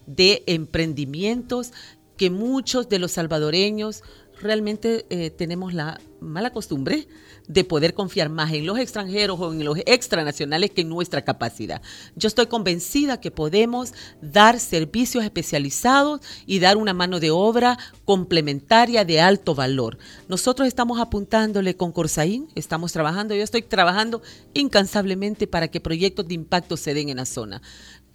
de 0.06 0.42
emprendimientos 0.46 1.72
que 2.16 2.30
muchos 2.30 2.88
de 2.88 2.98
los 2.98 3.12
salvadoreños 3.12 4.02
realmente 4.40 5.06
eh, 5.10 5.30
tenemos 5.30 5.74
la 5.74 6.00
mala 6.20 6.50
costumbre 6.50 7.06
de 7.46 7.64
poder 7.64 7.92
confiar 7.94 8.30
más 8.30 8.52
en 8.52 8.66
los 8.66 8.78
extranjeros 8.78 9.38
o 9.38 9.52
en 9.52 9.64
los 9.64 9.78
extranacionales 9.84 10.70
que 10.70 10.80
en 10.80 10.88
nuestra 10.88 11.22
capacidad. 11.22 11.82
Yo 12.16 12.26
estoy 12.28 12.46
convencida 12.46 13.20
que 13.20 13.30
podemos 13.30 13.92
dar 14.22 14.58
servicios 14.58 15.24
especializados 15.24 16.20
y 16.46 16.58
dar 16.58 16.76
una 16.76 16.94
mano 16.94 17.20
de 17.20 17.30
obra 17.30 17.78
complementaria 18.04 19.04
de 19.04 19.20
alto 19.20 19.54
valor. 19.54 19.98
Nosotros 20.28 20.66
estamos 20.66 20.98
apuntándole 20.98 21.76
con 21.76 21.92
Corsaín, 21.92 22.48
estamos 22.54 22.92
trabajando, 22.92 23.34
yo 23.34 23.42
estoy 23.42 23.62
trabajando 23.62 24.22
incansablemente 24.54 25.46
para 25.46 25.68
que 25.68 25.80
proyectos 25.80 26.26
de 26.26 26.34
impacto 26.34 26.76
se 26.76 26.94
den 26.94 27.10
en 27.10 27.18
la 27.18 27.26
zona 27.26 27.60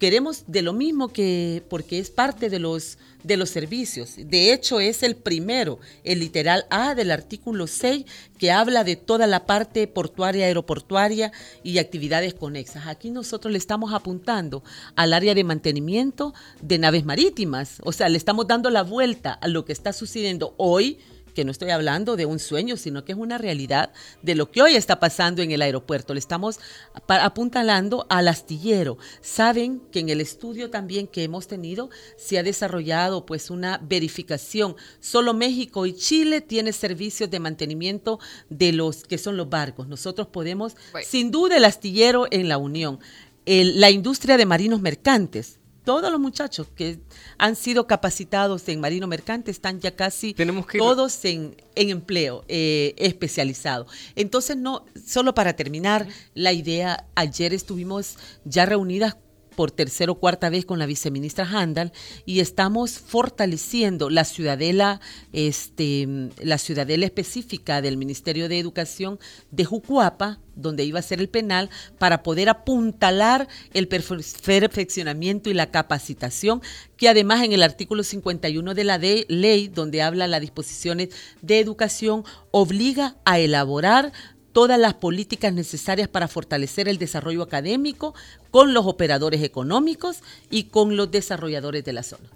queremos 0.00 0.44
de 0.46 0.62
lo 0.62 0.72
mismo 0.72 1.08
que, 1.08 1.62
porque 1.68 1.98
es 1.98 2.10
parte 2.10 2.48
de 2.48 2.58
los, 2.58 2.96
de 3.22 3.36
los 3.36 3.50
servicios. 3.50 4.14
De 4.16 4.52
hecho, 4.52 4.80
es 4.80 5.02
el 5.02 5.14
primero, 5.14 5.78
el 6.04 6.20
literal 6.20 6.64
A 6.70 6.94
del 6.94 7.10
artículo 7.10 7.66
6, 7.66 8.06
que 8.38 8.50
habla 8.50 8.82
de 8.82 8.96
toda 8.96 9.26
la 9.26 9.44
parte 9.44 9.86
portuaria, 9.86 10.46
aeroportuaria 10.46 11.32
y 11.62 11.76
actividades 11.78 12.32
conexas. 12.32 12.86
Aquí 12.86 13.10
nosotros 13.10 13.52
le 13.52 13.58
estamos 13.58 13.92
apuntando 13.92 14.64
al 14.96 15.12
área 15.12 15.34
de 15.34 15.44
mantenimiento 15.44 16.32
de 16.62 16.78
naves 16.78 17.04
marítimas. 17.04 17.76
O 17.84 17.92
sea, 17.92 18.08
le 18.08 18.16
estamos 18.16 18.46
dando 18.46 18.70
la 18.70 18.82
vuelta 18.82 19.34
a 19.34 19.48
lo 19.48 19.66
que 19.66 19.74
está 19.74 19.92
sucediendo 19.92 20.54
hoy 20.56 20.98
que 21.34 21.44
no 21.44 21.52
estoy 21.52 21.70
hablando 21.70 22.16
de 22.16 22.26
un 22.26 22.38
sueño, 22.38 22.76
sino 22.76 23.04
que 23.04 23.12
es 23.12 23.18
una 23.18 23.38
realidad 23.38 23.92
de 24.22 24.34
lo 24.34 24.50
que 24.50 24.62
hoy 24.62 24.74
está 24.74 25.00
pasando 25.00 25.42
en 25.42 25.50
el 25.50 25.62
aeropuerto. 25.62 26.14
Le 26.14 26.20
estamos 26.20 26.58
apuntalando 27.06 28.06
al 28.08 28.28
astillero. 28.28 28.98
Saben 29.20 29.80
que 29.92 30.00
en 30.00 30.08
el 30.08 30.20
estudio 30.20 30.70
también 30.70 31.06
que 31.06 31.24
hemos 31.24 31.46
tenido 31.46 31.90
se 32.16 32.38
ha 32.38 32.42
desarrollado 32.42 33.26
pues 33.26 33.50
una 33.50 33.78
verificación. 33.82 34.76
Solo 35.00 35.34
México 35.34 35.86
y 35.86 35.94
Chile 35.94 36.40
tienen 36.40 36.72
servicios 36.72 37.30
de 37.30 37.40
mantenimiento 37.40 38.18
de 38.48 38.72
los 38.72 39.04
que 39.04 39.18
son 39.18 39.36
los 39.36 39.48
barcos. 39.48 39.88
Nosotros 39.88 40.28
podemos, 40.28 40.76
sin 41.04 41.30
duda, 41.30 41.56
el 41.56 41.64
astillero 41.64 42.26
en 42.30 42.48
la 42.48 42.58
Unión. 42.58 42.98
la 43.46 43.90
industria 43.90 44.36
de 44.36 44.46
marinos 44.46 44.80
mercantes 44.80 45.59
todos 45.84 46.10
los 46.10 46.20
muchachos 46.20 46.68
que 46.74 47.00
han 47.38 47.56
sido 47.56 47.86
capacitados 47.86 48.68
en 48.68 48.80
marino 48.80 49.06
mercante 49.06 49.50
están 49.50 49.80
ya 49.80 49.96
casi 49.96 50.34
todos 50.78 51.24
en, 51.24 51.56
empleo 51.74 52.44
eh, 52.48 52.94
especializado. 52.98 53.86
Entonces, 54.14 54.56
no, 54.56 54.84
solo 55.04 55.34
para 55.34 55.54
terminar 55.54 56.06
la 56.34 56.52
idea, 56.52 57.06
ayer 57.14 57.54
estuvimos 57.54 58.16
ya 58.44 58.66
reunidas 58.66 59.16
por 59.54 59.70
tercera 59.70 60.12
o 60.12 60.16
cuarta 60.16 60.50
vez 60.50 60.64
con 60.64 60.78
la 60.78 60.86
viceministra 60.86 61.44
Handal 61.44 61.92
y 62.24 62.40
estamos 62.40 62.98
fortaleciendo 62.98 64.10
la 64.10 64.24
ciudadela, 64.24 65.00
este, 65.32 66.30
la 66.42 66.58
ciudadela 66.58 67.06
específica 67.06 67.82
del 67.82 67.96
Ministerio 67.96 68.48
de 68.48 68.58
Educación 68.58 69.18
de 69.50 69.64
Jucuapa, 69.64 70.40
donde 70.56 70.84
iba 70.84 70.98
a 70.98 71.02
ser 71.02 71.20
el 71.20 71.28
penal, 71.28 71.70
para 71.98 72.22
poder 72.22 72.48
apuntalar 72.48 73.48
el 73.72 73.88
perfeccionamiento 73.88 75.50
y 75.50 75.54
la 75.54 75.70
capacitación, 75.70 76.60
que 76.96 77.08
además 77.08 77.42
en 77.42 77.52
el 77.52 77.62
artículo 77.62 78.02
51 78.02 78.74
de 78.74 78.84
la 78.84 78.98
ley, 78.98 79.68
donde 79.68 80.02
habla 80.02 80.28
las 80.28 80.40
disposiciones 80.40 81.10
de 81.40 81.60
educación, 81.60 82.24
obliga 82.50 83.16
a 83.24 83.38
elaborar 83.38 84.12
todas 84.52 84.78
las 84.78 84.94
políticas 84.94 85.52
necesarias 85.52 86.08
para 86.08 86.28
fortalecer 86.28 86.88
el 86.88 86.98
desarrollo 86.98 87.42
académico 87.42 88.14
con 88.50 88.74
los 88.74 88.86
operadores 88.86 89.42
económicos 89.42 90.18
y 90.50 90.64
con 90.64 90.96
los 90.96 91.10
desarrolladores 91.10 91.84
de 91.84 91.92
la 91.92 92.02
zona. 92.02 92.28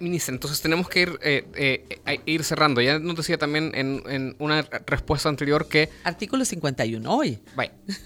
ministra, 0.00 0.34
entonces 0.34 0.60
tenemos 0.60 0.88
que 0.88 1.00
ir, 1.02 1.18
eh, 1.22 2.00
eh, 2.06 2.20
ir 2.26 2.42
cerrando. 2.42 2.80
Ya 2.80 2.98
nos 2.98 3.16
decía 3.16 3.36
también 3.36 3.72
en, 3.74 4.34
una 4.38 4.62
respuesta 4.86 5.28
anterior 5.28 5.68
que... 5.68 5.90
Artículo 6.04 6.44
51 6.44 7.14
hoy. 7.14 7.38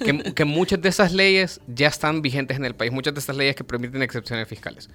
que, 0.05 0.35
que 0.35 0.45
muchas 0.45 0.83
de 0.83 0.89
esas 0.89 1.13
leyes 1.13 1.61
ya 1.69 1.89
están 1.89 2.21
vigentes 2.21 2.57
en 2.57 2.65
el 2.65 2.75
país, 2.75 2.93
muchas 2.93 3.15
de 3.15 3.21
esas 3.21 3.37
leyes 3.37 3.55
que 3.55 3.65
permiten 3.65 4.03
excepciones 4.03 4.49
fiscales. 4.49 4.91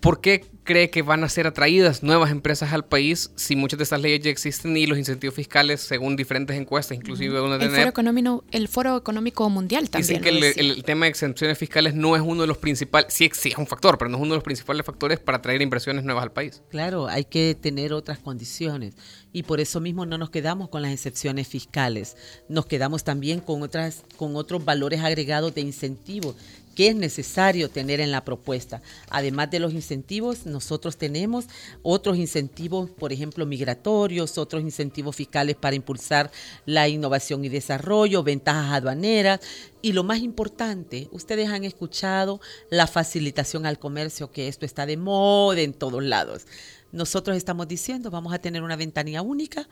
¿Por 0.00 0.20
qué 0.20 0.44
cree 0.64 0.88
que 0.88 1.02
van 1.02 1.24
a 1.24 1.28
ser 1.28 1.48
atraídas 1.48 2.02
nuevas 2.02 2.30
empresas 2.30 2.72
al 2.72 2.84
país 2.84 3.32
si 3.34 3.56
muchas 3.56 3.78
de 3.78 3.82
estas 3.84 4.00
leyes 4.00 4.20
ya 4.20 4.30
existen 4.30 4.76
y 4.76 4.86
los 4.86 4.98
incentivos 4.98 5.34
fiscales, 5.34 5.80
según 5.80 6.14
diferentes 6.14 6.56
encuestas, 6.56 6.96
inclusive 6.96 7.40
una 7.40 7.58
de 7.58 7.64
el, 7.64 7.70
foro 7.72 7.88
económico, 7.88 8.44
el 8.52 8.68
Foro 8.68 8.96
Económico 8.96 9.50
Mundial 9.50 9.90
también. 9.90 10.22
Dicen 10.22 10.38
que 10.40 10.60
el, 10.60 10.84
tema 10.84 11.06
de 11.06 11.10
exenciones 11.10 11.58
fiscales 11.58 11.94
no 11.94 12.14
es 12.14 12.22
uno 12.22 12.42
de 12.42 12.46
los 12.46 12.58
principales, 12.58 13.12
sí, 13.12 13.28
sí 13.32 13.48
es 13.50 13.58
un 13.58 13.66
factor, 13.66 13.98
pero 13.98 14.08
no 14.08 14.18
es 14.18 14.22
uno 14.22 14.30
de 14.30 14.36
los 14.36 14.44
principales 14.44 14.86
factores 14.86 15.18
para 15.18 15.38
atraer 15.38 15.60
inversiones 15.60 16.04
nuevas 16.04 16.22
al 16.22 16.32
país. 16.32 16.62
Claro, 16.70 17.08
hay 17.08 17.24
que 17.24 17.56
tener 17.60 17.92
otras 17.92 18.18
condiciones 18.18 18.94
y 19.32 19.42
por 19.42 19.60
eso 19.60 19.80
mismo 19.80 20.06
no 20.06 20.18
nos 20.18 20.30
quedamos 20.30 20.68
con 20.68 20.82
las 20.82 20.92
excepciones 20.92 21.48
fiscales, 21.48 22.16
nos 22.48 22.66
quedamos 22.66 23.02
también 23.02 23.40
con 23.40 23.62
otras 23.62 24.04
con 24.16 24.36
otros 24.36 24.64
valores 24.64 25.00
agregados 25.00 25.54
de 25.54 25.62
incentivos 25.62 26.36
que 26.74 26.88
es 26.88 26.96
necesario 26.96 27.68
tener 27.68 28.00
en 28.00 28.10
la 28.10 28.24
propuesta. 28.24 28.82
Además 29.08 29.50
de 29.50 29.60
los 29.60 29.72
incentivos, 29.72 30.46
nosotros 30.46 30.96
tenemos 30.96 31.46
otros 31.82 32.16
incentivos, 32.16 32.90
por 32.90 33.12
ejemplo, 33.12 33.46
migratorios, 33.46 34.38
otros 34.38 34.62
incentivos 34.62 35.16
fiscales 35.16 35.56
para 35.56 35.76
impulsar 35.76 36.30
la 36.66 36.88
innovación 36.88 37.44
y 37.44 37.48
desarrollo, 37.48 38.22
ventajas 38.22 38.72
aduaneras. 38.72 39.40
Y 39.82 39.92
lo 39.92 40.04
más 40.04 40.20
importante, 40.20 41.08
ustedes 41.12 41.48
han 41.48 41.64
escuchado 41.64 42.40
la 42.70 42.86
facilitación 42.86 43.66
al 43.66 43.78
comercio, 43.78 44.30
que 44.30 44.48
esto 44.48 44.66
está 44.66 44.86
de 44.86 44.96
moda 44.96 45.60
en 45.60 45.72
todos 45.72 46.02
lados. 46.02 46.46
Nosotros 46.92 47.36
estamos 47.36 47.68
diciendo, 47.68 48.10
vamos 48.10 48.32
a 48.32 48.40
tener 48.40 48.62
una 48.62 48.76
ventanilla 48.76 49.22
única 49.22 49.68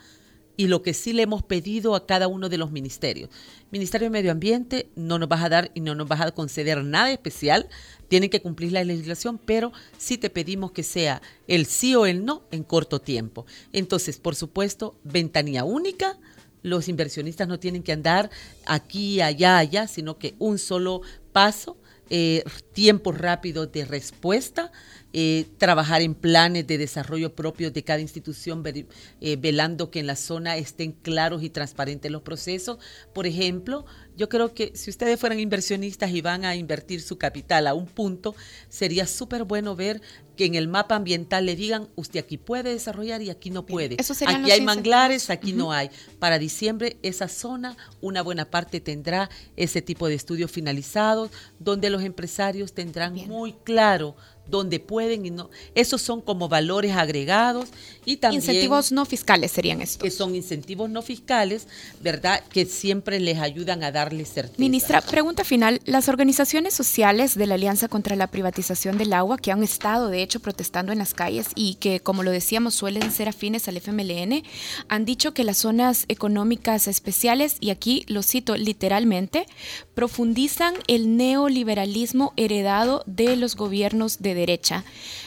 y 0.59 0.67
lo 0.67 0.83
que 0.83 0.93
sí 0.93 1.13
le 1.13 1.23
hemos 1.23 1.45
pedido 1.45 1.95
a 1.95 2.05
cada 2.05 2.27
uno 2.27 2.49
de 2.49 2.59
los 2.59 2.73
ministerios. 2.73 3.31
Ministerio 3.71 4.07
de 4.07 4.11
Medio 4.11 4.33
Ambiente 4.33 4.91
no 4.97 5.21
nos 5.21 5.29
vas 5.29 5.45
a 5.45 5.49
dar 5.49 5.71
y 5.73 5.81
no 5.81 5.95
nos 5.95 6.09
vas 6.09 6.21
a 6.21 6.33
conceder 6.33 6.83
nada 6.85 7.13
especial, 7.13 7.69
tienen 8.09 8.29
que 8.29 8.43
cumplir 8.43 8.73
la 8.73 8.83
legislación, 8.83 9.39
pero 9.39 9.73
sí 9.99 10.19
te 10.19 10.31
pedimos 10.31 10.73
que 10.73 10.83
sea 10.83 11.23
el 11.47 11.65
sí 11.65 11.95
o 11.95 12.07
el 12.07 12.25
no 12.25 12.43
en 12.51 12.65
corto 12.65 13.01
tiempo. 13.01 13.47
Entonces, 13.73 14.19
por 14.19 14.35
supuesto, 14.35 14.99
ventanilla 15.05 15.63
única, 15.63 16.19
los 16.63 16.89
inversionistas 16.89 17.47
no 17.47 17.61
tienen 17.61 17.85
que 17.85 17.93
andar 17.93 18.29
aquí, 18.67 19.21
allá, 19.21 19.59
allá, 19.59 19.87
sino 19.87 20.19
que 20.19 20.35
un 20.41 20.59
solo 20.59 21.03
paso, 21.31 21.77
eh, 22.11 22.43
tiempo 22.73 23.13
rápido 23.13 23.69
de 23.69 23.85
respuesta 23.85 24.73
eh, 25.15 25.47
trabajar 25.57 26.03
en 26.03 26.15
planes 26.15 26.67
de 26.67 26.77
desarrollo 26.77 27.35
propios 27.35 27.73
de 27.73 27.83
cada 27.83 28.01
institución, 28.01 28.63
eh, 28.67 29.37
velando 29.37 29.91
que 29.91 30.01
en 30.01 30.07
la 30.07 30.17
zona 30.17 30.59
estén 30.59 30.93
claros 30.93 31.43
y 31.43 31.49
transparentes 31.49 32.11
los 32.11 32.21
procesos. 32.21 32.79
Por 33.15 33.27
ejemplo, 33.27 33.87
yo 34.17 34.29
creo 34.29 34.53
que 34.53 34.73
si 34.75 34.91
ustedes 34.91 35.19
fueran 35.19 35.41
inversionistas 35.41 36.11
y 36.11 36.21
van 36.21 36.45
a 36.45 36.57
invertir 36.57 37.01
su 37.01 37.17
capital 37.17 37.67
a 37.69 37.75
un 37.75 37.87
punto, 37.87 38.35
sería 38.69 39.07
súper 39.07 39.45
bueno 39.45 39.77
ver 39.77 40.03
que 40.37 40.45
en 40.45 40.55
el 40.55 40.69
mapa 40.69 40.95
ambiental 40.95 41.47
le 41.47 41.57
digan, 41.57 41.89
usted 41.97 42.21
aquí 42.21 42.37
puede 42.37 42.73
desarrollar 42.73 43.23
y 43.23 43.31
aquí 43.31 43.51
no 43.51 43.67
puede. 43.67 43.97
aquí 44.27 44.51
hay 44.51 44.61
manglares, 44.61 45.31
aquí 45.31 45.53
no 45.53 45.73
hay. 45.73 45.91
Para 46.21 46.39
diciembre, 46.39 46.97
esa 47.03 47.29
zona, 47.29 47.77
una 48.01 48.23
buena 48.23 48.45
parte 48.45 48.81
tendrá 48.81 49.31
ese 49.57 49.83
tipo 49.83 50.07
de 50.07 50.15
estudios 50.15 50.51
finalizados, 50.51 51.31
donde 51.59 51.91
los 51.91 52.03
empresarios 52.03 52.73
tendrán 52.73 53.15
muy 53.15 53.55
claro 53.65 54.15
donde 54.49 54.80
pueden 54.80 55.26
y 55.26 55.30
no. 55.30 55.51
Esos 55.74 56.03
son 56.03 56.20
como 56.20 56.49
valores 56.49 56.92
agregados 56.96 57.68
y 58.05 58.16
también... 58.16 58.42
Incentivos 58.42 58.92
no 58.92 59.05
fiscales 59.05 59.53
serían 59.53 59.80
estos. 59.80 60.03
Que 60.03 60.11
son 60.11 60.34
incentivos 60.34 60.88
no 60.90 61.03
fiscales, 61.03 61.66
¿verdad? 62.01 62.42
Que 62.51 62.66
siempre 62.66 63.20
les 63.20 63.38
ayudan 63.38 63.82
a 63.84 63.92
darles 63.92 64.28
certeza. 64.28 64.59
Ministra, 64.59 65.01
pregunta 65.01 65.44
final. 65.44 65.80
Las 65.84 66.09
organizaciones 66.09 66.74
sociales 66.74 67.34
de 67.34 67.46
la 67.46 67.55
Alianza 67.55 67.88
contra 67.88 68.16
la 68.16 68.28
Privatización 68.28 68.99
del 68.99 69.12
Agua, 69.12 69.38
que 69.38 69.53
han 69.53 69.62
estado 69.62 70.09
de 70.09 70.22
hecho 70.22 70.40
protestando 70.40 70.92
en 70.92 70.99
las 70.99 71.14
calles 71.14 71.49
y 71.55 71.74
que, 71.74 72.01
como 72.01 72.22
lo 72.22 72.30
decíamos, 72.30 72.74
suelen 72.74 73.11
ser 73.12 73.28
afines 73.28 73.68
al 73.68 73.76
FMLN, 73.76 74.42
han 74.88 75.05
dicho 75.05 75.34
que 75.34 75.44
las 75.44 75.59
zonas 75.59 76.05
económicas 76.09 76.88
especiales, 76.88 77.57
y 77.61 77.70
aquí 77.70 78.05
lo 78.09 78.22
cito 78.22 78.57
literalmente, 78.57 79.46
profundizan 79.94 80.74
el 80.86 81.16
neoliberalismo 81.16 82.32
heredado 82.36 83.03
de 83.07 83.36
los 83.36 83.57
gobiernos 83.57 84.20
de 84.20 84.34
derecha. 84.39 84.84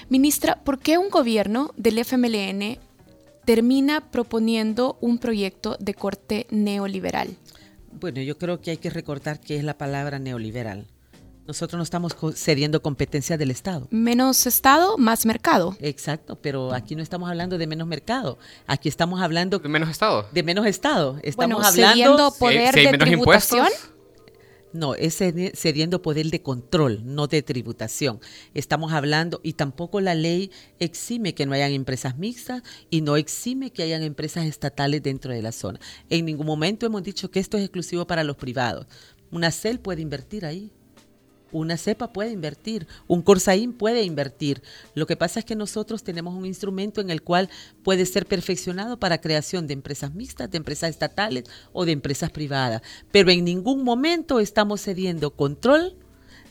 Ministra, 0.09 0.55
¿por 0.63 0.79
qué 0.79 0.97
un 0.97 1.09
gobierno 1.09 1.71
del 1.77 1.99
FMLN 1.99 2.79
termina 3.45 4.11
proponiendo 4.11 4.97
un 5.01 5.19
proyecto 5.19 5.77
de 5.79 5.93
corte 5.93 6.47
neoliberal? 6.49 7.37
Bueno, 7.91 8.21
yo 8.21 8.37
creo 8.37 8.61
que 8.61 8.71
hay 8.71 8.77
que 8.77 8.89
recordar 8.89 9.39
que 9.39 9.57
es 9.57 9.63
la 9.63 9.77
palabra 9.77 10.19
neoliberal. 10.19 10.87
Nosotros 11.47 11.77
no 11.77 11.83
estamos 11.83 12.15
cediendo 12.35 12.81
competencia 12.81 13.37
del 13.37 13.51
Estado. 13.51 13.87
Menos 13.89 14.45
Estado, 14.45 14.97
más 14.97 15.25
mercado. 15.25 15.75
Exacto, 15.81 16.37
pero 16.41 16.73
aquí 16.73 16.95
no 16.95 17.01
estamos 17.01 17.29
hablando 17.29 17.57
de 17.57 17.67
menos 17.67 17.87
mercado. 17.87 18.37
Aquí 18.67 18.87
estamos 18.87 19.21
hablando 19.21 19.59
de 19.59 19.67
menos 19.67 19.89
Estado. 19.89 20.27
De 20.31 20.43
menos 20.43 20.65
Estado. 20.65 21.19
Estamos 21.23 21.61
bueno, 21.61 21.89
hablando 21.89 22.31
poder 22.31 22.73
de 22.73 22.97
tributación. 22.97 23.67
No, 24.73 24.95
es 24.95 25.17
cediendo 25.17 26.01
poder 26.01 26.27
de 26.27 26.41
control, 26.41 27.01
no 27.03 27.27
de 27.27 27.41
tributación. 27.41 28.19
Estamos 28.53 28.93
hablando, 28.93 29.41
y 29.43 29.53
tampoco 29.53 29.99
la 29.99 30.15
ley 30.15 30.49
exime 30.79 31.33
que 31.33 31.45
no 31.45 31.53
hayan 31.53 31.73
empresas 31.73 32.17
mixtas 32.17 32.63
y 32.89 33.01
no 33.01 33.17
exime 33.17 33.71
que 33.71 33.83
hayan 33.83 34.03
empresas 34.03 34.45
estatales 34.45 35.03
dentro 35.03 35.33
de 35.33 35.41
la 35.41 35.51
zona. 35.51 35.79
En 36.09 36.25
ningún 36.25 36.45
momento 36.45 36.85
hemos 36.85 37.03
dicho 37.03 37.29
que 37.29 37.39
esto 37.39 37.57
es 37.57 37.63
exclusivo 37.63 38.07
para 38.07 38.23
los 38.23 38.37
privados. 38.37 38.87
Una 39.29 39.51
CEL 39.51 39.79
puede 39.79 40.01
invertir 40.01 40.45
ahí, 40.45 40.71
una 41.51 41.77
cepa 41.77 42.13
puede 42.13 42.31
invertir, 42.31 42.87
un 43.07 43.21
Corsaín 43.21 43.73
puede 43.73 44.03
invertir. 44.03 44.61
Lo 44.95 45.05
que 45.05 45.17
pasa 45.17 45.39
es 45.39 45.45
que 45.45 45.55
nosotros 45.55 46.03
tenemos 46.03 46.33
un 46.33 46.45
instrumento 46.45 47.01
en 47.01 47.09
el 47.09 47.21
cual 47.21 47.49
puede 47.83 48.05
ser 48.05 48.25
perfeccionado 48.25 48.99
para 48.99 49.21
creación 49.21 49.67
de 49.67 49.73
empresas 49.73 50.13
mixtas, 50.13 50.51
de 50.51 50.57
empresas 50.57 50.89
estatales 50.89 51.45
o 51.73 51.85
de 51.85 51.91
empresas 51.91 52.31
privadas. 52.31 52.81
Pero 53.11 53.31
en 53.31 53.45
ningún 53.45 53.83
momento 53.83 54.39
estamos 54.39 54.81
cediendo 54.81 55.31
control 55.31 55.95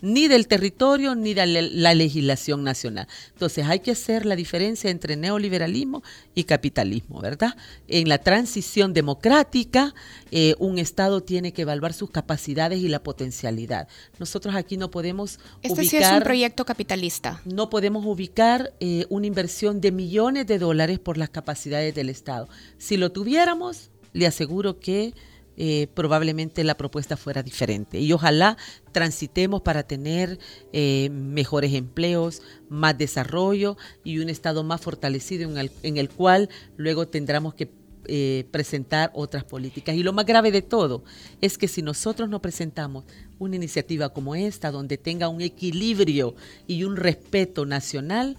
ni 0.02 0.28
del 0.28 0.46
territorio 0.46 1.14
ni 1.14 1.34
de 1.34 1.46
la 1.46 1.94
legislación 1.94 2.64
nacional. 2.64 3.08
Entonces 3.32 3.66
hay 3.66 3.80
que 3.80 3.92
hacer 3.92 4.26
la 4.26 4.36
diferencia 4.36 4.90
entre 4.90 5.16
neoliberalismo 5.16 6.02
y 6.34 6.44
capitalismo, 6.44 7.20
¿verdad? 7.20 7.56
En 7.88 8.08
la 8.08 8.18
transición 8.18 8.92
democrática, 8.92 9.94
eh, 10.30 10.54
un 10.58 10.78
Estado 10.78 11.22
tiene 11.22 11.52
que 11.52 11.62
evaluar 11.62 11.92
sus 11.92 12.10
capacidades 12.10 12.80
y 12.80 12.88
la 12.88 13.02
potencialidad. 13.02 13.88
Nosotros 14.18 14.54
aquí 14.54 14.76
no 14.76 14.90
podemos 14.90 15.38
este 15.62 15.84
sí 15.84 15.96
es 15.96 16.10
un 16.10 16.22
proyecto 16.22 16.64
capitalista. 16.64 17.40
No 17.44 17.70
podemos 17.70 18.04
ubicar 18.06 18.72
eh, 18.80 19.06
una 19.08 19.26
inversión 19.26 19.80
de 19.80 19.92
millones 19.92 20.46
de 20.46 20.58
dólares 20.58 20.98
por 20.98 21.18
las 21.18 21.30
capacidades 21.30 21.94
del 21.94 22.08
Estado. 22.08 22.48
Si 22.78 22.96
lo 22.96 23.12
tuviéramos, 23.12 23.90
le 24.12 24.26
aseguro 24.26 24.80
que 24.80 25.14
eh, 25.56 25.88
probablemente 25.94 26.64
la 26.64 26.76
propuesta 26.76 27.16
fuera 27.16 27.42
diferente. 27.42 28.00
Y 28.00 28.12
ojalá 28.12 28.56
transitemos 28.92 29.62
para 29.62 29.82
tener 29.82 30.38
eh, 30.72 31.10
mejores 31.10 31.74
empleos, 31.74 32.42
más 32.68 32.96
desarrollo 32.96 33.76
y 34.04 34.18
un 34.18 34.28
Estado 34.28 34.62
más 34.64 34.80
fortalecido 34.80 35.50
en 35.82 35.96
el, 35.96 36.08
cual 36.08 36.48
luego 36.76 37.08
tendremos 37.08 37.54
que 37.54 37.70
eh, 38.06 38.46
presentar 38.50 39.10
otras 39.14 39.44
políticas. 39.44 39.94
Y 39.96 40.02
lo 40.02 40.12
más 40.12 40.24
grave 40.24 40.50
de 40.50 40.62
todo 40.62 41.04
es 41.40 41.58
que 41.58 41.68
si 41.68 41.82
nosotros 41.82 42.28
no 42.28 42.40
presentamos 42.40 43.04
una 43.38 43.56
iniciativa 43.56 44.08
como 44.10 44.34
esta, 44.34 44.70
donde 44.70 44.98
tenga 44.98 45.28
un 45.28 45.42
equilibrio 45.42 46.34
y 46.66 46.84
un 46.84 46.96
respeto 46.96 47.66
nacional, 47.66 48.36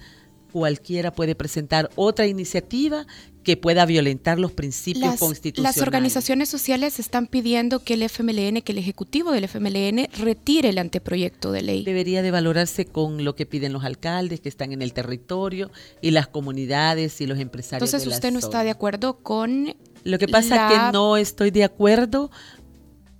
cualquiera 0.51 1.11
puede 1.11 1.35
presentar 1.35 1.89
otra 1.95 2.27
iniciativa 2.27 3.05
que 3.43 3.57
pueda 3.57 3.85
violentar 3.85 4.39
los 4.39 4.51
principios 4.51 5.17
constitucionales. 5.17 5.75
Las 5.75 5.81
organizaciones 5.81 6.49
sociales 6.49 6.99
están 6.99 7.27
pidiendo 7.27 7.83
que 7.83 7.95
el 7.95 8.03
FMLN, 8.03 8.61
que 8.61 8.71
el 8.71 8.77
Ejecutivo 8.77 9.31
del 9.31 9.45
FMLN 9.45 10.07
retire 10.19 10.69
el 10.69 10.77
anteproyecto 10.77 11.51
de 11.51 11.63
ley. 11.63 11.83
Debería 11.83 12.21
de 12.21 12.29
valorarse 12.29 12.85
con 12.85 13.23
lo 13.23 13.35
que 13.35 13.45
piden 13.45 13.73
los 13.73 13.83
alcaldes 13.83 14.41
que 14.41 14.49
están 14.49 14.71
en 14.73 14.81
el 14.81 14.93
territorio 14.93 15.71
y 16.01 16.11
las 16.11 16.27
comunidades 16.27 17.19
y 17.21 17.25
los 17.25 17.39
empresarios. 17.39 17.89
Entonces 17.89 18.13
usted 18.13 18.31
no 18.31 18.39
está 18.39 18.63
de 18.63 18.69
acuerdo 18.69 19.17
con... 19.17 19.75
Lo 20.03 20.17
que 20.17 20.27
pasa 20.27 20.55
es 20.55 20.73
que 20.73 20.91
no 20.91 21.17
estoy 21.17 21.51
de 21.51 21.63
acuerdo 21.63 22.31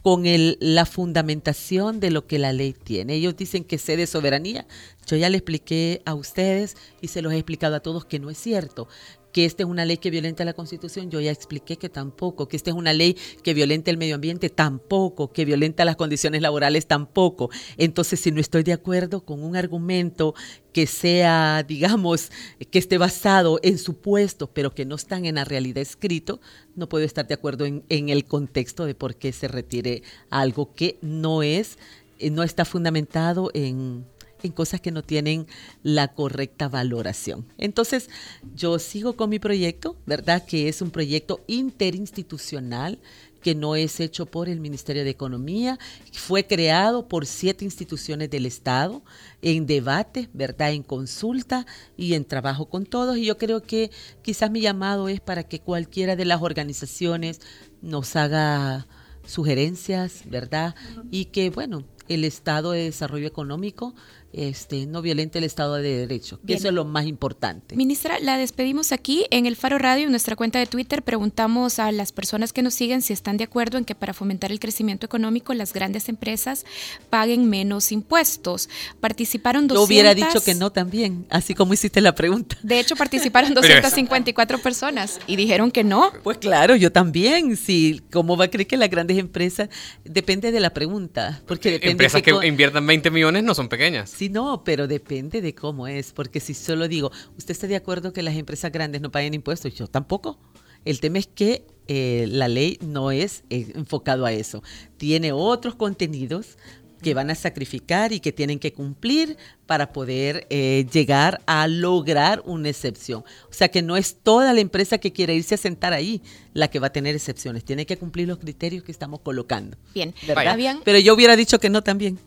con 0.01 0.25
el, 0.25 0.57
la 0.59 0.85
fundamentación 0.85 1.99
de 1.99 2.11
lo 2.11 2.25
que 2.25 2.39
la 2.39 2.53
ley 2.53 2.73
tiene. 2.73 3.13
Ellos 3.13 3.35
dicen 3.35 3.63
que 3.63 3.77
cede 3.77 4.07
soberanía. 4.07 4.65
Yo 5.05 5.15
ya 5.17 5.29
le 5.29 5.37
expliqué 5.37 6.01
a 6.05 6.15
ustedes 6.15 6.75
y 7.01 7.07
se 7.09 7.21
los 7.21 7.33
he 7.33 7.37
explicado 7.37 7.75
a 7.75 7.81
todos 7.81 8.05
que 8.05 8.19
no 8.19 8.29
es 8.29 8.37
cierto 8.37 8.87
que 9.31 9.45
esta 9.45 9.63
es 9.63 9.69
una 9.69 9.85
ley 9.85 9.97
que 9.97 10.11
violenta 10.11 10.45
la 10.45 10.53
Constitución, 10.53 11.09
yo 11.09 11.19
ya 11.19 11.31
expliqué 11.31 11.77
que 11.77 11.89
tampoco, 11.89 12.47
que 12.47 12.57
esta 12.57 12.69
es 12.69 12.75
una 12.75 12.93
ley 12.93 13.17
que 13.43 13.53
violenta 13.53 13.91
el 13.91 13.97
medio 13.97 14.15
ambiente, 14.15 14.49
tampoco, 14.49 15.31
que 15.31 15.45
violenta 15.45 15.85
las 15.85 15.95
condiciones 15.95 16.41
laborales, 16.41 16.87
tampoco. 16.87 17.49
Entonces, 17.77 18.19
si 18.19 18.31
no 18.31 18.39
estoy 18.39 18.63
de 18.63 18.73
acuerdo 18.73 19.21
con 19.21 19.43
un 19.43 19.55
argumento 19.55 20.35
que 20.73 20.87
sea, 20.87 21.63
digamos, 21.67 22.31
que 22.69 22.79
esté 22.79 22.97
basado 22.97 23.59
en 23.63 23.77
supuestos, 23.77 24.49
pero 24.53 24.73
que 24.73 24.85
no 24.85 24.95
están 24.95 25.25
en 25.25 25.35
la 25.35 25.45
realidad 25.45 25.81
escrito, 25.81 26.39
no 26.75 26.87
puedo 26.87 27.05
estar 27.05 27.27
de 27.27 27.33
acuerdo 27.33 27.65
en, 27.65 27.83
en 27.89 28.09
el 28.09 28.25
contexto 28.25 28.85
de 28.85 28.95
por 28.95 29.15
qué 29.15 29.31
se 29.33 29.47
retire 29.47 30.03
algo 30.29 30.73
que 30.73 30.97
no 31.01 31.43
es, 31.43 31.77
eh, 32.19 32.29
no 32.29 32.43
está 32.43 32.65
fundamentado 32.65 33.51
en 33.53 34.05
en 34.43 34.51
cosas 34.51 34.81
que 34.81 34.91
no 34.91 35.03
tienen 35.03 35.47
la 35.83 36.13
correcta 36.13 36.69
valoración. 36.69 37.45
Entonces, 37.57 38.09
yo 38.55 38.79
sigo 38.79 39.13
con 39.13 39.29
mi 39.29 39.39
proyecto, 39.39 39.97
¿verdad? 40.05 40.45
Que 40.45 40.67
es 40.67 40.81
un 40.81 40.91
proyecto 40.91 41.41
interinstitucional 41.47 42.99
que 43.41 43.55
no 43.55 43.75
es 43.75 43.99
hecho 43.99 44.25
por 44.27 44.47
el 44.47 44.59
Ministerio 44.59 45.03
de 45.03 45.09
Economía, 45.09 45.79
fue 46.13 46.45
creado 46.45 47.07
por 47.07 47.25
siete 47.25 47.65
instituciones 47.65 48.29
del 48.29 48.45
Estado 48.45 49.01
en 49.41 49.65
debate, 49.65 50.29
¿verdad? 50.33 50.71
En 50.71 50.83
consulta 50.83 51.65
y 51.97 52.13
en 52.13 52.23
trabajo 52.23 52.69
con 52.69 52.85
todos. 52.85 53.17
Y 53.17 53.25
yo 53.25 53.37
creo 53.37 53.61
que 53.61 53.91
quizás 54.21 54.51
mi 54.51 54.61
llamado 54.61 55.09
es 55.09 55.19
para 55.19 55.43
que 55.43 55.59
cualquiera 55.59 56.15
de 56.15 56.25
las 56.25 56.41
organizaciones 56.41 57.41
nos 57.81 58.15
haga 58.15 58.87
sugerencias, 59.25 60.23
¿verdad? 60.25 60.75
Y 61.09 61.25
que, 61.25 61.49
bueno, 61.49 61.83
el 62.07 62.23
estado 62.23 62.71
de 62.71 62.83
desarrollo 62.83 63.27
económico 63.27 63.95
este, 64.33 64.85
no 64.85 65.01
violente 65.01 65.39
el 65.39 65.43
Estado 65.43 65.75
de 65.75 65.97
Derecho, 65.97 66.39
que 66.45 66.53
eso 66.53 66.67
es 66.69 66.73
lo 66.73 66.85
más 66.85 67.05
importante. 67.05 67.75
Ministra, 67.75 68.19
la 68.19 68.37
despedimos 68.37 68.91
aquí 68.91 69.25
en 69.31 69.45
el 69.45 69.55
Faro 69.55 69.77
Radio, 69.77 70.05
en 70.05 70.11
nuestra 70.11 70.35
cuenta 70.35 70.59
de 70.59 70.65
Twitter. 70.65 71.03
Preguntamos 71.03 71.79
a 71.79 71.91
las 71.91 72.11
personas 72.11 72.53
que 72.53 72.61
nos 72.61 72.73
siguen 72.73 73.01
si 73.01 73.13
están 73.13 73.37
de 73.37 73.43
acuerdo 73.43 73.77
en 73.77 73.85
que 73.85 73.95
para 73.95 74.13
fomentar 74.13 74.51
el 74.51 74.59
crecimiento 74.59 75.05
económico 75.05 75.53
las 75.53 75.73
grandes 75.73 76.09
empresas 76.09 76.65
paguen 77.09 77.49
menos 77.49 77.91
impuestos. 77.91 78.69
Participaron 78.99 79.67
200... 79.67 79.81
Yo 79.81 79.93
hubiera 79.93 80.13
dicho 80.13 80.43
que 80.43 80.55
no 80.55 80.71
también, 80.71 81.25
así 81.29 81.53
como 81.53 81.73
hiciste 81.73 82.01
la 82.01 82.15
pregunta. 82.15 82.57
De 82.63 82.79
hecho, 82.79 82.95
participaron 82.95 83.53
254 83.53 84.59
personas 84.59 85.19
y 85.27 85.35
dijeron 85.35 85.71
que 85.71 85.83
no. 85.83 86.11
Pues 86.23 86.37
claro, 86.37 86.75
yo 86.75 86.91
también. 86.91 87.57
Sí, 87.57 88.01
¿cómo 88.11 88.37
va 88.37 88.45
a 88.45 88.47
creer 88.49 88.67
que 88.67 88.77
las 88.77 88.89
grandes 88.89 89.17
empresas? 89.17 89.69
Depende 90.03 90.51
de 90.51 90.59
la 90.59 90.73
pregunta. 90.73 91.41
Porque 91.45 91.71
depende 91.71 91.91
Empresas 91.91 92.21
que 92.21 92.47
inviertan 92.47 92.85
20 92.85 93.11
millones 93.11 93.43
no 93.43 93.53
son 93.53 93.69
pequeñas. 93.69 94.09
Sí, 94.21 94.29
no, 94.29 94.63
pero 94.63 94.87
depende 94.87 95.41
de 95.41 95.55
cómo 95.55 95.87
es, 95.87 96.11
porque 96.11 96.39
si 96.39 96.53
solo 96.53 96.87
digo, 96.87 97.11
¿usted 97.39 97.53
está 97.53 97.65
de 97.65 97.75
acuerdo 97.75 98.13
que 98.13 98.21
las 98.21 98.35
empresas 98.35 98.71
grandes 98.71 99.01
no 99.01 99.09
paguen 99.09 99.33
impuestos? 99.33 99.73
Yo 99.73 99.87
tampoco. 99.87 100.37
El 100.85 100.99
tema 100.99 101.17
es 101.17 101.25
que 101.25 101.65
eh, 101.87 102.27
la 102.29 102.47
ley 102.47 102.77
no 102.81 103.09
es 103.09 103.43
eh, 103.49 103.71
enfocado 103.73 104.27
a 104.27 104.31
eso. 104.31 104.61
Tiene 104.97 105.31
otros 105.31 105.73
contenidos 105.73 106.59
que 107.01 107.15
van 107.15 107.31
a 107.31 107.35
sacrificar 107.35 108.13
y 108.13 108.19
que 108.19 108.31
tienen 108.31 108.59
que 108.59 108.73
cumplir 108.73 109.37
para 109.65 109.91
poder 109.91 110.45
eh, 110.51 110.85
llegar 110.93 111.41
a 111.47 111.67
lograr 111.67 112.43
una 112.45 112.69
excepción. 112.69 113.23
O 113.49 113.53
sea 113.53 113.69
que 113.69 113.81
no 113.81 113.97
es 113.97 114.17
toda 114.21 114.53
la 114.53 114.61
empresa 114.61 114.99
que 114.99 115.11
quiere 115.11 115.33
irse 115.33 115.55
a 115.55 115.57
sentar 115.57 115.93
ahí 115.93 116.21
la 116.53 116.67
que 116.67 116.77
va 116.77 116.87
a 116.87 116.93
tener 116.93 117.15
excepciones. 117.15 117.65
Tiene 117.65 117.87
que 117.87 117.97
cumplir 117.97 118.27
los 118.27 118.37
criterios 118.37 118.83
que 118.83 118.91
estamos 118.91 119.21
colocando. 119.21 119.77
Bien, 119.95 120.13
¿verdad? 120.27 120.55
Bien. 120.57 120.81
Pero 120.85 120.99
yo 120.99 121.15
hubiera 121.15 121.35
dicho 121.35 121.59
que 121.59 121.71
no 121.71 121.81
también 121.81 122.19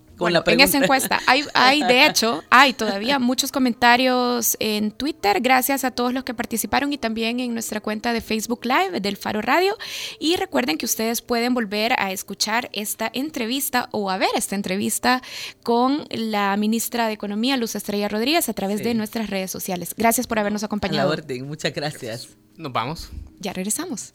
en 0.46 0.60
esa 0.60 0.78
encuesta 0.78 1.20
hay, 1.26 1.44
hay, 1.54 1.82
de 1.82 2.06
hecho, 2.06 2.42
hay 2.50 2.72
todavía 2.72 3.18
muchos 3.18 3.50
comentarios 3.50 4.56
en 4.60 4.90
Twitter, 4.90 5.40
gracias 5.40 5.84
a 5.84 5.90
todos 5.90 6.12
los 6.12 6.24
que 6.24 6.34
participaron 6.34 6.92
y 6.92 6.98
también 6.98 7.40
en 7.40 7.52
nuestra 7.52 7.80
cuenta 7.80 8.12
de 8.12 8.20
Facebook 8.20 8.64
Live 8.64 9.00
del 9.00 9.16
Faro 9.16 9.40
Radio. 9.40 9.76
Y 10.18 10.36
recuerden 10.36 10.78
que 10.78 10.86
ustedes 10.86 11.22
pueden 11.22 11.54
volver 11.54 11.94
a 11.98 12.12
escuchar 12.12 12.70
esta 12.72 13.10
entrevista 13.12 13.88
o 13.92 14.10
a 14.10 14.18
ver 14.18 14.30
esta 14.36 14.54
entrevista 14.54 15.22
con 15.62 16.06
la 16.10 16.56
ministra 16.56 17.06
de 17.06 17.14
Economía, 17.14 17.56
Luz 17.56 17.74
Estrella 17.74 18.08
Rodríguez, 18.08 18.48
a 18.48 18.52
través 18.52 18.82
de 18.82 18.94
nuestras 18.94 19.30
redes 19.30 19.50
sociales. 19.50 19.94
Gracias 19.96 20.26
por 20.26 20.38
habernos 20.38 20.62
acompañado. 20.64 21.12
A 21.12 21.16
la 21.16 21.22
orden, 21.22 21.46
muchas 21.46 21.72
gracias. 21.72 22.28
Nos 22.56 22.72
vamos. 22.72 23.10
Ya 23.40 23.52
regresamos. 23.52 24.14